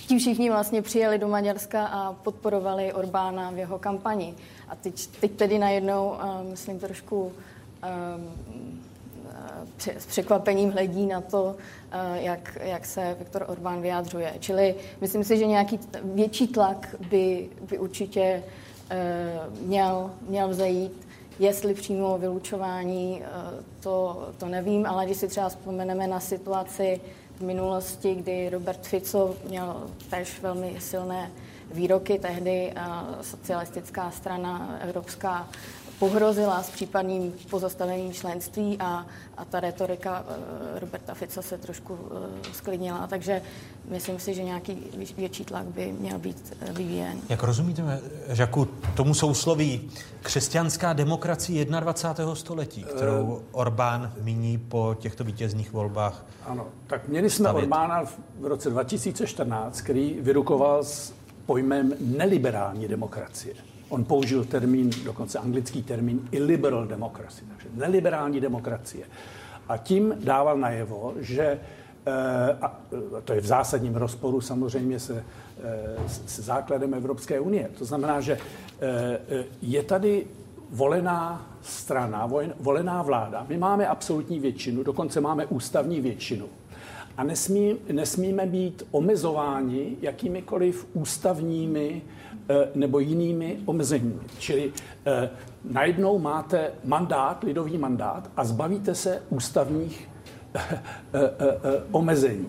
[0.08, 4.36] ti všichni vlastně přijeli do Maďarska a podporovali Orbána v jeho kampani.
[4.70, 8.82] A teď, teď tedy najednou, uh, myslím, trošku um,
[9.98, 11.56] s překvapením hledí na to,
[12.14, 14.34] jak, jak se Viktor Orbán vyjádřuje.
[14.40, 18.44] Čili myslím si, že nějaký větší tlak by, by určitě
[19.62, 21.08] měl, měl vzejít.
[21.40, 23.22] Jestli přímo vylučování,
[23.80, 27.02] to, to nevím, ale když si třeba vzpomeneme na situaci
[27.38, 31.32] v minulosti, kdy Robert Fico měl tež velmi silné
[31.74, 32.74] výroky tehdy
[33.22, 35.48] socialistická strana evropská
[36.00, 39.06] pohrozila s případným pozastavením členství a,
[39.38, 42.00] a ta retorika uh, Roberta Fica se trošku uh,
[42.52, 43.42] sklidnila, takže
[43.90, 44.78] myslím si, že nějaký
[45.18, 47.20] větší tlak by měl být vyvíjen.
[47.30, 48.66] Jak rozumíte, Žaku,
[48.96, 52.36] tomu sousloví křesťanská demokracie 21.
[52.36, 56.26] století, kterou Orbán míní po těchto vítězných volbách?
[56.46, 57.64] Ano, tak měli jsme stavit.
[57.64, 58.04] Orbána
[58.40, 61.14] v roce 2014, který vyrukoval s
[61.46, 63.56] pojmem neliberální demokracie.
[63.90, 69.06] On použil termín, dokonce anglický termín illiberal democracy, takže neliberální demokracie.
[69.68, 71.60] A tím dával najevo, že
[72.62, 72.80] a
[73.24, 75.24] to je v zásadním rozporu samozřejmě se,
[76.08, 77.70] se základem Evropské unie.
[77.78, 78.38] To znamená, že
[79.62, 80.28] je tady
[80.72, 83.46] volená strana, volená vláda.
[83.50, 86.46] My máme absolutní většinu, dokonce máme ústavní většinu.
[87.18, 92.02] A nesmí, nesmíme být omezováni jakýmikoliv ústavními
[92.50, 94.20] eh, nebo jinými omezeními.
[94.40, 94.74] Čili
[95.06, 95.30] eh,
[95.64, 100.10] najednou máte mandát, lidový mandát a zbavíte se ústavních
[100.56, 100.62] eh,
[101.92, 102.48] omezení.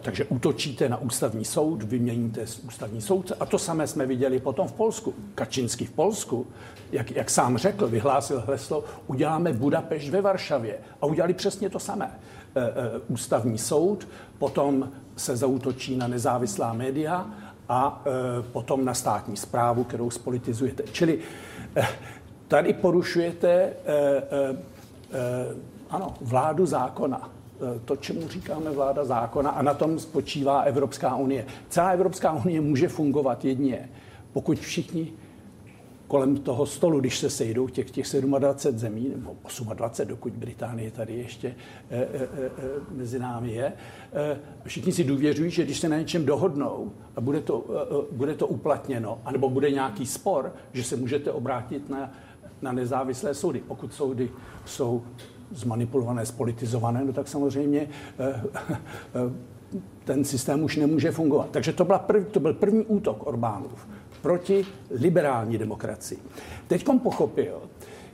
[0.00, 4.72] Takže útočíte na ústavní soud, vyměníte ústavní soudce a to samé jsme viděli potom v
[4.72, 5.14] Polsku.
[5.34, 6.46] Kačinsky v Polsku,
[6.92, 12.10] jak, jak sám řekl, vyhlásil heslo, uděláme Budapešť ve Varšavě a udělali přesně to samé.
[12.54, 14.08] Eh, eh, ústavní soud,
[14.38, 17.30] potom se zautočí na nezávislá média
[17.68, 20.82] a eh, potom na státní zprávu, kterou spolitizujete.
[20.92, 21.18] Čili
[22.48, 23.72] tady porušujete
[25.90, 27.30] ano, vládu zákona.
[27.84, 31.46] To, čemu říkáme vláda zákona, a na tom spočívá Evropská unie.
[31.68, 33.88] Celá Evropská unie může fungovat jedně,
[34.32, 35.12] pokud všichni
[36.12, 39.36] kolem toho stolu, když se sejdou těch, těch 27 zemí, nebo
[39.74, 41.54] 28, dokud Británie tady ještě
[41.90, 42.50] e, e, e,
[42.90, 43.72] mezi námi je,
[44.12, 47.64] e, všichni si důvěřují, že když se na něčem dohodnou a bude to,
[48.12, 52.12] e, bude to uplatněno, anebo bude nějaký spor, že se můžete obrátit na,
[52.62, 53.62] na nezávislé soudy.
[53.68, 54.30] Pokud soudy
[54.64, 55.02] jsou
[55.50, 58.42] zmanipulované, spolitizované, no tak samozřejmě e, e,
[60.04, 61.48] ten systém už nemůže fungovat.
[61.50, 63.86] Takže to, byla prv, to byl první útok Orbánův
[64.22, 66.18] proti liberální demokracii.
[66.66, 67.62] Teď pochopil,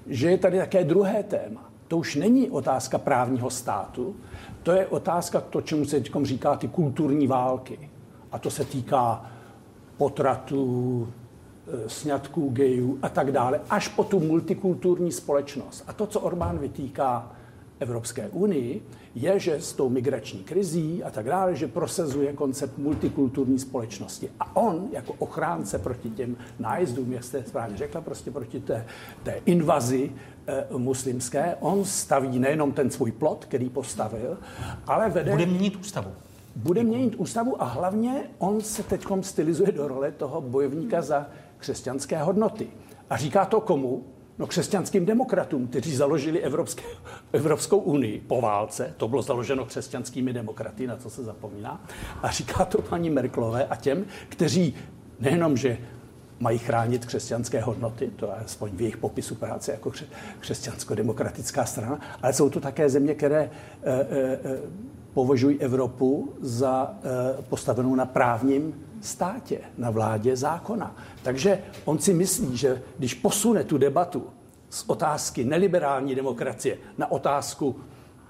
[0.07, 1.71] že je tady také druhé téma.
[1.89, 4.17] To už není otázka právního státu,
[4.63, 7.91] to je otázka to, čemu se teď říká ty kulturní války.
[8.33, 9.31] A to se týká
[9.97, 11.09] potratů,
[11.85, 15.85] e, sňatků gejů a tak dále, až po tu multikulturní společnost.
[15.87, 17.33] A to, co Orbán vytýká
[17.81, 18.83] Evropské unii,
[19.23, 24.31] je, že s tou migrační krizí a tak dále, že prosazuje koncept multikulturní společnosti.
[24.41, 28.87] A on, jako ochránce proti těm nájezdům, jak jste správně řekla, prostě proti té,
[29.23, 30.13] té invazi
[30.47, 34.39] e, muslimské, on staví nejenom ten svůj plot, který postavil,
[34.87, 35.31] ale vede...
[35.31, 36.11] Bude měnit ústavu.
[36.57, 41.27] Bude měnit ústavu a hlavně on se teď stylizuje do role toho bojovníka za
[41.59, 42.67] křesťanské hodnoty.
[43.11, 44.05] A říká to komu?
[44.39, 46.83] No křesťanským demokratům, kteří založili Evropské,
[47.33, 51.85] Evropskou unii po válce, to bylo založeno křesťanskými demokraty, na co se zapomíná,
[52.23, 54.75] a říká to paní Merklové a těm, kteří
[55.21, 55.79] nejenom, že
[56.41, 59.93] mají chránit křesťanské hodnoty, to je aspoň v jejich popisu práce jako
[60.41, 63.51] křesťansko-demokratická strana, ale jsou to také země, které e,
[63.93, 64.39] e,
[65.15, 66.95] považují Evropu za
[67.39, 70.97] e, postavenou na právním státě, na vládě zákona.
[71.23, 74.27] Takže on si myslí, že když posune tu debatu
[74.71, 77.77] z otázky neliberální demokracie na otázku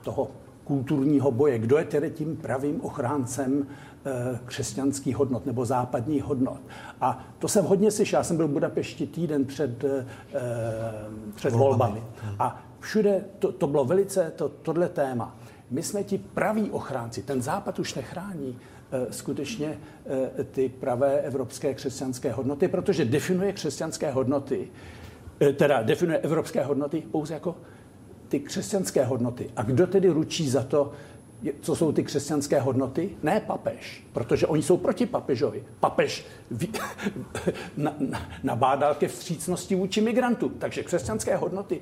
[0.03, 0.31] toho
[0.65, 6.61] kulturního boje, kdo je tedy tím pravým ochráncem eh, křesťanských hodnot nebo západních hodnot.
[7.01, 8.19] A to jsem hodně slyšel.
[8.19, 10.07] Já jsem byl v Budapešti týden před, eh,
[11.35, 12.03] před volbami.
[12.39, 15.37] A všude to, to bylo velice to, tohle téma.
[15.71, 17.23] My jsme ti praví ochránci.
[17.23, 18.78] Ten západ už nechrání Eh,
[19.11, 19.79] skutečně
[20.39, 24.69] eh, ty pravé evropské křesťanské hodnoty, protože definuje křesťanské hodnoty,
[25.41, 27.57] eh, teda definuje evropské hodnoty pouze jako
[28.29, 29.51] ty křesťanské hodnoty.
[29.57, 30.93] A kdo tedy ručí za to,
[31.61, 33.11] co jsou ty křesťanské hodnoty?
[33.23, 35.65] Ne papež, protože oni jsou proti papežovi.
[35.81, 36.27] Papež
[38.43, 40.55] nabádal ke vstřícnosti vůči migrantům.
[40.59, 41.81] Takže křesťanské hodnoty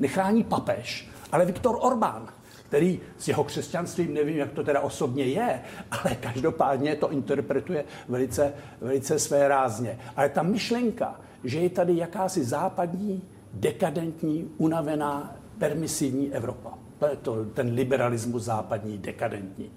[0.00, 2.28] nechrání papež, ale Viktor Orbán
[2.70, 5.60] který s jeho křesťanstvím, nevím, jak to teda osobně je,
[5.90, 9.98] ale každopádně to interpretuje velice, velice své rázně.
[10.16, 13.22] Ale ta myšlenka, že je tady jakási západní,
[13.54, 16.70] dekadentní, unavená, permisivní Evropa.
[16.98, 19.70] To je to, ten liberalismus západní, dekadentní.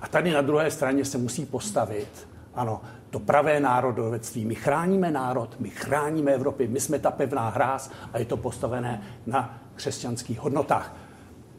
[0.00, 2.80] A tady na druhé straně se musí postavit, ano,
[3.10, 4.44] to pravé národovectví.
[4.44, 9.02] My chráníme národ, my chráníme Evropy, my jsme ta pevná hráz a je to postavené
[9.26, 11.09] na křesťanských hodnotách.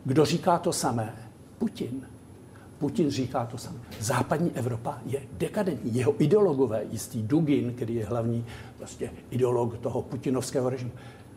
[0.06, 1.14] Kdo říká to samé?
[1.58, 2.08] Putin.
[2.80, 3.80] Putin říká to samé.
[4.00, 5.96] Západní Evropa je dekadentní.
[5.96, 8.46] Jeho ideologové, jistý Dugin, který je hlavní
[8.80, 10.92] vlastně ideolog toho putinovského režimu,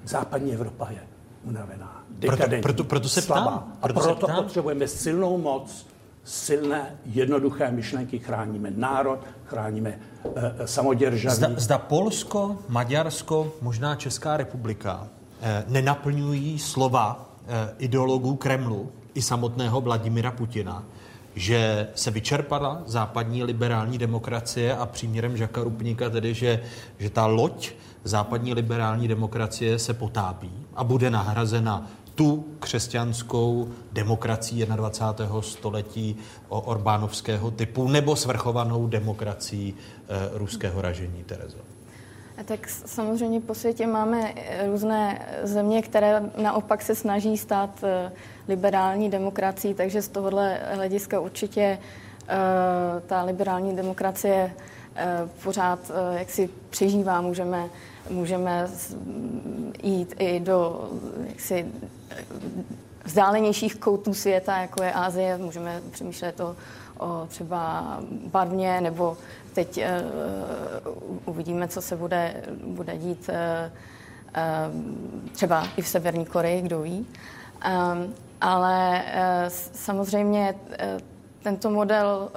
[0.04, 1.00] západní Evropa je
[1.44, 3.50] unavená, dekadentní, proto, proto, proto se slabá.
[3.50, 3.72] ptám.
[3.80, 5.86] Proto a proto potřebujeme silnou moc,
[6.24, 8.18] silné, jednoduché myšlenky.
[8.18, 9.98] Chráníme národ, chráníme
[10.34, 11.36] e, samoděržaví.
[11.36, 15.08] Zda, zda Polsko, Maďarsko, možná Česká republika
[15.42, 17.33] e, nenaplňují slova
[17.78, 20.84] ideologů Kremlu i samotného Vladimira Putina,
[21.34, 26.60] že se vyčerpala západní liberální demokracie a příměrem Žaka Rupníka tedy, že,
[26.98, 27.72] že ta loď
[28.04, 35.42] západní liberální demokracie se potápí a bude nahrazena tu křesťanskou demokracii 21.
[35.42, 36.16] století
[36.48, 41.63] o Orbánovského typu nebo svrchovanou demokracií e, ruského ražení, Terezo?
[42.44, 48.12] Tak samozřejmě po světě máme eh, různé země, které naopak se snaží stát eh,
[48.48, 51.78] liberální demokracií, takže z tohohle hlediska určitě
[53.06, 54.52] ta liberální demokracie
[55.44, 57.20] pořád jaksi přežívá.
[57.20, 57.64] Můžeme,
[58.10, 58.68] můžeme
[59.82, 60.88] jít i do
[61.26, 61.66] jaksi,
[63.04, 65.38] vzdálenějších koutů světa, jako je Ázie.
[65.38, 66.56] Můžeme přemýšlet o,
[66.98, 67.84] o třeba
[68.32, 69.16] barvně nebo
[69.54, 69.80] Teď
[70.84, 73.34] uh, uvidíme, co se bude, bude dít uh,
[74.36, 77.06] uh, třeba i v Severní Koreji, kdo ví.
[77.66, 79.02] Um, ale
[79.72, 80.54] samozřejmě
[81.42, 82.30] tento model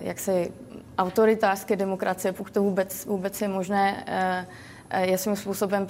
[0.00, 0.52] jaksi
[0.98, 4.04] autoritářské demokracie, pokud to vůbec, vůbec je možné,
[5.00, 5.86] je svým způsobem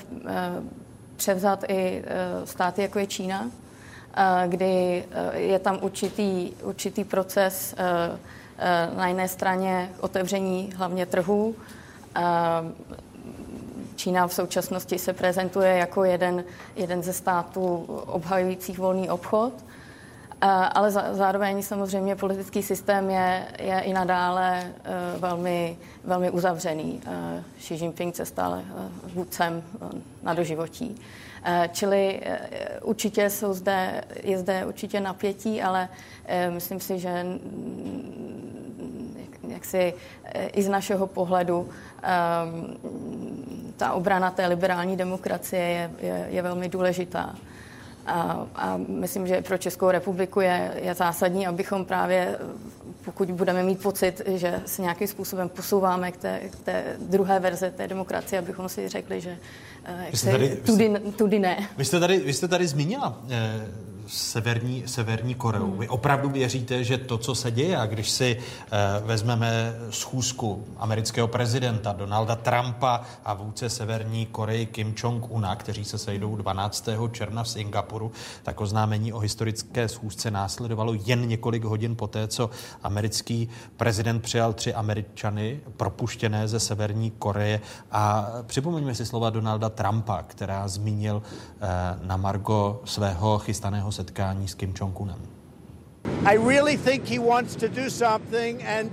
[1.17, 2.05] převzat i
[2.45, 3.51] státy, jako je Čína,
[4.47, 5.05] kdy
[5.35, 7.75] je tam určitý, určitý proces
[8.97, 11.55] na jedné straně otevření hlavně trhů.
[12.17, 12.23] Eh,
[13.97, 16.45] Čína v současnosti se prezentuje jako jeden,
[16.77, 17.77] jeden ze států
[18.07, 19.53] obhajujících volný obchod,
[20.41, 24.73] eh, ale zároveň samozřejmě politický systém je, je i nadále
[25.19, 27.01] velmi, velmi uzavřený.
[27.59, 28.63] Xi Jinping se stal
[29.15, 29.63] vůdcem
[30.23, 31.01] na doživotí.
[31.73, 32.21] Čili
[32.83, 35.89] určitě jsou zde, je zde určitě napětí, ale
[36.51, 37.25] myslím si, že
[39.65, 39.95] jaksi
[40.25, 41.69] eh, i z našeho pohledu
[42.03, 42.77] ehm,
[43.77, 47.35] ta obrana té liberální demokracie je, je, je velmi důležitá.
[48.07, 52.39] A, a myslím, že pro Českou republiku je, je zásadní, abychom právě,
[53.05, 57.71] pokud budeme mít pocit, že se nějakým způsobem posouváme k té, k té druhé verze
[57.71, 59.39] té demokracie, abychom si řekli, že eh,
[60.05, 61.69] jak se, tady, tudy, tudy ne.
[61.77, 63.67] Vy jste tady, vy jste tady zmínila eh,
[64.07, 65.71] Severní, Severní Koreu.
[65.71, 65.79] Hmm.
[65.79, 71.29] Vy opravdu věříte, že to, co se děje, a když si eh, vezmeme schůzku amerického
[71.29, 76.89] prezidenta Donalda Trumpa a vůdce Severní Koreji Kim Jong-una, kteří se sejdou 12.
[77.13, 78.13] června v Singapuru,
[78.43, 82.51] tak oznámení o historické schůzce následovalo jen několik hodin poté, co
[82.83, 87.61] americký prezident přijal tři Američany propuštěné ze Severní Koreje.
[87.93, 91.23] A připomeňme si slova Donalda Trumpa, která zmínil
[91.61, 91.69] eh,
[92.03, 95.21] na Margo svého chystaného setkání s Kim Jong-unem.
[96.27, 98.91] I really think he wants to do something and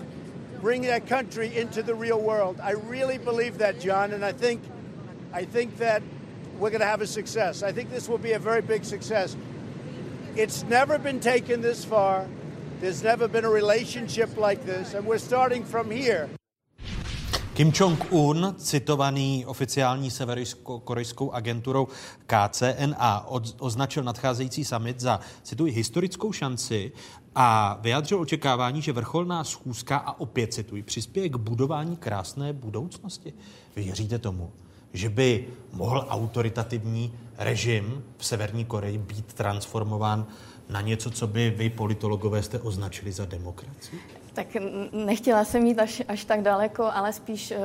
[0.62, 2.60] bring that country into the real world.
[2.62, 4.62] I really believe that, John, and I think
[5.34, 6.02] I think that
[6.60, 7.64] we're going to have a success.
[7.64, 9.36] I think this will be a very big success.
[10.36, 12.28] It's never been taken this far.
[12.82, 16.30] There's never been a relationship like this, and we're starting from here.
[17.54, 21.88] Kim Jong-un, citovaný oficiální severokorejskou agenturou
[22.26, 23.26] KCNA,
[23.60, 26.92] označil nadcházející summit za, cituji, historickou šanci
[27.36, 33.34] a vyjádřil očekávání, že vrcholná schůzka, a opět cituji, přispěje k budování krásné budoucnosti.
[33.76, 34.52] Věříte tomu,
[34.94, 40.28] že by mohl autoritativní režim v Severní Koreji být transformován
[40.70, 44.00] na něco, co by vy, politologové, jste označili za demokracii?
[44.34, 44.48] Tak
[44.92, 47.58] nechtěla jsem jít až, až tak daleko, ale spíš uh,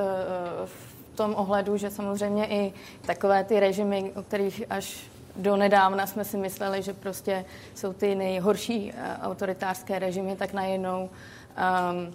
[0.65, 2.73] v tom ohledu, že samozřejmě i
[3.07, 7.45] takové ty režimy, o kterých až do nedávna jsme si mysleli, že prostě
[7.75, 12.15] jsou ty nejhorší uh, autoritářské režimy, tak najednou um,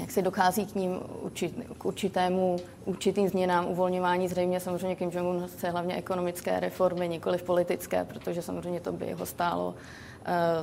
[0.00, 4.28] jak se dochází k ním určit, k určitému, určitým změnám, uvolňování.
[4.28, 9.26] Zřejmě samozřejmě Kim Jong-un chce hlavně ekonomické reformy, nikoli politické, protože samozřejmě to by ho
[9.26, 10.11] stálo Eh,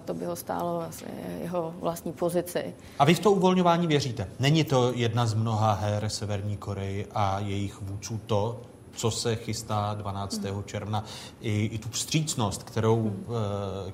[0.06, 1.08] to by ho stálo vlastně
[1.42, 2.74] jeho vlastní pozici.
[3.00, 4.28] A vy v to uvolňování věříte?
[4.40, 8.62] Není to jedna z mnoha her Severní Koreji a jejich vůdců to,
[8.92, 10.44] co se chystá 12.
[10.44, 10.64] Hmm.
[10.64, 11.04] června,
[11.42, 13.16] i, i tu vstřícnost, kterou hmm.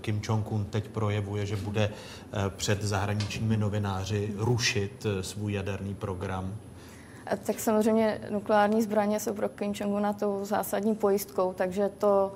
[0.01, 6.55] Kim Jong-un teď projevuje, že bude uh, před zahraničními novináři rušit uh, svůj jaderný program?
[7.45, 12.33] Tak samozřejmě nukleární zbraně jsou pro Kim Jong-una tou zásadní pojistkou, takže to,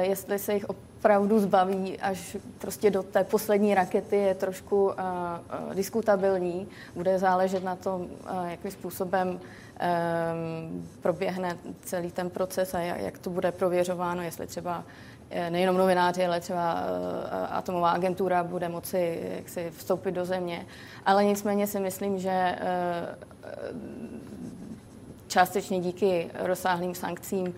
[0.00, 0.64] jestli se jich
[0.98, 4.94] opravdu zbaví až prostě do té poslední rakety je trošku uh,
[5.74, 6.68] diskutabilní.
[6.94, 8.08] Bude záležet na tom, uh,
[8.50, 14.84] jakým způsobem um, proběhne celý ten proces a jak, to bude prověřováno, jestli třeba
[15.50, 16.80] nejenom novináři, ale třeba
[17.50, 20.66] atomová agentura bude moci jaksi vstoupit do země.
[21.06, 22.58] Ale nicméně si myslím, že
[25.28, 27.54] částečně díky rozsáhlým sankcím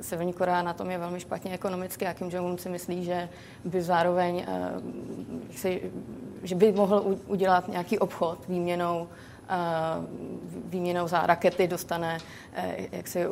[0.00, 3.28] Severní Korea na tom je velmi špatně ekonomicky a Kim Jong-un si myslí, že
[3.64, 4.70] by zároveň eh,
[5.56, 5.92] si,
[6.42, 9.08] že by mohl udělat nějaký obchod výměnou
[9.48, 9.54] eh,
[10.68, 12.18] výměnou za rakety dostane
[12.92, 13.26] jak si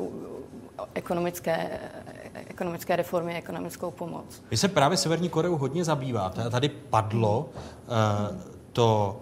[0.95, 1.81] ekonomické,
[2.35, 4.43] ekonomické reformy, ekonomickou pomoc.
[4.51, 7.49] Vy se právě Severní Koreou hodně zabýváte a tady padlo
[8.73, 9.21] to,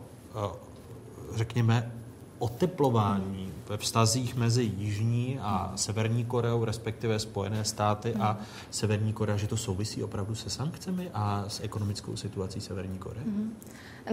[1.34, 1.92] řekněme,
[2.38, 8.38] oteplování ve vztazích mezi Jižní a Severní Koreou, respektive Spojené státy a
[8.70, 13.26] Severní Korea, že to souvisí opravdu se sankcemi a s ekonomickou situací Severní Koreje?
[13.26, 13.50] Mm-hmm.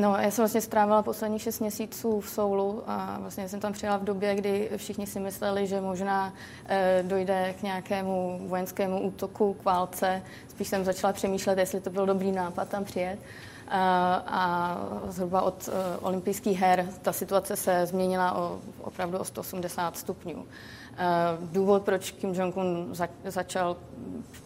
[0.02, 3.98] No, já jsem vlastně strávila posledních šest měsíců v Soulu a vlastně jsem tam přijela
[3.98, 6.34] v době, kdy všichni si mysleli, že možná
[6.66, 10.22] e, dojde k nějakému vojenskému útoku, k válce.
[10.48, 13.20] Spíš jsem začala přemýšlet, jestli to byl dobrý nápad tam přijet.
[13.70, 14.78] A, a
[15.08, 15.74] zhruba od uh,
[16.08, 20.36] olympijských her ta situace se změnila o, opravdu o 180 stupňů.
[20.36, 20.46] Uh,
[21.52, 23.78] důvod, proč Kim Jong-un za, začal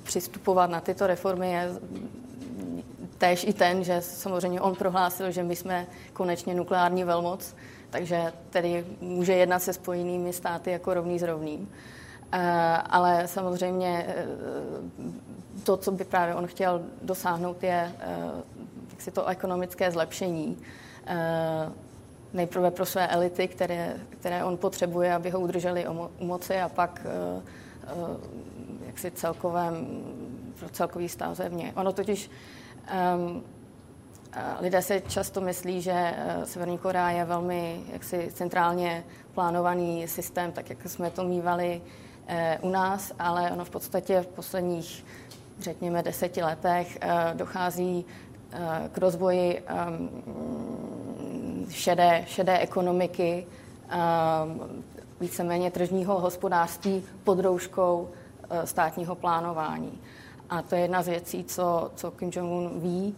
[0.03, 1.71] přistupovat na tyto reformy, je
[3.17, 7.55] též i ten, že samozřejmě on prohlásil, že my jsme konečně nukleární velmoc,
[7.89, 11.71] takže tedy může jednat se spojenými státy jako rovný s rovným.
[12.89, 14.15] Ale samozřejmě
[15.63, 17.91] to, co by právě on chtěl dosáhnout, je
[19.01, 20.57] si to ekonomické zlepšení.
[22.33, 25.85] Nejprve pro své elity, které, které on potřebuje, aby ho udrželi
[26.19, 27.01] u moci a pak
[28.85, 29.87] jaksi celkovém,
[30.59, 31.73] pro celkový stav země.
[31.75, 32.29] Ono totiž
[32.83, 33.43] Um,
[34.59, 39.03] lidé si často myslí, že eh, Severní Korea je velmi jaksi centrálně
[39.33, 41.81] plánovaný systém, tak jak jsme to mývali
[42.27, 45.05] eh, u nás, ale ono v podstatě v posledních,
[45.59, 48.05] řekněme, deseti letech eh, dochází
[48.91, 50.09] k rozvoji ehm,
[51.69, 53.47] šedé, šedé ekonomiky,
[53.89, 54.83] ehm,
[55.19, 58.09] víceméně tržního hospodářství pod rouškou
[58.65, 59.99] státního plánování.
[60.49, 63.15] A to je jedna z věcí, co, co Kim Jong-un ví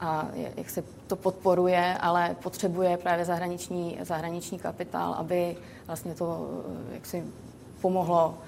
[0.00, 6.50] a jak se to podporuje, ale potřebuje právě zahraniční, zahraniční kapitál, aby vlastně to
[6.90, 7.24] jak si
[7.80, 8.38] pomohlo,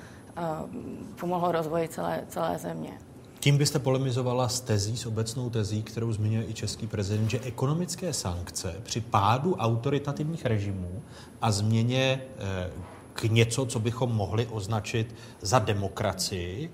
[1.21, 3.08] pomohlo rozvoji celé, celé země.
[3.41, 8.13] Tím byste polemizovala s tezí, s obecnou tezí, kterou zmiňuje i český prezident, že ekonomické
[8.13, 11.03] sankce při pádu autoritativních režimů
[11.43, 12.71] a změně eh,
[13.15, 16.71] k něco, co bychom mohli označit za demokracii,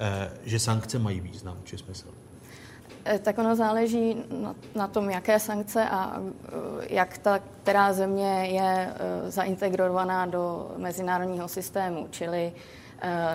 [0.00, 2.06] Eh, že sankce mají význam či smysl?
[3.04, 6.22] Eh, tak ono záleží na, na tom, jaké sankce a
[6.88, 8.94] jak ta která země je
[9.28, 12.52] zaintegrovaná do mezinárodního systému, čili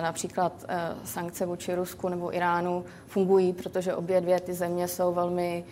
[0.02, 0.64] například
[1.04, 5.64] sankce vůči Rusku nebo Iránu fungují, protože obě dvě ty země jsou velmi,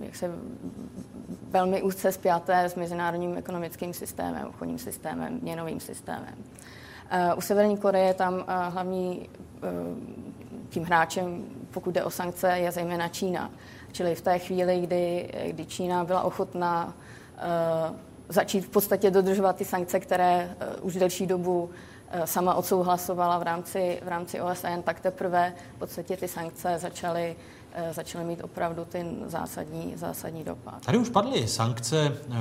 [0.00, 0.30] jak se,
[1.50, 6.34] velmi úzce spjaté s mezinárodním ekonomickým systémem, obchodním systémem, měnovým systémem.
[7.10, 9.28] Eh, u Severní Koreje tam eh, hlavní
[9.62, 9.68] eh,
[10.68, 13.50] tím hráčem, pokud jde o sankce, je zejména Čína.
[13.92, 16.94] Čili v té chvíli, kdy, kdy Čína byla ochotná
[18.28, 21.70] začít v podstatě dodržovat ty sankce, které už delší dobu
[22.24, 27.36] sama odsouhlasovala v rámci, v rámci OSN, tak teprve v podstatě ty sankce začaly
[27.72, 30.86] Eh, začaly mít opravdu ten zásadní, zásadní dopad.
[30.86, 32.34] Tady už padly sankce eh,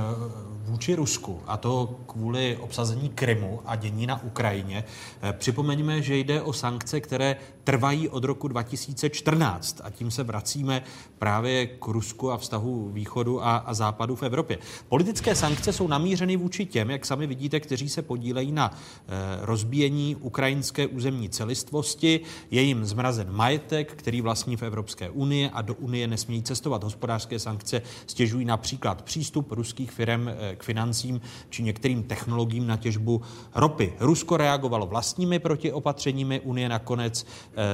[0.64, 4.84] vůči Rusku, a to kvůli obsazení Krymu a dění na Ukrajině.
[5.22, 7.36] Eh, připomeňme, že jde o sankce, které
[7.70, 10.84] trvají od roku 2014 a tím se vracíme
[11.20, 14.58] právě k Rusku a vztahu východu a, a západu v Evropě.
[14.88, 20.16] Politické sankce jsou namířeny vůči těm, jak sami vidíte, kteří se podílejí na e, rozbíjení
[20.16, 22.20] ukrajinské územní celistvosti.
[22.52, 26.84] Je jim zmrazen majetek, který vlastní v Evropské unii a do Unie nesmějí cestovat.
[26.84, 33.22] Hospodářské sankce stěžují například přístup ruských firm e, k financím či některým technologiím na těžbu
[33.56, 33.94] ropy.
[34.00, 37.26] Rusko reagovalo vlastními protiopatřeními, Unie nakonec e,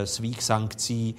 [0.06, 1.16] svých sankcí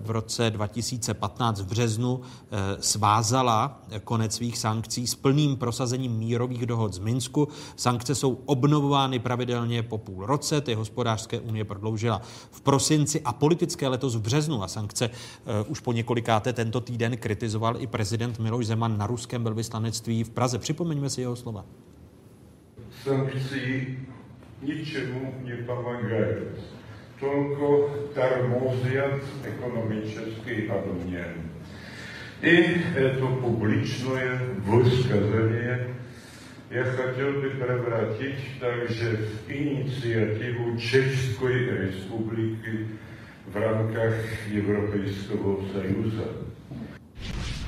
[0.00, 6.94] v roce 2015 v březnu eh, svázala konec svých sankcí s plným prosazením mírových dohod
[6.94, 7.48] z Minsku.
[7.76, 13.88] Sankce jsou obnovovány pravidelně po půl roce, ty hospodářské unie prodloužila v prosinci a politické
[13.88, 18.66] letos v březnu a sankce eh, už po několikáté tento týden kritizoval i prezident Miloš
[18.66, 20.58] Zeman na ruském velvyslanectví v Praze.
[20.58, 21.64] Připomeňme si jeho slova.
[23.04, 23.98] Sankcí
[24.62, 26.34] ničemu nepomagají
[27.19, 31.49] только тормозят экономический обмен.
[32.41, 35.95] И это публичное высказывание
[36.71, 42.89] я хотел бы превратить также в инициативу Чешской Республики
[43.47, 44.13] в рамках
[44.49, 46.27] Европейского Союза.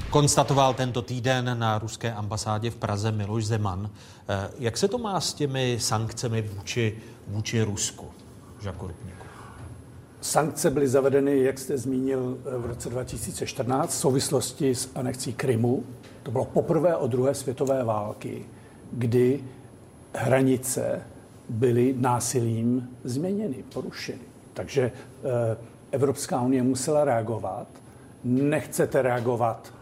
[0.10, 3.90] Konstatoval tento týden na ruské ambasádě v Praze Miloš Zeman.
[4.30, 6.98] Eh, jak se to má s těmi sankcemi vůči,
[7.28, 8.12] vůči Rusku,
[8.62, 8.88] Žako
[10.23, 15.85] Sankce byly zavedeny, jak jste zmínil, v roce 2014 v souvislosti s anexí Krymu.
[16.23, 18.45] To bylo poprvé od druhé světové války,
[18.93, 19.45] kdy
[20.15, 21.03] hranice
[21.49, 24.19] byly násilím změněny, porušeny.
[24.55, 25.57] Takže eh,
[25.91, 27.67] Evropská unie musela reagovat.
[28.25, 29.75] Nechcete reagovat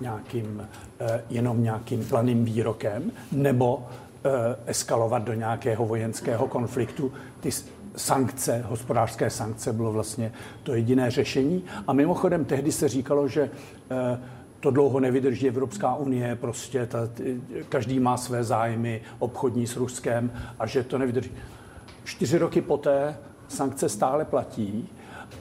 [0.00, 0.68] nějakým,
[1.00, 3.86] eh, jenom nějakým planým výrokem nebo
[4.24, 4.30] eh,
[4.66, 7.12] eskalovat do nějakého vojenského konfliktu.
[7.40, 7.50] Ty
[7.96, 10.32] sankce, hospodářské sankce bylo vlastně
[10.62, 11.64] to jediné řešení.
[11.86, 13.50] A mimochodem tehdy se říkalo, že
[14.62, 16.98] to dlouho nevydrží Evropská unie, prostě ta,
[17.68, 21.30] každý má své zájmy obchodní s Ruskem a že to nevydrží.
[22.04, 23.16] Čtyři roky poté
[23.48, 24.88] sankce stále platí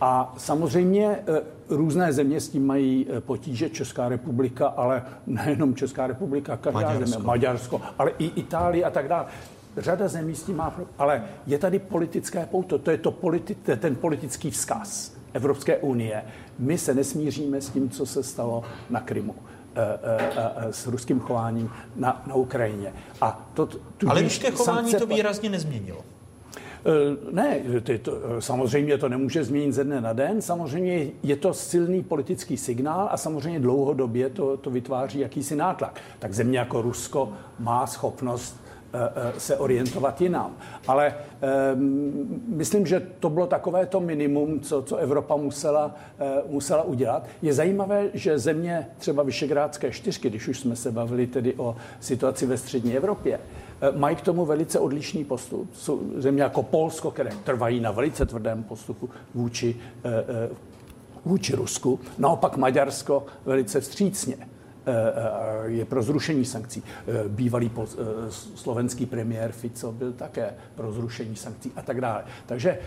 [0.02, 1.22] a samozřejmě e,
[1.70, 7.06] různé země s tím mají e, potíže, Česká republika, ale nejenom Česká republika, každá Maďarsko.
[7.06, 9.26] země, Maďarsko, ale i Itálie a tak dále.
[9.78, 13.96] Řada zemí s tím má, ale je tady politické pouto, to je to politi- ten
[13.96, 16.24] politický vzkaz Evropské unie.
[16.60, 19.36] My se nesmíříme s tím, co se stalo na Krymu
[19.76, 22.94] e, s ruským chováním na, na Ukrajině.
[23.22, 23.70] A to,
[24.08, 26.04] Ale ruské chování to výrazně nezměnilo.
[26.86, 30.42] Eh, ne, ty to, eh, samozřejmě to nemůže změnit ze dne na den.
[30.42, 36.02] Samozřejmě je to silný politický signál a samozřejmě dlouhodobě to, to vytváří jakýsi nátlak.
[36.20, 38.71] Tak země jako Rusko má schopnost eh,
[39.38, 40.56] se orientovat jinam.
[40.88, 41.16] Ale
[41.74, 45.96] um, myslím, že to bylo takové to minimum, co, co Evropa musela,
[46.46, 47.28] uh, musela udělat.
[47.42, 52.46] Je zajímavé, že země třeba Vyšegrádské čtyřky, když už jsme se bavili tedy o situaci
[52.46, 53.40] ve střední Evropě,
[53.82, 55.70] Eh, mají k tomu velice odlišný postup.
[55.74, 60.50] Jsou země jako Polsko, které trvají na velice tvrdém postupu vůči, eh, eh,
[61.26, 62.00] vůči Rusku.
[62.18, 64.38] Naopak Maďarsko velice vstřícně
[65.66, 66.84] je pro zrušení sankcí.
[67.28, 67.72] Bývalý
[68.56, 72.24] slovenský premiér Fico byl také pro zrušení sankcí a tak dále.
[72.46, 72.80] Takže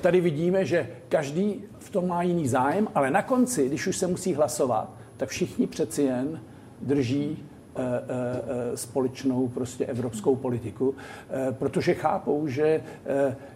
[0.00, 4.06] tady vidíme, že každý v tom má jiný zájem, ale na konci, když už se
[4.06, 6.40] musí hlasovat, tak všichni přeci jen
[6.80, 7.38] drží
[7.76, 10.94] Eh, eh, společnou prostě evropskou politiku,
[11.30, 12.80] eh, protože chápou, že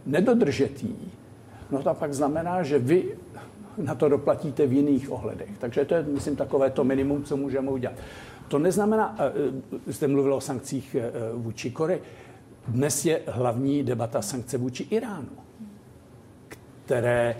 [0.06, 0.97] nedodržetý,
[1.70, 3.05] no to pak znamená, že vy
[3.78, 5.51] na to doplatíte v jiných ohledech.
[5.59, 7.94] Takže to je, myslím, takové to minimum, co můžeme udělat.
[8.48, 9.19] To neznamená,
[9.90, 10.97] jste mluvil o sankcích
[11.35, 12.03] vůči Koreji,
[12.69, 15.28] dnes je hlavní debata sankce vůči Iránu,
[16.85, 17.36] které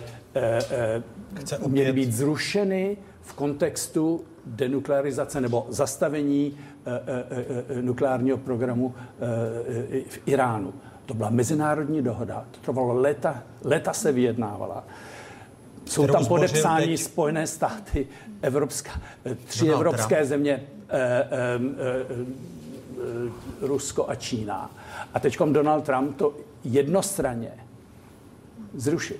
[1.35, 6.59] Chce měly být zrušeny v kontextu denuklearizace nebo zastavení
[7.81, 8.95] nukleárního programu
[10.09, 10.75] v Iránu.
[11.07, 14.85] To byla mezinárodní dohoda, to trvalo léta, léta se vyjednávala.
[15.87, 17.01] Jsou tam podepsány teď...
[17.01, 18.07] Spojené státy,
[18.43, 19.01] Evropská,
[19.47, 20.29] tři Donald evropské Trump.
[20.29, 21.29] země, eh, eh,
[23.61, 24.71] eh, Rusko a Čína.
[25.15, 26.35] A teď Donald Trump to
[26.65, 27.51] jednostranně
[28.75, 29.17] zrušil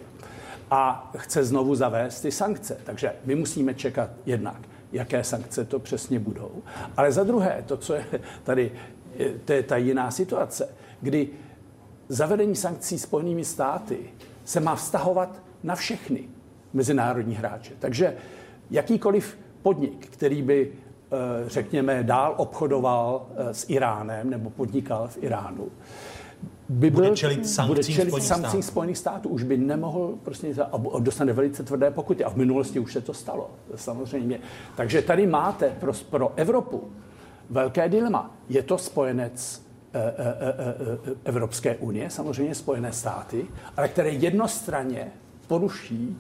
[0.71, 2.77] a chce znovu zavést ty sankce.
[2.85, 4.57] Takže my musíme čekat jednak
[4.93, 6.63] jaké sankce to přesně budou.
[6.97, 8.05] Ale za druhé, to, co je
[8.45, 8.73] tady,
[9.45, 10.69] to je ta jiná situace,
[11.01, 11.29] kdy
[12.09, 13.99] zavedení sankcí Spojenými státy
[14.45, 16.29] se má vztahovat na všechny
[16.73, 17.73] mezinárodní hráče.
[17.79, 18.17] Takže
[18.71, 21.17] jakýkoliv podnik, který by, eh,
[21.47, 25.69] řekněme, dál obchodoval eh, s Iránem nebo podnikal v Iránu,
[26.69, 28.73] by byl, bude čelit sankcím, bude čelit Spojených, sankcím států.
[28.73, 29.29] Spojených států.
[29.29, 32.25] Už by nemohl, prostě, a dostane velice tvrdé pokuty.
[32.25, 34.41] A v minulosti už se to stalo, samozřejmě.
[34.77, 36.85] Takže tady máte pro, pro Evropu
[37.51, 38.37] velké dilema.
[38.49, 39.63] Je to spojenec
[39.93, 40.15] e, e, e,
[41.25, 45.13] Evropské unie, samozřejmě Spojené státy, ale které jednostranně
[45.47, 46.17] poruší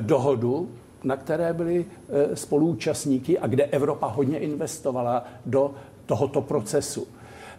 [0.00, 0.68] dohodu,
[1.04, 1.86] na které byly
[2.34, 5.74] spoluúčastníky a kde Evropa hodně investovala do
[6.06, 7.06] tohoto procesu.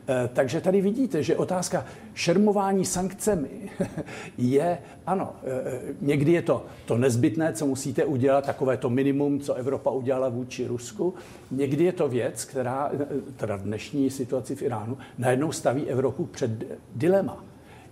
[0.10, 3.50] Eh, takže tady vidíte, že otázka šermování sankcemi
[4.38, 9.54] je, ano, eh, někdy je to to nezbytné, co musíte udělat, takové to minimum, co
[9.54, 11.14] Evropa udělala vůči Rusku.
[11.52, 13.06] Někdy je to věc, která, eh,
[13.38, 16.52] teda dnešní situaci v Iránu, najednou staví Evropu před
[16.96, 17.44] dilema.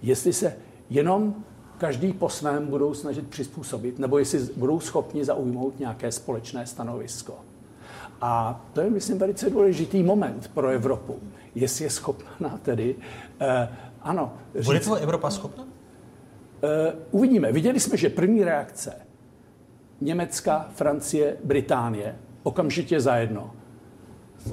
[0.01, 0.55] Jestli se
[0.89, 1.35] jenom
[1.77, 7.35] každý po svém budou snažit přizpůsobit, nebo jestli budou schopni zaujmout nějaké společné stanovisko.
[8.21, 11.19] A to je, myslím, velice důležitý moment pro Evropu
[11.55, 13.47] jestli je schopná tedy, uh,
[14.01, 14.33] ano.
[14.55, 15.63] Říct, Bude to Evropa schopna?
[15.63, 15.69] Uh,
[17.11, 17.51] uvidíme.
[17.51, 18.93] Viděli jsme, že první reakce
[20.01, 23.51] Německa, Francie, Británie okamžitě zajedno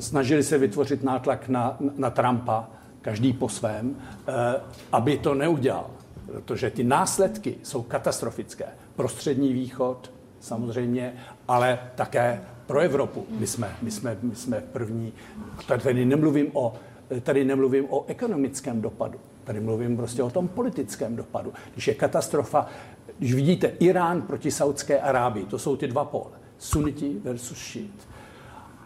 [0.00, 2.68] snažili se vytvořit nátlak na, na Trumpa,
[3.02, 4.34] každý po svém, uh,
[4.92, 5.90] aby to neudělal.
[6.32, 8.66] Protože ty následky jsou katastrofické.
[8.96, 11.14] Prostřední východ, samozřejmě,
[11.48, 13.26] ale také pro Evropu.
[13.30, 15.12] My jsme, my jsme, my jsme první,
[15.66, 16.74] tady nemluvím o
[17.20, 21.52] tady nemluvím o ekonomickém dopadu, tady mluvím prostě o tom politickém dopadu.
[21.72, 22.66] Když je katastrofa,
[23.18, 28.08] když vidíte Irán proti Saudské Arábii, to jsou ty dva pole, suniti versus šít.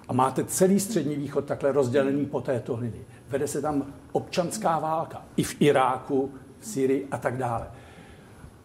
[0.09, 3.07] A máte celý střední východ takhle rozdělený po této linii.
[3.29, 5.23] Vede se tam občanská válka.
[5.37, 6.31] I v Iráku,
[6.67, 7.67] Syrii a tak dále.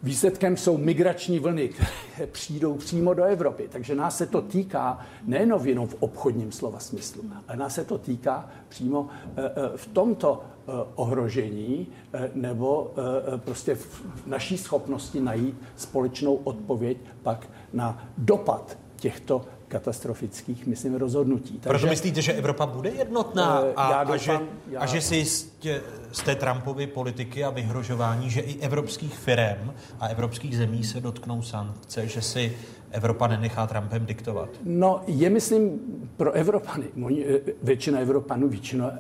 [0.04, 3.68] Výsledkem jsou migrační vlny, které přijdou přímo do Evropy.
[3.72, 7.98] Takže nás se to týká nejenom jenom v obchodním slova smyslu, ale nás se to
[7.98, 11.88] týká přímo eh, eh, v tomto eh, ohrožení
[12.34, 12.94] nebo
[13.38, 21.54] prostě v naší schopnosti najít společnou odpověď pak na dopad těchto katastrofických, myslím, rozhodnutí.
[21.54, 24.86] Takže, Proto myslíte, že Evropa bude jednotná Eh, a, já a, doufám- že, já- a
[24.86, 25.82] že si z, tě,
[26.12, 31.42] z té Trumpovy politiky a vyhrožování, že i evropských firm a evropských zemí se dotknou
[31.42, 32.58] sankce, že si
[32.92, 34.50] Evropa nenechá Trumpem diktovat?
[34.64, 35.80] No, je, myslím,
[36.18, 36.86] pro Evropany,
[37.26, 38.92] eh, většina Evropanů, většina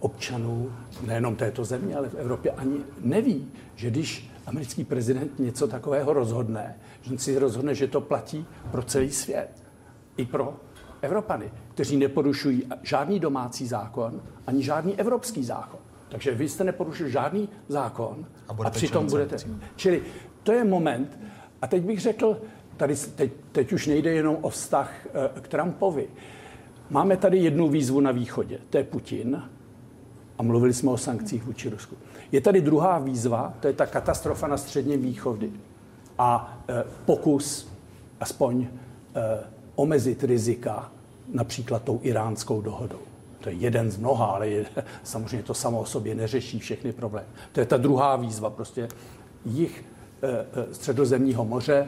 [0.00, 0.72] občanů,
[1.06, 6.76] nejenom této země, ale v Evropě ani neví, že když americký prezident něco takového rozhodne,
[7.02, 9.50] že on si rozhodne, že to platí pro celý svět.
[10.18, 10.56] I pro
[11.02, 15.80] Evropany, kteří neporušují žádný domácí zákon, ani žádný evropský zákon.
[16.08, 19.36] Takže vy jste neporušil žádný zákon A a, budete a přitom budete.
[19.76, 20.02] Čili
[20.42, 21.18] to je moment,
[21.62, 22.40] a teď bych řekl,
[22.76, 26.08] tady teď, teď už nejde jenom o vztah eh, k Trumpovi.
[26.90, 29.42] Máme tady jednu výzvu na východě, to je Putin,
[30.38, 31.96] a mluvili jsme o sankcích vůči Rusku.
[32.32, 35.48] Je tady druhá výzva, to je ta katastrofa na středním východě
[36.18, 37.72] a eh, pokus
[38.20, 38.66] aspoň
[39.16, 40.92] eh, omezit rizika
[41.32, 42.98] například tou iránskou dohodou.
[43.40, 44.66] To je jeden z mnoha, ale je,
[45.02, 47.26] samozřejmě to samo o sobě neřeší všechny problémy.
[47.52, 48.88] To je ta druhá výzva, prostě
[49.44, 49.84] jich
[50.22, 51.86] eh, eh, středozemního moře,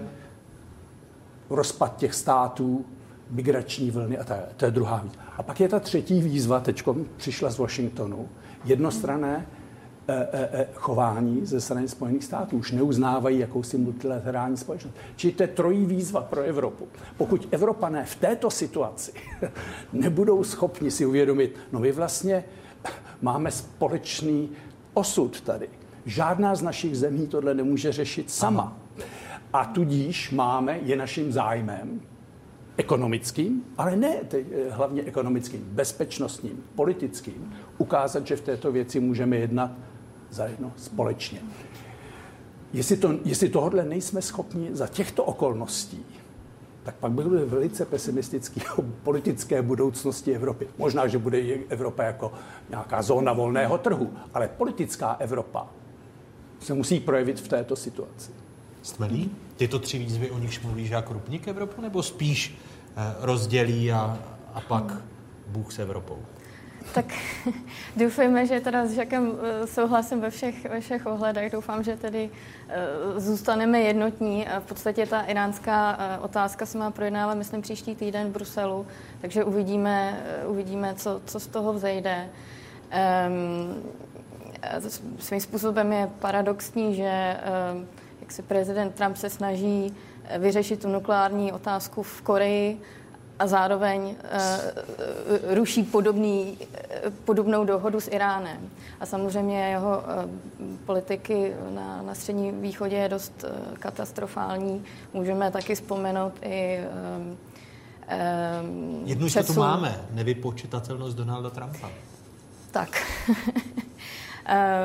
[1.50, 2.84] rozpad těch států,
[3.30, 4.38] migrační vlny a tak.
[4.56, 5.22] To je druhá výzva.
[5.36, 6.82] A pak je ta třetí výzva, teď
[7.16, 8.28] přišla z Washingtonu,
[8.64, 9.59] jednostrané eh,
[10.74, 12.56] chování ze strany Spojených států.
[12.56, 14.94] Už neuznávají jakousi multilaterální společnost.
[15.16, 16.88] Čili to je trojí výzva pro Evropu.
[17.16, 19.12] Pokud Evropané v této situaci
[19.92, 22.44] nebudou schopni si uvědomit, no my vlastně
[23.22, 24.50] máme společný
[24.94, 25.68] osud tady.
[26.06, 28.76] Žádná z našich zemí tohle nemůže řešit sama.
[29.52, 32.00] A tudíž máme, je naším zájmem,
[32.76, 39.70] ekonomickým, ale ne te, hlavně ekonomickým, bezpečnostním, politickým, ukázat, že v této věci můžeme jednat
[40.30, 41.40] zajedno společně.
[42.72, 46.04] Jestli, to, jestli tohle nejsme schopni za těchto okolností,
[46.82, 50.68] tak pak byl velice pesimistický o politické budoucnosti Evropy.
[50.78, 51.38] Možná, že bude
[51.68, 52.32] Evropa jako
[52.70, 55.66] nějaká zóna volného trhu, ale politická Evropa
[56.60, 58.30] se musí projevit v této situaci.
[58.82, 59.30] Stmelí?
[59.56, 62.58] Tyto tři výzvy, o nichž mluvíš jako Krupník Evropu, nebo spíš
[62.96, 64.18] eh, rozdělí a,
[64.54, 64.96] a pak
[65.46, 66.18] Bůh s Evropou?
[66.94, 67.06] Tak
[67.96, 71.52] doufejme, že teda s Žakem eh, souhlasím ve všech, ve všech ohledech.
[71.52, 72.30] Doufám, že tedy
[72.68, 74.46] eh, zůstaneme jednotní.
[74.60, 78.86] V podstatě ta iránská eh, otázka se má projednávat, myslím, příští týden v Bruselu,
[79.20, 82.28] takže uvidíme, uvidíme co, co z toho vzejde.
[83.28, 83.82] Um,
[85.18, 87.36] svým způsobem je paradoxní, že
[87.74, 87.86] um,
[88.20, 89.94] jak se prezident Trump se snaží
[90.38, 92.80] vyřešit tu nukleární otázku v Koreji
[93.40, 94.14] a zároveň uh,
[95.54, 98.70] ruší podobný, uh, podobnou dohodu s Iránem.
[99.00, 104.84] A samozřejmě jeho uh, politiky na, na středním východě je dost uh, katastrofální.
[105.14, 106.80] Můžeme taky vzpomenout i
[107.18, 107.38] um,
[108.64, 111.90] um, Jednu to tu přesun- máme, nevypočitatelnost Donalda Trumpa.
[112.70, 113.06] Tak.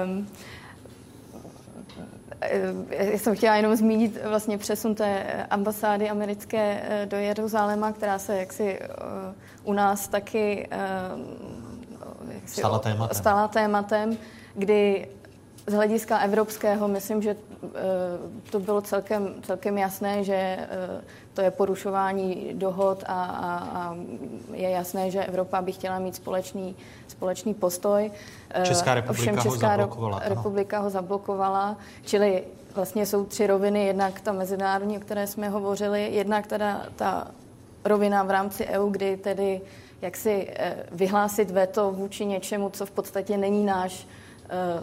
[0.06, 0.28] um,
[2.90, 8.38] já jsem chtěla jenom zmínit vlastně přesun té ambasády americké eh, do Jeruzaléma, která se
[8.38, 8.88] jaksi eh,
[9.64, 10.78] u nás taky eh,
[12.34, 13.18] jaksi Stala tématem.
[13.18, 14.18] stala tématem,
[14.56, 15.08] kdy
[15.68, 17.70] z hlediska evropského myslím, že eh,
[18.52, 20.68] to bylo celkem, celkem jasné, že eh,
[21.36, 23.96] to je porušování dohod a, a, a
[24.54, 26.76] je jasné, že Evropa by chtěla mít společný,
[27.08, 28.12] společný postoj.
[28.50, 30.30] Eh, Česká republika Ovšem ho Česká zablokovala, ano.
[30.30, 32.44] republika ho zablokovala, čili
[32.76, 37.28] vlastně jsou tři roviny, jednak ta mezinárodní, o které jsme hovořili, jednak teda ta
[37.86, 39.62] rovina v rámci EU, kdy tedy
[40.02, 44.08] jak si eh, vyhlásit veto vůči něčemu, co v podstatě není náš
[44.50, 44.82] eh,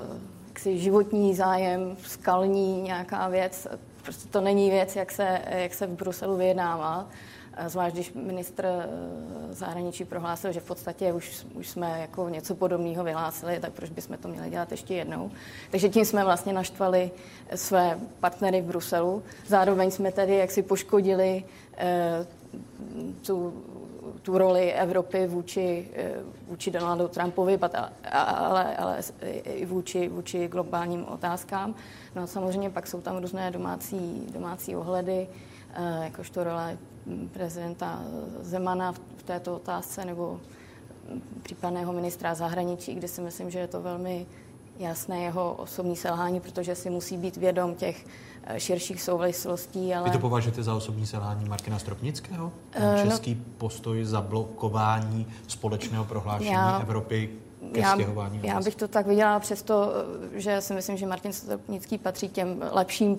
[0.48, 3.68] jaksi životní zájem, skalní nějaká věc.
[4.02, 7.08] Prostě to není věc, jak se, jak se v Bruselu vyjednává.
[7.56, 8.88] Eh, Zvlášť, když ministr eh,
[9.54, 14.16] zahraničí prohlásil, že v podstatě už, už jsme jako něco podobného vyhlásili, tak proč bychom
[14.16, 15.30] to měli dělat ještě jednou.
[15.70, 17.10] Takže tím jsme vlastně naštvali
[17.54, 19.22] své partnery v Bruselu.
[19.46, 21.44] Zároveň jsme tady jaksi poškodili
[21.76, 22.26] eh,
[23.26, 23.64] tu,
[24.22, 26.14] tu roli Evropy vůči, eh,
[26.48, 27.58] vůči Donaldu Trumpovi,
[28.12, 29.00] ale, ale
[29.44, 31.74] i vůči, vůči globálním otázkám.
[32.14, 35.28] No a samozřejmě pak jsou tam různé domácí, domácí ohledy,
[35.74, 38.02] eh, jakožto role hm, prezidenta
[38.40, 40.40] Zemana v této otázce nebo
[41.08, 44.26] hm, případného ministra zahraničí, kde si myslím, že je to velmi
[44.78, 48.06] jasné jeho osobní selhání, protože si musí být vědom těch
[48.56, 49.94] širších souvislostí.
[49.94, 50.04] Ale...
[50.04, 52.52] Vy to považujete za osobní selhání Martina Stropnického?
[52.70, 57.30] Ten Uh, český no, postoj zablokování společného prohlášení já, Evropy
[57.72, 58.40] ke já, stěhování?
[58.42, 59.92] Já bych to tak viděla přesto,
[60.32, 63.18] že si myslím, že Martin Stropnický patří těm lepším uh,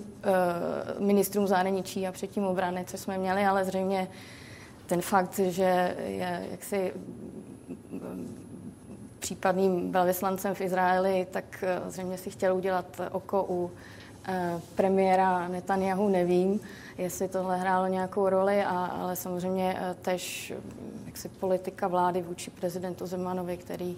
[0.98, 4.08] ministrům zahraničí a předtím obrany, co jsme měli, ale zřejmě
[4.86, 6.92] ten fakt, že je jaksi
[9.24, 13.93] případným velvyslancem v Izraeli, tak eh, zřejmě si chtěl udělat oko u eh,
[14.74, 16.60] premiéra Netanyahu, nevím,
[16.98, 20.52] jestli tohle hrálo nějakou roli, a, ale samozřejmě eh, tež
[21.06, 23.96] jaksi politika vlády vůči prezidentu Zemanovi, který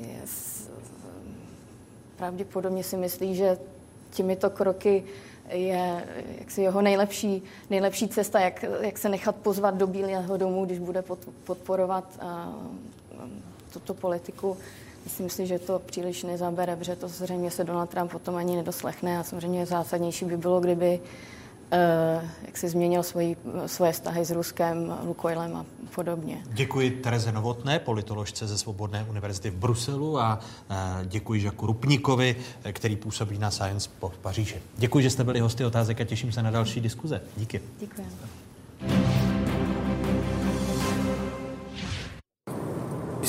[0.00, 0.22] je,
[2.16, 3.58] pravděpodobně si myslí, že
[4.10, 5.04] těmito kroky
[5.48, 6.04] je
[6.38, 11.02] jaksi jeho nejlepší, nejlepší cesta, jak, jak se nechat pozvat do Bílého domu, když bude
[11.02, 12.20] pod, podporovat
[13.72, 14.56] tuto politiku.
[15.04, 19.18] Myslím si, že to příliš nezabere, protože to zřejmě se Donald Trump potom ani nedoslechne
[19.18, 21.00] a samozřejmě zásadnější by bylo, kdyby
[21.64, 23.36] Uh, jak si změnil svoji,
[23.66, 26.42] svoje vztahy s Ruskem, Lukoilem a podobně.
[26.46, 30.40] Děkuji Tereze Novotné, politoložce ze Svobodné univerzity v Bruselu a
[30.70, 30.76] uh,
[31.06, 32.36] děkuji Žaku Rupníkovi,
[32.72, 34.62] který působí na Science po Paříži.
[34.76, 37.20] Děkuji, že jste byli hosty otázek a těším se na další diskuze.
[37.36, 37.60] Díky.
[37.78, 38.06] Děkuji.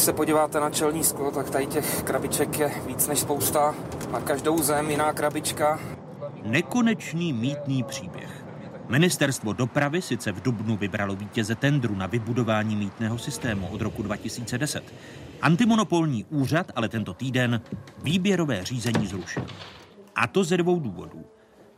[0.06, 3.76] Se podíváte na čelní sklo, tak tady těch krabiček je víc než spousta.
[4.11, 5.80] Na každou zem jiná krabička.
[6.44, 8.45] Nekonečný mítný příběh.
[8.90, 14.94] Ministerstvo dopravy sice v Dubnu vybralo vítěze tendru na vybudování mítného systému od roku 2010.
[15.41, 17.61] Antimonopolní úřad ale tento týden
[18.03, 19.45] výběrové řízení zrušil.
[20.15, 21.26] A to ze dvou důvodů.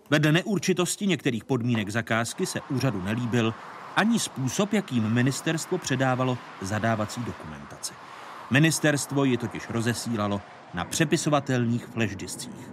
[0.09, 3.53] Vedle neurčitosti některých podmínek zakázky se úřadu nelíbil
[3.95, 8.06] ani způsob, jakým ministerstvo předávalo zadávací dokumentaci.
[8.51, 10.41] Ministerstvo ji totiž rozesílalo
[10.73, 12.71] na přepisovatelných flashdiskích.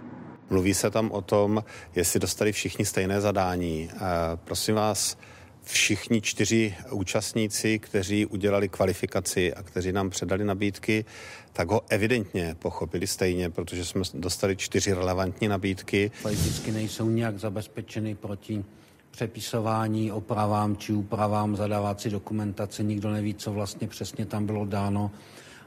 [0.49, 1.63] Mluví se tam o tom,
[1.95, 3.89] jestli dostali všichni stejné zadání.
[4.35, 5.17] Prosím vás,
[5.63, 11.05] všichni čtyři účastníci, kteří udělali kvalifikaci a kteří nám předali nabídky,
[11.53, 16.11] tak ho evidentně pochopili stejně, protože jsme dostali čtyři relevantní nabídky.
[16.25, 18.63] Vždycky nejsou nějak zabezpečeny proti
[19.11, 22.83] přepisování, opravám či úpravám zadávací dokumentace.
[22.83, 25.11] Nikdo neví, co vlastně přesně tam bylo dáno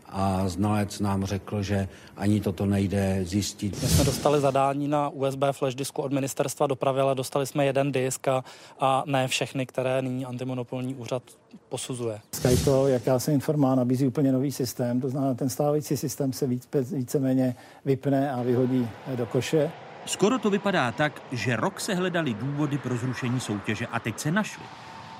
[0.08, 3.82] a znalec nám řekl, že ani toto nejde zjistit.
[3.82, 7.92] My jsme dostali zadání na USB flash disku od ministerstva dopravy, ale dostali jsme jeden
[7.92, 8.44] disk a,
[8.80, 11.22] a ne všechny, které nyní antimonopolní úřad
[11.68, 12.20] posuzuje.
[12.34, 16.46] Skyto, jak já jsem informá, nabízí úplně nový systém, to znamená, ten stávající systém se
[16.46, 17.54] víc, víceméně
[17.84, 19.70] vypne a vyhodí do koše.
[20.06, 24.30] Skoro to vypadá tak, že rok se hledali důvody pro zrušení soutěže a teď se
[24.30, 24.64] našli.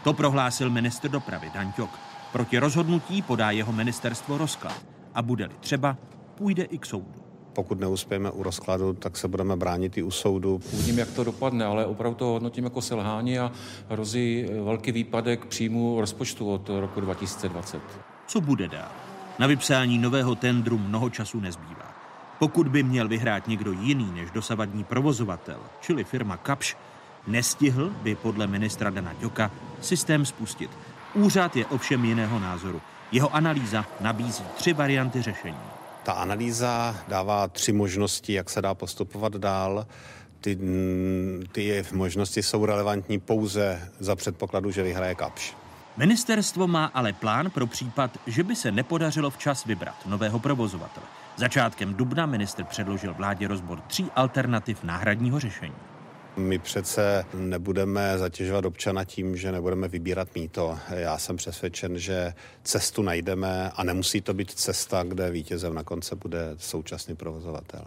[0.05, 2.08] To prohlásil ministr dopravy Dan Ťok.
[2.33, 4.83] Proti rozhodnutí podá jeho ministerstvo rozklad
[5.15, 5.97] a bude-li třeba,
[6.35, 7.15] půjde i k soudu.
[7.53, 10.61] Pokud neuspějeme u rozkladu, tak se budeme bránit i u soudu.
[10.73, 13.53] Uvidím, jak to dopadne, ale opravdu to hodnotím jako selhání a
[13.89, 17.83] hrozí velký výpadek příjmu rozpočtu od roku 2020.
[18.27, 18.89] Co bude dál?
[19.39, 21.95] Na vypsání nového tendru mnoho času nezbývá.
[22.39, 26.77] Pokud by měl vyhrát někdo jiný než dosavadní provozovatel, čili firma Kapš,
[27.27, 29.51] nestihl by podle ministra Dana Ďoka
[29.81, 30.71] systém spustit–
[31.19, 32.81] Úřad je ovšem jiného názoru.
[33.13, 35.59] Jeho analýza nabízí tři varianty řešení.
[36.03, 39.87] Ta analýza dává tři možnosti, jak se dá postupovat dál.
[40.41, 40.59] Ty,
[41.53, 45.57] ty možnosti jsou relevantní pouze za předpokladu, že vyhraje Kapš.
[45.97, 51.07] Ministerstvo má ale plán pro případ, že by se nepodařilo včas vybrat nového provozovatele.
[51.37, 55.75] Začátkem dubna minister předložil vládě rozbor tří alternativ náhradního řešení.
[56.39, 60.79] My přece nebudeme zatěžovat občana tím, že nebudeme vybírat mýto.
[60.91, 62.35] Já jsem přesvědčen, že
[62.65, 67.85] cestu najdeme a nemusí to být cesta, kde vítězem na konce bude současný provozovatel.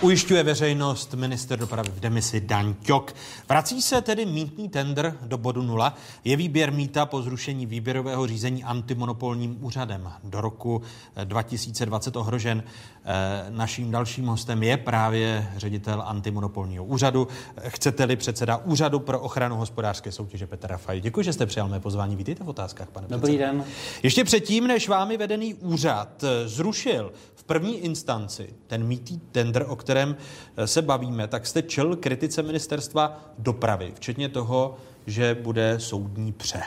[0.00, 3.14] Ujišťuje veřejnost minister dopravy v demisi Dan Ťok.
[3.48, 5.94] Vrací se tedy mítný tender do bodu nula.
[6.24, 10.82] Je výběr mýta po zrušení výběrového řízení antimonopolním úřadem do roku
[11.24, 12.62] 2020 eh, ohrožen.
[13.04, 17.28] Eh, naším dalším hostem je právě ředitel antimonopolního úřadu.
[17.68, 21.00] Chcete-li předseda Úřadu pro ochranu hospodářské soutěže Petr Rafaj.
[21.00, 22.16] Děkuji, že jste přijal mé pozvání.
[22.16, 23.52] Vítejte v otázkách, pane Dobrý předseda.
[23.52, 23.64] den.
[24.02, 29.76] Ještě předtím, než vámi vedený úřad eh, zrušil v první instanci ten mítý tender, o
[29.90, 30.16] kterém
[30.56, 34.76] eh, se bavíme, tak jste čel kritice ministerstva dopravy, včetně toho,
[35.06, 36.62] že bude soudní pře.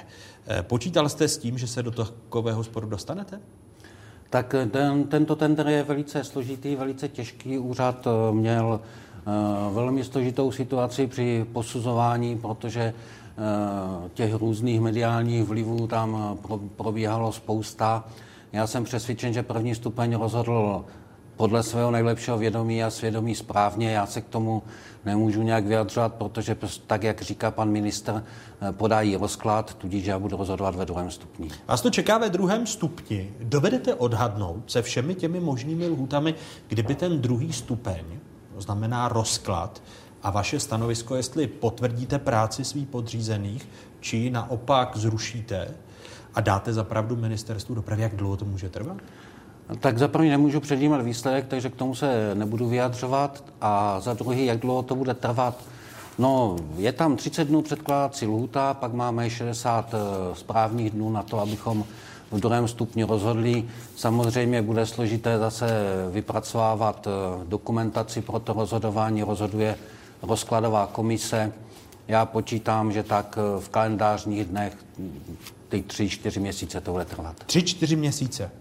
[0.62, 3.40] Počítal jste s tím, že se do takového sporu dostanete?
[4.30, 7.58] Tak ten, tento tender je velice složitý, velice těžký.
[7.58, 8.82] Úřad eh, měl
[9.74, 12.94] velmi složitou situaci při posuzování, protože
[14.14, 18.04] těch různých mediálních vlivů tam pro, probíhalo spousta.
[18.54, 20.86] Já jsem přesvědčen, že první stupeň rozhodl
[21.36, 23.92] podle svého nejlepšího vědomí a svědomí správně.
[23.92, 24.64] Já se k tomu
[25.06, 26.58] nemůžu nějak vyjadřovat, protože
[26.88, 28.24] tak, jak říká pan minister,
[28.62, 31.50] eh, podají rozklad, tudíž já budu rozhodovat ve druhém stupni.
[31.68, 33.34] Vás to čeká ve druhém stupni.
[33.40, 36.36] Dovedete odhadnout se všemi těmi možnými lhůtami,
[36.68, 38.04] kdyby ten druhý stupeň,
[38.56, 39.82] to znamená rozklad,
[40.24, 43.70] a vaše stanovisko, jestli potvrdíte práci svých podřízených,
[44.00, 45.68] či naopak zrušíte
[46.36, 48.98] a dáte zapravdu ministerstvu dopravy, jak dlouho to může trvat?
[49.80, 53.44] Tak za první nemůžu předjímat výsledek, takže k tomu se nebudu vyjadřovat.
[53.62, 55.64] A za druhý, jak dlouho to bude trvat,
[56.18, 61.40] No, je tam 30 dnů předkládací lhůta, pak máme 60 eh, správních dnů na to,
[61.40, 61.86] abychom
[62.32, 63.66] v druhém stupni rozhodli.
[63.96, 65.68] Samozřejmě bude složité zase
[66.12, 69.24] vypracovávat eh, dokumentaci pro to rozhodování.
[69.24, 69.76] Rozhoduje
[70.22, 71.54] rozkladová komise.
[72.08, 74.78] Já počítám, že tak eh, v kalendářních dnech
[75.70, 77.44] ty tři, čtyři měsíce to bude trvat.
[77.46, 78.52] Tři, čtyři měsíce.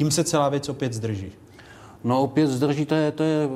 [0.00, 1.32] Tím se celá věc opět zdrží.
[2.04, 3.48] No opět zdrží, to je, to je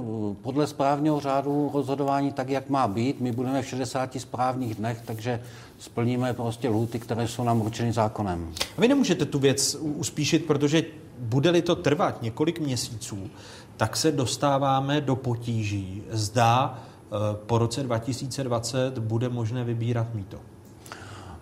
[0.43, 3.21] podle správního řádu rozhodování tak, jak má být.
[3.21, 5.43] My budeme v 60 správních dnech, takže
[5.79, 8.53] splníme prostě lhuty, které jsou nám určeny zákonem.
[8.79, 10.85] A vy nemůžete tu věc uspíšit, protože
[11.19, 13.31] bude-li to trvat několik měsíců,
[13.77, 16.03] tak se dostáváme do potíží.
[16.11, 17.17] Zdá eh,
[17.47, 20.54] po roce 2020 bude možné vybírat mýto.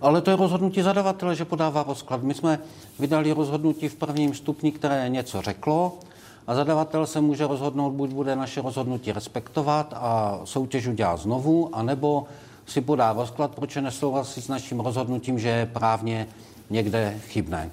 [0.03, 2.23] Ale to je rozhodnutí zadavatele, že podává rozklad.
[2.23, 2.59] My jsme
[2.99, 5.99] vydali rozhodnutí v prvním stupni, které něco řeklo
[6.47, 12.25] a zadavatel se může rozhodnout, buď bude naše rozhodnutí respektovat a soutěž udělá znovu, anebo
[12.67, 16.27] si podá rozklad, proč nesouhlasí s naším rozhodnutím, že je právně
[16.71, 17.71] někde chybné.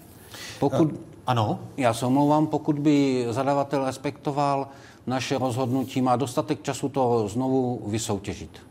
[0.59, 0.93] Pokud,
[1.27, 1.59] ano?
[1.77, 4.67] Já se omlouvám, pokud by zadavatel respektoval
[5.07, 8.68] naše rozhodnutí, má dostatek času to znovu vysoutěžit.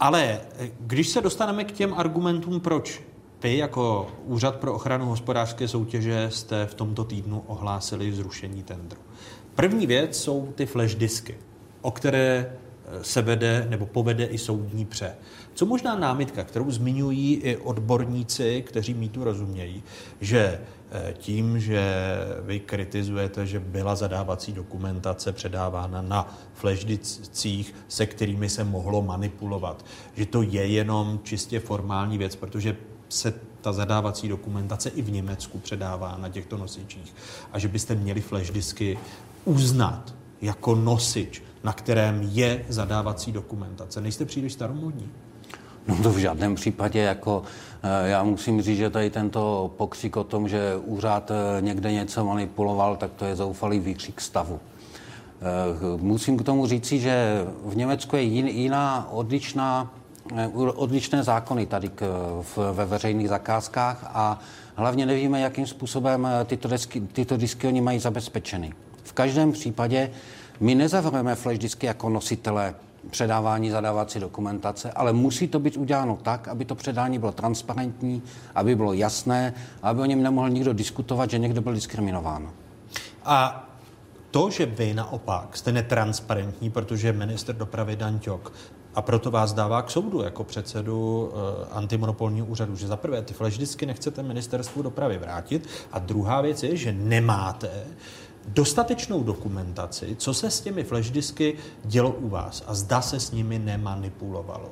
[0.00, 3.02] Ale eh, když se dostaneme k těm argumentům, proč
[3.42, 9.00] vy jako Úřad pro ochranu hospodářské soutěže jste v tomto týdnu ohlásili zrušení tendru.
[9.54, 11.38] První věc jsou ty flash disky,
[11.82, 15.14] o které eh, se vede nebo povede i soudní pře.
[15.54, 19.82] Co možná námitka, kterou zmiňují i odborníci, kteří mi tu rozumějí,
[20.20, 20.60] že
[21.12, 21.94] tím, že
[22.42, 29.84] vy kritizujete, že byla zadávací dokumentace předávána na flashdicích, se kterými se mohlo manipulovat,
[30.14, 32.76] že to je jenom čistě formální věc, protože
[33.08, 37.14] se ta zadávací dokumentace i v Německu předává na těchto nosičích
[37.52, 38.22] a že byste měli
[38.52, 38.98] disky
[39.44, 44.00] uznat jako nosič, na kterém je zadávací dokumentace.
[44.00, 45.10] Nejste příliš staromodní?
[45.88, 47.73] No to v žádném případě, jako eh,
[48.04, 52.96] já musím říct, že tady tento pokřik o tom, že úřad eh, někde něco manipuloval,
[52.96, 54.60] tak to je zoufalý výkřik stavu.
[54.60, 55.44] Eh,
[55.96, 59.90] musím k tomu říci, že v Německu je jiná odlišná
[60.36, 62.02] Eh, odlišné zákony tady k,
[62.42, 64.38] v, ve veřejných zakázkách a
[64.74, 68.72] hlavně nevíme, jakým způsobem eh, tyto, disky, tyto disky oni mají zabezpečeny.
[69.02, 70.10] V každém případě
[70.60, 72.74] my nezavrujeme flash disky jako nositele
[73.10, 78.22] předávání zadávací dokumentace, ale musí to být uděláno tak, aby to předání bylo transparentní,
[78.54, 82.50] aby bylo jasné, aby o něm nemohl nikdo diskutovat, že někdo byl diskriminován.
[83.24, 83.68] A
[84.30, 88.52] to, že vy naopak jste netransparentní, protože minister dopravy Dan Ťok
[88.94, 93.34] a proto vás dává k soudu jako předsedu uh, antimonopolního úřadu, že za prvé ty
[93.34, 97.70] flash disky nechcete ministerstvu dopravy vrátit a druhá věc je, že nemáte
[98.48, 103.32] dostatečnou dokumentaci, co se s těmi flash disky dělo u vás a zda se s
[103.32, 104.70] nimi nemanipulovalo.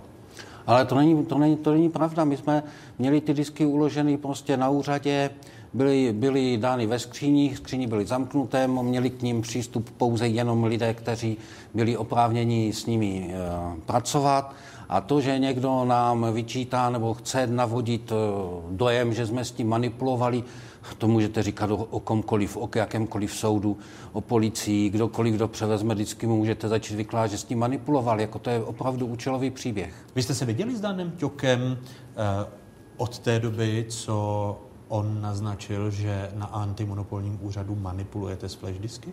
[0.67, 2.25] Ale to není, to není, to není pravda.
[2.25, 2.63] My jsme
[2.99, 5.31] měli ty disky uloženy prostě na úřadě,
[5.75, 10.95] byly, byly dány ve skříních, skříně byly zamknuté, měli k ním přístup pouze jenom lidé,
[10.95, 11.37] kteří
[11.75, 13.37] byli oprávněni s nimi e,
[13.87, 14.55] pracovat.
[14.89, 18.15] A to, že někdo nám vyčítá nebo chce navodit e,
[18.71, 20.45] dojem, že jsme s tím manipulovali,
[20.99, 23.79] to můžete říkat o, o komkoliv, o jakémkoliv soudu,
[24.13, 28.21] o policii, kdokoliv, kdo převezme, vždycky mu můžete začít vykládat, že s tím manipuloval.
[28.21, 29.95] Jako to je opravdu účelový příběh.
[30.15, 32.47] Vy jste se viděli s Danem Ťokem eh,
[32.97, 39.13] od té doby, co on naznačil, že na antimonopolním úřadu manipulujete s flash disky?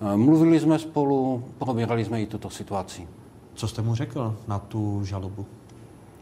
[0.00, 3.08] Eh, mluvili jsme spolu, probírali jsme i tuto situaci.
[3.54, 5.46] Co jste mu řekl na tu žalobu?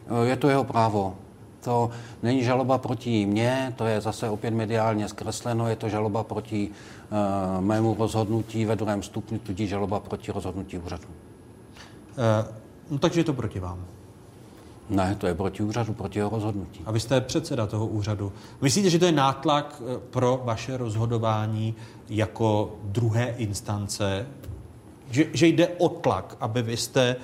[0.07, 1.17] Eh, je to jeho právo.
[1.65, 1.91] To
[2.23, 7.65] není žaloba proti mně, to je zase opět mediálně zkresleno, je to žaloba proti uh,
[7.65, 11.05] mému rozhodnutí ve druhém stupni, tudíž žaloba proti rozhodnutí úřadu.
[11.05, 12.55] Uh,
[12.91, 13.85] no takže je to proti vám.
[14.91, 16.81] Ne, to je proti úřadu, proti jeho rozhodnutí.
[16.87, 18.33] A vy jste předseda toho úřadu.
[18.61, 21.75] Myslíte, že to je nátlak eh, pro vaše rozhodování
[22.09, 24.27] jako druhé instance?
[25.11, 27.17] Že, že jde o tlak, aby vy jste e,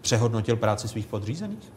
[0.00, 1.72] přehodnotil práci svých podřízených?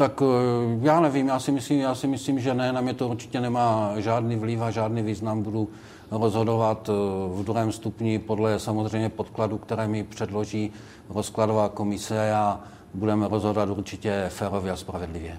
[0.00, 3.08] Tak eh, já nevím, já si myslím, já si myslím, že ne, na mě to
[3.08, 5.42] určitě nemá žádný vliv a žádný význam.
[5.42, 5.68] Budu
[6.10, 6.92] rozhodovat eh,
[7.40, 10.72] v druhém stupni podle samozřejmě podkladu, které mi předloží
[11.08, 12.60] rozkladová komise a
[12.94, 15.36] budeme rozhodovat určitě férově a spravedlivě.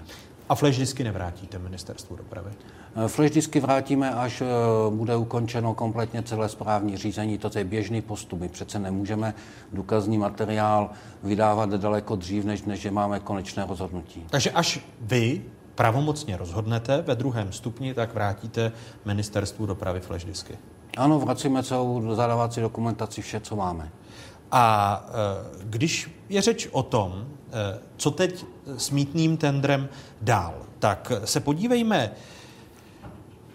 [0.48, 2.50] A flash disky nevrátíte ministerstvu dopravy?
[2.96, 4.46] Eh, flash disky vrátíme, až eh,
[4.90, 7.38] bude ukončeno kompletně celé správní řízení.
[7.38, 8.40] To je běžný postup.
[8.40, 9.34] My přece nemůžeme
[9.72, 10.90] důkazní materiál
[11.22, 14.26] vydávat daleko dřív, než, než máme konečné rozhodnutí.
[14.30, 15.42] Takže až vy
[15.74, 18.72] pravomocně rozhodnete ve druhém stupni, tak vrátíte
[19.04, 20.58] ministerstvu dopravy flash disky.
[20.96, 23.90] Ano, vracíme celou zadávací dokumentaci, vše, co máme.
[24.50, 27.26] A e, když je řeč o tom,
[27.96, 28.44] co teď
[28.76, 29.88] s mítným tendrem
[30.22, 32.10] dál, tak se podívejme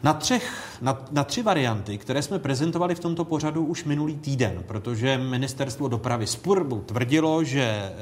[0.03, 4.64] na, třech, na, na tři varianty, které jsme prezentovali v tomto pořadu už minulý týden,
[4.68, 7.94] protože ministerstvo dopravy Spurbu tvrdilo, že eh,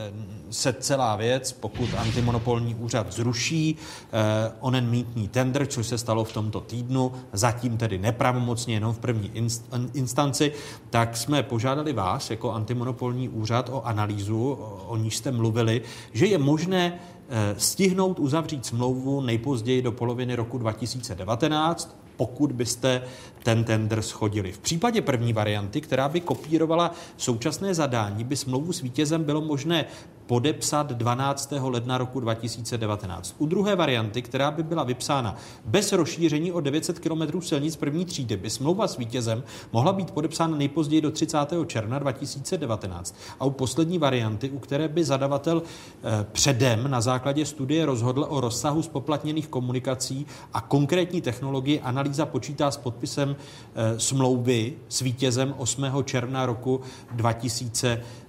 [0.49, 6.33] se celá věc, pokud antimonopolní úřad zruší eh, onen mítní tender, což se stalo v
[6.33, 10.51] tomto týdnu, zatím tedy nepravomocně jenom v první inst, instanci,
[10.89, 15.81] tak jsme požádali vás jako antimonopolní úřad o analýzu, o, o níž jste mluvili,
[16.13, 16.99] že je možné
[17.57, 23.01] stihnout uzavřít smlouvu nejpozději do poloviny roku 2019, pokud byste
[23.43, 24.51] ten tender schodili.
[24.51, 29.85] V případě první varianty, která by kopírovala současné zadání, by smlouvu s vítězem bylo možné
[30.25, 31.53] podepsat 12.
[31.61, 33.35] ledna roku 2019.
[33.37, 35.35] U druhé varianty, která by byla vypsána
[35.65, 39.43] bez rozšíření o 900 km silnic první třídy, by smlouva s vítězem
[39.73, 41.37] mohla být podepsána nejpozději do 30.
[41.67, 43.15] června 2019.
[43.39, 48.41] A u poslední varianty, u které by zadavatel eh, předem na základě studie rozhodl o
[48.41, 53.35] rozsahu spoplatněných komunikací a konkrétní technologii, analýza počítá s podpisem
[53.75, 55.85] eh, smlouvy s vítězem 8.
[56.03, 56.81] června roku
[57.11, 58.24] 2019.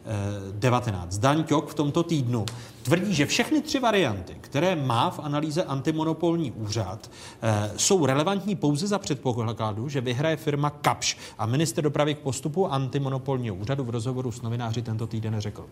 [0.53, 1.19] 19.
[1.19, 2.47] Dan Ťok v tomto týdnu
[2.83, 7.11] tvrdí, že všechny tři varianty, které má v analýze antimonopolní úřad,
[7.43, 11.16] eh, jsou relevantní pouze za předpokladu, že vyhraje firma Kapš.
[11.39, 15.66] A minister dopravy k postupu antimonopolního úřadu v rozhovoru s novináři tento týden řekl.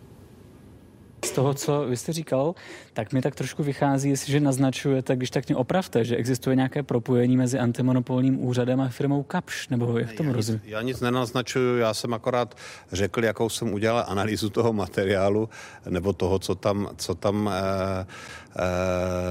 [1.25, 2.55] Z toho, co vy jste říkal,
[2.93, 7.37] tak mi tak trošku vychází, jestliže naznačujete, když tak mě opravte, že existuje nějaké propojení
[7.37, 10.61] mezi antimonopolním úřadem a firmou Kapš, nebo jak tomu rozumím?
[10.65, 12.55] Já nic nenaznačuju, já jsem akorát
[12.93, 15.49] řekl, jakou jsem udělal analýzu toho materiálu,
[15.89, 18.07] nebo toho, co tam, co tam eh, Eh,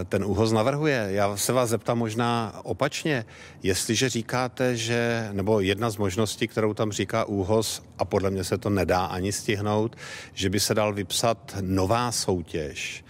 [0.09, 1.07] ten úhoz navrhuje.
[1.11, 3.25] Já se vás zeptám možná opačně,
[3.63, 8.57] jestliže říkáte, že, nebo jedna z možností, kterou tam říká úhoz, a podle mě se
[8.57, 9.95] to nedá ani stihnout,
[10.33, 13.05] že by se dal vypsat nová soutěž,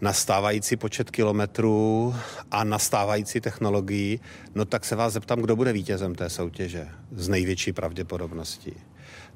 [0.00, 2.14] nastávající počet kilometrů
[2.50, 4.20] a nastávající technologií,
[4.54, 8.72] no tak se vás zeptám, kdo bude vítězem té soutěže z největší pravděpodobností.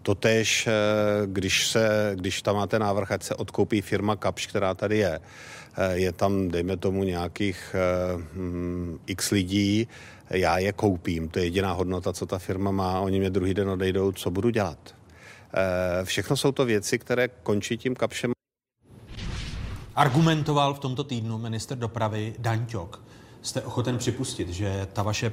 [0.03, 0.73] Totež, eh,
[1.27, 5.54] když, se, když tam máte návrh, ať se odkoupí firma Kapš, která tady je, Eh,
[5.93, 9.89] je tam, dejme tomu, nějakých eh, hm, x lidí,
[10.31, 13.69] já je koupím, to je jediná hodnota, co ta firma má, oni mě druhý den
[13.69, 14.95] odejdou, co budu dělat.
[15.55, 18.33] Eh, všechno jsou to věci, které končí tím kapšem.
[19.95, 23.03] Argumentoval v tomto týdnu minister dopravy Daňťok.
[23.43, 25.33] Jste ochoten připustit, že ta vaše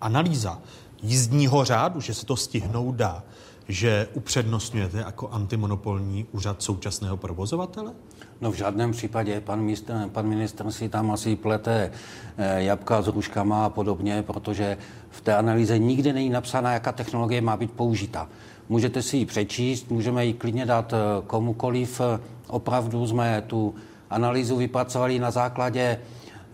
[0.00, 0.62] analýza
[1.02, 3.22] jízdního řádu, že se to stihnout dá,
[3.68, 7.92] že upřednostňujete jako antimonopolní úřad současného provozovatele?
[8.40, 9.40] No v žádném případě.
[9.40, 11.90] Pan ministr, pan ministr si tam asi plete
[12.36, 14.76] eh, jabka s ruškama a podobně, protože
[15.10, 18.28] v té analýze nikdy není napsána, jaká technologie má být použita.
[18.68, 20.96] Můžete si ji přečíst, můžeme ji klidně dát eh,
[21.26, 22.00] komukoliv.
[22.46, 23.74] Opravdu jsme tu
[24.10, 25.98] analýzu vypracovali na základě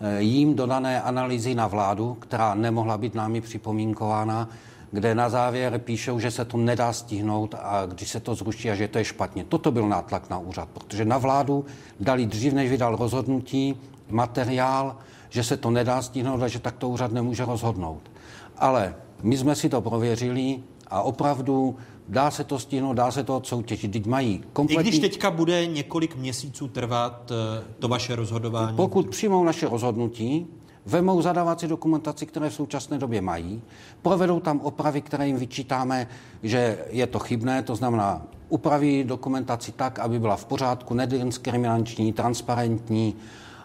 [0.01, 4.49] eh, jím dodané analýzy na vládu, která nemohla být námi připomínkována
[4.95, 8.75] kde na závěr píšou, že se to nedá stihnout a když se to zruší a
[8.75, 9.43] že to je špatně.
[9.43, 11.65] Toto byl nátlak na úřad, protože na vládu
[11.99, 13.75] dali dřív, než vydal rozhodnutí,
[14.09, 14.95] materiál,
[15.29, 18.11] že se to nedá stihnout a že takto úřad nemůže rozhodnout.
[18.57, 21.75] Ale my jsme si to prověřili a opravdu
[22.07, 23.91] dá se to stihnout, dá se to odsoutěžit.
[23.91, 24.87] Teď mají kompletní...
[24.87, 28.77] I když teďka bude několik měsíců trvat eh, to vaše rozhodování?
[28.77, 30.47] Pokud přijmou naše rozhodnutí,
[30.85, 33.61] vemou zadávací dokumentaci, které v současné době mají,
[34.01, 36.07] provedou tam opravy, které jim vyčítáme,
[36.43, 43.15] že je to chybné, to znamená upraví dokumentaci tak, aby byla v pořádku, nediskriminační, transparentní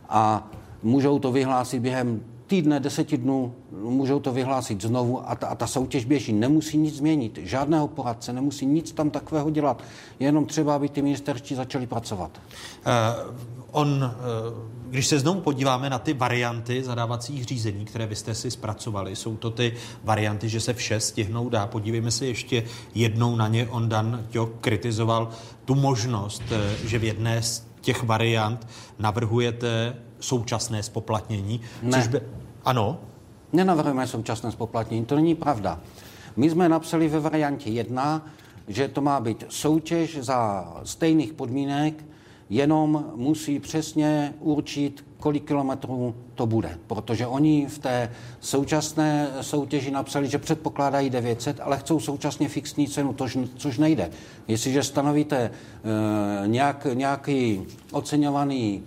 [0.08, 0.50] a
[0.82, 2.20] můžou to vyhlásit během
[2.50, 6.32] týdne, deseti dnů, můžou to vyhlásit znovu a ta, a ta soutěž běží.
[6.32, 9.84] Nemusí nic změnit, žádného poradce, nemusí nic tam takového dělat.
[10.18, 12.30] Jenom třeba, aby ty ministerští začali pracovat.
[12.34, 13.34] Uh,
[13.70, 18.50] on, uh, když se znovu podíváme na ty varianty zadávacích řízení, které vy jste si
[18.50, 19.72] zpracovali, jsou to ty
[20.04, 21.66] varianty, že se vše stihnou dá.
[21.66, 22.64] Podívejme se ještě
[22.94, 23.66] jednou na ně.
[23.70, 25.30] On Dan Ťok kritizoval
[25.64, 28.66] tu možnost, eh, že v jedné z těch variant
[28.98, 31.98] navrhujete současné spoplatnění, Ne.
[31.98, 32.20] což by...
[32.64, 32.98] Ano?
[33.52, 35.80] Nenavrhujeme současné spoplatnění, to není pravda.
[36.36, 38.26] My jsme napsali ve variantě 1,
[38.68, 42.04] že to má být soutěž za stejných podmínek,
[42.50, 46.78] jenom musí přesně určit, kolik kilometrů to bude.
[46.86, 48.10] Protože oni v té
[48.40, 54.10] současné soutěži napsali, že předpokládají 900, ale chcou současně fixní cenu, tož, což nejde.
[54.48, 55.50] Jestliže stanovíte e,
[56.48, 58.82] nějak, nějaký oceňovaný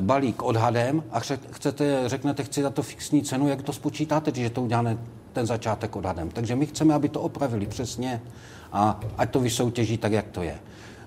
[0.00, 4.50] balík odhadem a chce- chcete, řeknete, chci za to fixní cenu, jak to spočítáte, když
[4.50, 4.98] to uděláme
[5.32, 6.30] ten začátek odhadem.
[6.30, 8.22] Takže my chceme, aby to opravili přesně
[8.72, 10.58] a ať to vysoutěží tak, jak to je.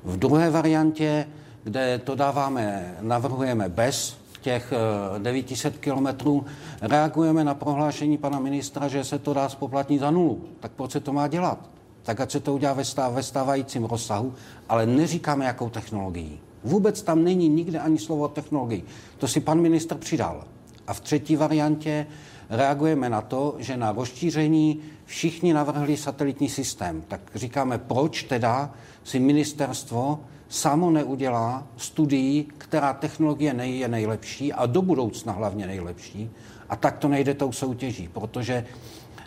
[0.04, 1.28] V druhé variantě,
[1.64, 4.74] kde to dáváme, navrhujeme bez těch
[5.16, 6.46] eh, 900 kilometrů,
[6.82, 10.42] reagujeme na prohlášení pana ministra, že se to dá spoplatnit za nulu.
[10.60, 11.70] Tak proč se to má dělat?
[12.04, 14.34] Tak ať se to udělá ve, ve stávajícím rozsahu,
[14.70, 16.40] ale neříkáme, jakou technologií.
[16.64, 18.84] Vůbec tam není nikde ani slovo o technologii.
[19.18, 20.44] To si pan ministr přidal.
[20.88, 22.08] A v třetí variantě
[22.50, 27.04] reagujeme na to, že na rozšíření všichni navrhli satelitní systém.
[27.08, 28.74] Tak říkáme, proč teda
[29.04, 30.20] si ministerstvo
[30.50, 36.30] samo neudělá studii, která technologie nej, je nejlepší a do budoucna hlavně nejlepší.
[36.70, 38.66] A tak to nejde tou soutěží, protože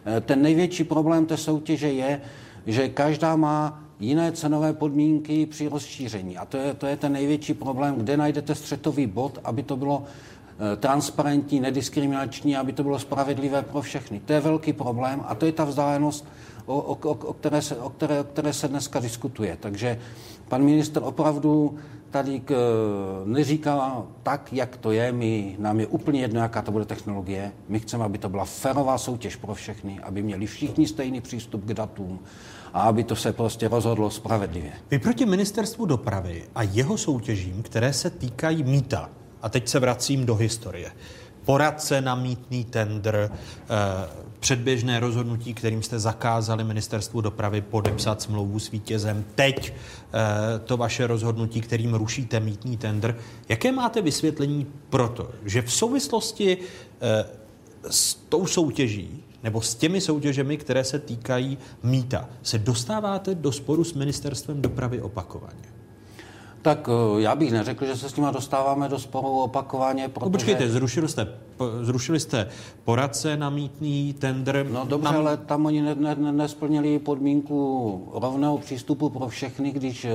[0.06, 2.20] eh, ten největší problém té soutěže je,
[2.66, 6.36] že každá má jiné cenové podmínky při rozšíření.
[6.36, 10.04] A to je, to je ten největší problém, kde najdete střetový bod, aby to bylo
[10.04, 14.20] eh, transparentní, nediskriminační, aby to bylo spravedlivé pro všechny.
[14.20, 16.26] To je velký problém a to je ta vzdálenost,
[16.66, 19.56] o, o, o, o, které, se, o, které, o které se dneska diskutuje.
[19.60, 20.00] Takže
[20.48, 21.78] pan minister opravdu
[22.10, 22.54] tady k,
[23.24, 25.12] neříká tak, jak to je.
[25.12, 27.52] My, nám je úplně jedno, jaká to bude technologie.
[27.68, 31.74] My chceme, aby to byla férová soutěž pro všechny, aby měli všichni stejný přístup k
[31.74, 32.18] datům
[32.74, 34.72] a aby to se prostě rozhodlo spravedlivě.
[34.90, 39.10] Vy proti ministerstvu dopravy a jeho soutěžím, které se týkají mýta,
[39.42, 40.92] a teď se vracím do historie,
[41.44, 48.70] poradce na mítný tender, eh, předběžné rozhodnutí, kterým jste zakázali ministerstvu dopravy podepsat smlouvu s
[48.70, 53.16] vítězem, teď eh, to vaše rozhodnutí, kterým rušíte mítný tender.
[53.48, 56.58] Jaké máte vysvětlení pro to, že v souvislosti
[57.00, 57.24] eh,
[57.90, 63.84] s tou soutěží nebo s těmi soutěžemi, které se týkají mýta, se dostáváte do sporu
[63.84, 65.74] s ministerstvem dopravy opakovaně?
[66.62, 70.24] Tak eh, já bych neřekl, že se s nimi dostáváme do sporu opakovaně, protože...
[70.24, 71.28] No počkejte, zrušili jste,
[71.82, 72.48] zrušili jste
[72.84, 74.66] poradce na mítný tender.
[74.70, 75.18] No dobře, na...
[75.18, 80.10] ale tam oni ne, ne, ne- nesplnili podmínku rovného přístupu pro všechny, když uh,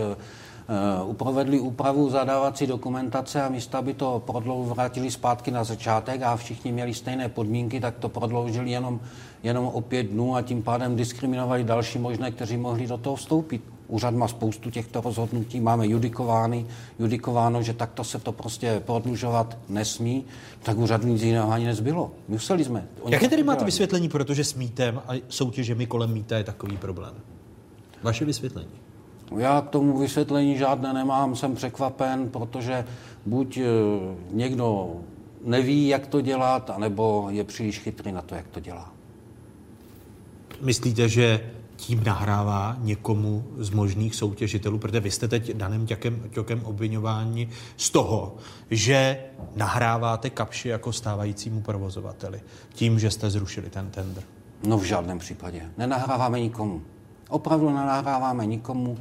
[1.13, 6.71] provedli úpravu zadávací dokumentace a místo, aby to prodlou, vrátili zpátky na začátek a všichni
[6.71, 8.99] měli stejné podmínky, tak to prodloužili jenom,
[9.43, 13.61] jenom o pět dnů a tím pádem diskriminovali další možné, kteří mohli do toho vstoupit.
[13.87, 16.65] Úřad má spoustu těchto rozhodnutí, máme judikovány,
[16.99, 20.25] judikováno, že takto se to prostě prodlužovat nesmí,
[20.63, 22.11] tak úřadu nic jiného ani nezbylo.
[22.27, 22.87] Museli jsme.
[23.01, 27.13] Oni Jaké tedy máte vysvětlení, protože s mítem a soutěžemi kolem míta je takový problém?
[28.03, 28.88] Vaše vysvětlení.
[29.37, 32.85] Já k tomu vysvětlení žádné nemám, jsem překvapen, protože
[33.25, 33.63] buď eh,
[34.31, 34.95] někdo
[35.43, 38.93] neví, jak to dělat, anebo je příliš chytrý na to, jak to dělá.
[40.61, 46.61] Myslíte, že tím nahrává někomu z možných soutěžitelů, protože vy jste teď daným těkem, těkem
[46.63, 48.35] obvinování z toho,
[48.71, 49.23] že
[49.55, 52.41] nahráváte kapši jako stávajícímu provozovateli,
[52.73, 54.23] tím, že jste zrušili ten tender.
[54.63, 55.61] No v žádném případě.
[55.77, 56.81] Nenahráváme nikomu.
[57.29, 58.97] Opravdu nenahráváme nikomu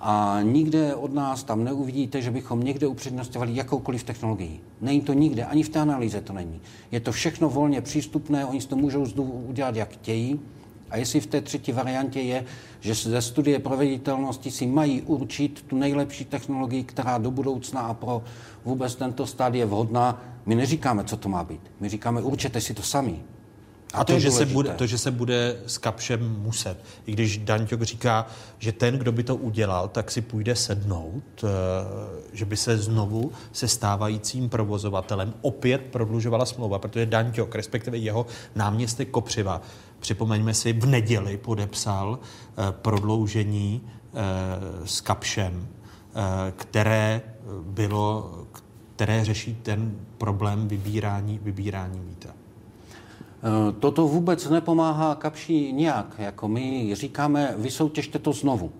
[0.00, 4.60] a nikde od nás tam neuvidíte, že bychom někde upřednostňovali jakoukoliv technologii.
[4.80, 6.60] Není to nikde, ani v té analýze to není.
[6.90, 10.40] Je to všechno volně přístupné, oni si to můžou udělat, jak chtějí.
[10.90, 12.44] A jestli v té třetí variantě je,
[12.80, 18.22] že ze studie proveditelnosti si mají určit tu nejlepší technologii, která do budoucna a pro
[18.64, 21.60] vůbec tento stát je vhodná, my neříkáme, co to má být.
[21.80, 23.22] My říkáme, určete si to sami.
[23.92, 26.78] A to, je že se bude, to, že se bude s kapšem muset.
[27.06, 28.26] I když Daňťok říká,
[28.58, 31.48] že ten, kdo by to udělal, tak si půjde sednout, eh,
[32.32, 39.10] že by se znovu se stávajícím provozovatelem opět prodlužovala smlouva, protože Daňťok, respektive jeho náměstek
[39.10, 39.62] Kopřiva,
[40.00, 44.18] připomeňme si, v neděli podepsal eh, prodloužení eh,
[44.84, 45.68] s kapšem,
[46.56, 47.22] které
[47.62, 48.30] bylo,
[48.96, 52.41] které řeší ten problém vybírání, vybírání mýta.
[53.42, 56.14] Eh, Toto vůbec nepomáhá kapší nijak.
[56.18, 58.72] Jako my říkáme, vysoutěžte to znovu.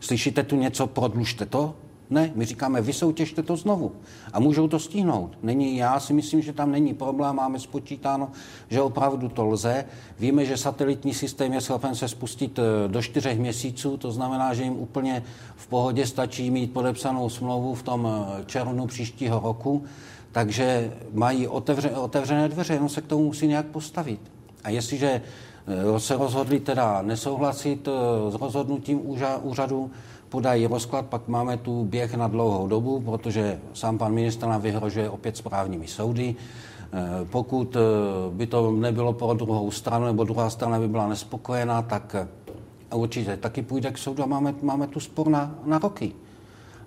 [0.00, 1.74] Slyšíte tu něco, prodlužte to?
[2.10, 3.92] Ne, my říkáme, vysoutěžte to znovu.
[4.32, 5.38] A můžou to stihnout.
[5.42, 8.30] Není, já si myslím, že tam není problém, máme spočítáno,
[8.70, 9.84] že opravdu to lze.
[10.18, 14.62] Víme, že satelitní systém je schopen se spustit eh, do čtyřech měsíců, to znamená, že
[14.62, 15.22] jim úplně
[15.56, 19.84] v pohodě stačí mít podepsanou smlouvu v tom eh, červnu příštího roku.
[20.36, 24.20] Takže mají otevře, otevřené dveře, jenom se k tomu musí nějak postavit.
[24.64, 25.22] A jestliže
[25.66, 29.00] eh, se rozhodli teda nesouhlasit eh, s rozhodnutím
[29.42, 29.90] úřadu,
[30.28, 35.10] podají rozklad, pak máme tu běh na dlouhou dobu, protože sám pan ministr nám vyhrožuje
[35.10, 36.36] opět správními soudy.
[36.36, 37.76] Eh, pokud
[38.30, 42.16] by to nebylo pro druhou stranu, nebo druhá strana by byla nespokojená, tak
[42.94, 46.12] určitě taky půjde k soudu a máme, máme tu spor na, na roky.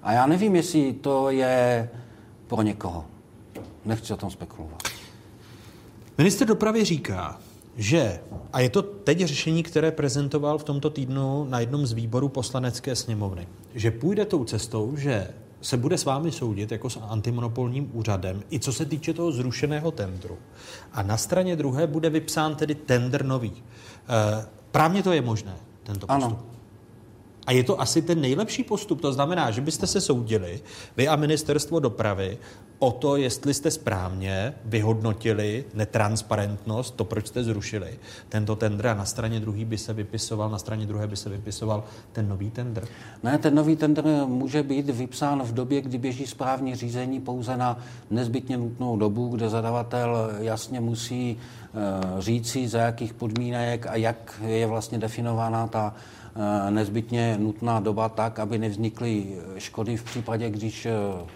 [0.04, 1.90] A já nevím, jestli to je
[2.48, 3.06] pro někoho.
[3.90, 4.84] Nechci o tom spekulovat.
[6.18, 7.40] Minister dopravy říká,
[7.78, 8.20] že,
[8.54, 12.96] a je to teď řešení, které prezentoval v tomto týdnu na jednom z výborů poslanecké
[12.96, 15.28] sněmovny, že půjde tou cestou, že
[15.62, 19.92] se bude s vámi soudit jako s antimonopolním úřadem, i co se týče toho zrušeného
[19.92, 20.38] tendru.
[20.94, 23.54] A na straně druhé bude vypsán tedy tender nový.
[23.54, 26.24] E, právně to je možné, tento postup.
[26.24, 26.44] Ano.
[27.48, 29.02] A je to asi ten nejlepší postup.
[29.02, 30.62] To znamená, že byste se soudili,
[30.98, 32.38] vy a ministerstvo dopravy,
[32.80, 38.00] o to, jestli jste správně vyhodnotili netransparentnost, to, proč jste zrušili
[38.30, 41.84] tento tender a na straně druhé by se vypisoval, na straně druhé by se vypisoval
[42.12, 42.88] ten nový tender?
[43.24, 47.80] Ne, ten nový tender může být vypsán v době, kdy běží správní řízení pouze na
[48.10, 54.68] nezbytně nutnou dobu, kde zadavatel jasně musí uh, říci, za jakých podmínek a jak je
[54.68, 55.96] vlastně definována ta
[56.70, 61.28] nezbytně nutná doba tak, aby nevznikly škody v případě, když uh,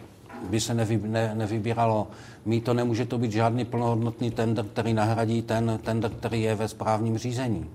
[0.50, 2.08] by se nevy, ne, nevybíralo
[2.46, 7.18] mýto, nemůže to být žádný plnohodnotný tender, který nahradí ten tender, který je ve správním
[7.18, 7.66] řízení.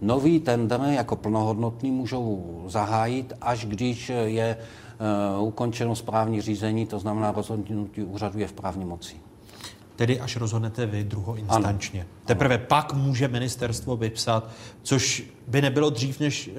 [0.00, 4.56] Nový tender jako plnohodnotný můžou zahájit, až když je
[5.36, 9.16] uh, ukončeno správní řízení, to znamená rozhodnutí úřadu je v právní moci.
[10.00, 12.00] Tedy až rozhodnete vy druhoinstančně.
[12.00, 12.10] Ano.
[12.24, 12.64] Teprve ano.
[12.68, 14.50] pak může ministerstvo vypsat,
[14.82, 16.54] což by nebylo dřív než uh,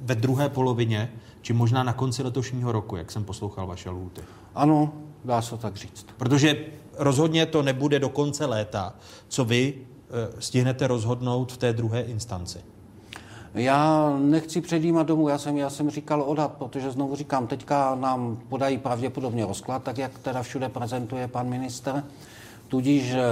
[0.00, 4.20] ve druhé polovině, či možná na konci letošního roku, jak jsem poslouchal vaše lůty.
[4.54, 4.92] Ano,
[5.24, 6.06] dá se tak říct.
[6.16, 6.56] Protože
[6.98, 8.94] rozhodně to nebude do konce léta,
[9.28, 12.58] co vy e, stihnete rozhodnout v té druhé instanci.
[13.54, 18.38] Já nechci předjímat domů, já jsem, já jsem říkal odhad, protože znovu říkám, teďka nám
[18.48, 22.04] podají pravděpodobně rozklad, tak jak teda všude prezentuje pan minister.
[22.74, 23.22] Tudíž e,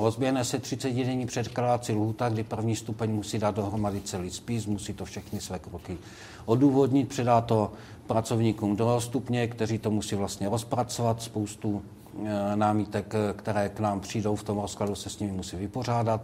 [0.00, 4.92] rozběhne se 30 denní předkládací lhůta, kdy první stupeň musí dát dohromady celý spis, musí
[4.92, 5.98] to všechny své kroky
[6.46, 7.72] odůvodnit, předá to
[8.06, 11.82] pracovníkům druhého stupně, kteří to musí vlastně rozpracovat, spoustu
[12.24, 16.20] e, námítek, které k nám přijdou v tom rozkladu, se s nimi musí vypořádat.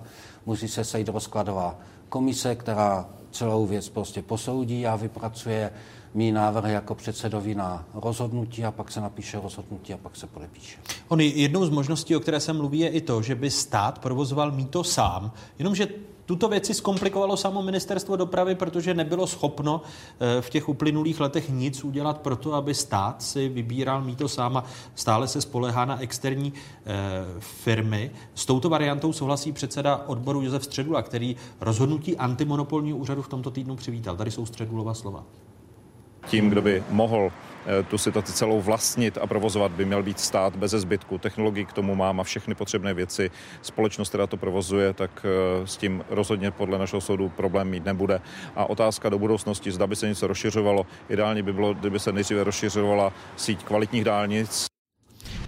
[0.47, 1.79] Musí se sejít rozkladová
[2.09, 5.71] komise, která celou věc prostě posoudí a vypracuje
[6.15, 10.79] mý návrhy jako předsedovi na rozhodnutí a pak se napíše rozhodnutí a pak se podepíše.
[11.09, 14.53] On jednou z možností, o které se mluví, je i to, že by stát provozoval
[14.53, 15.89] mýto sám, jenomže
[16.27, 19.83] tuto věci zkomplikovalo samo ministerstvo dopravy, protože nebylo schopno
[20.21, 24.57] eh, v těch uplynulých letech nic udělat pro to, aby stát si vybíral mýto sám
[24.57, 24.65] a
[24.95, 26.93] stále se spolehá na externí eh,
[27.39, 28.11] firmy.
[28.35, 33.77] S touto variantou souhlasí předseda odboru Josef Středula, který rozhodnutí antimonopolního úřadu v tomto týdnu
[33.77, 34.17] přivítal.
[34.17, 35.25] Tady jsou Středulova slova.
[36.27, 37.31] Tím, kdo by mohl
[37.67, 41.19] Eh, tu situaci celou vlastnit a provozovat by měl být stát bez zbytku.
[41.19, 43.31] Technologii k tomu má, má všechny potřebné věci.
[43.63, 48.21] Společnost, která to provozuje, tak eh, s tím rozhodně podle našeho soudu problém mít nebude.
[48.57, 50.87] A otázka do budoucnosti, zda by se něco rozšiřovalo.
[51.09, 54.67] Ideálně by bylo, kdyby se nejdříve rozšiřovala síť kvalitních dálnic,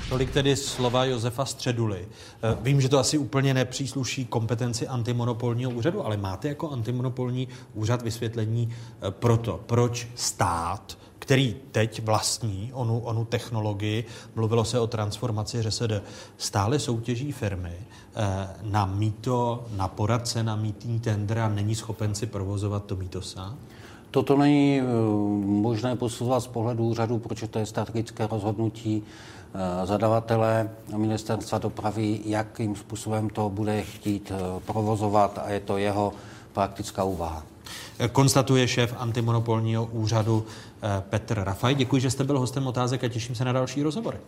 [0.08, 2.08] Tolik tedy slova Josefa Středuly.
[2.42, 8.02] Eh, vím, že to asi úplně nepřísluší kompetenci antimonopolního úřadu, ale máte jako antimonopolní úřad
[8.02, 8.74] vysvětlení
[9.10, 14.04] pro to, proč stát který teď vlastní onu, onu technologii,
[14.34, 16.02] mluvilo se o transformaci ŘSD,
[16.36, 22.26] stále soutěží firmy eh, na mýto, na poradce, na mítní tender a není schopen si
[22.26, 23.56] provozovat to mýto sám?
[24.10, 24.84] Toto není eh,
[25.44, 29.35] možné posuzovat z pohledu úřadu, protože to je strategické rozhodnutí eh,
[29.84, 34.32] zadavatele ministerstva dopravy, jakým způsobem to bude chtít
[34.66, 36.12] provozovat a je to jeho
[36.52, 37.42] praktická úvaha
[38.12, 40.46] konstatuje šéf antimonopolního úřadu
[40.82, 41.74] eh, Petr Rafaj.
[41.74, 44.18] Děkuji, že jste byl hostem otázek a těším se na další rozhovory.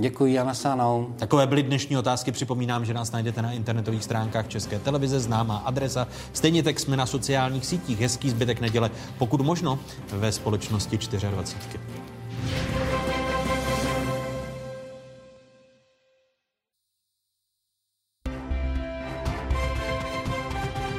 [0.00, 1.14] Děkuji, Jana Sánou.
[1.16, 2.32] Takové byly dnešní otázky.
[2.32, 6.08] Připomínám, že nás najdete na internetových stránkách České televize, známá adresa.
[6.32, 8.00] Stejně tak jsme na sociálních sítích.
[8.00, 9.78] Hezký zbytek neděle, pokud možno
[10.12, 10.98] ve společnosti
[11.30, 11.78] 24.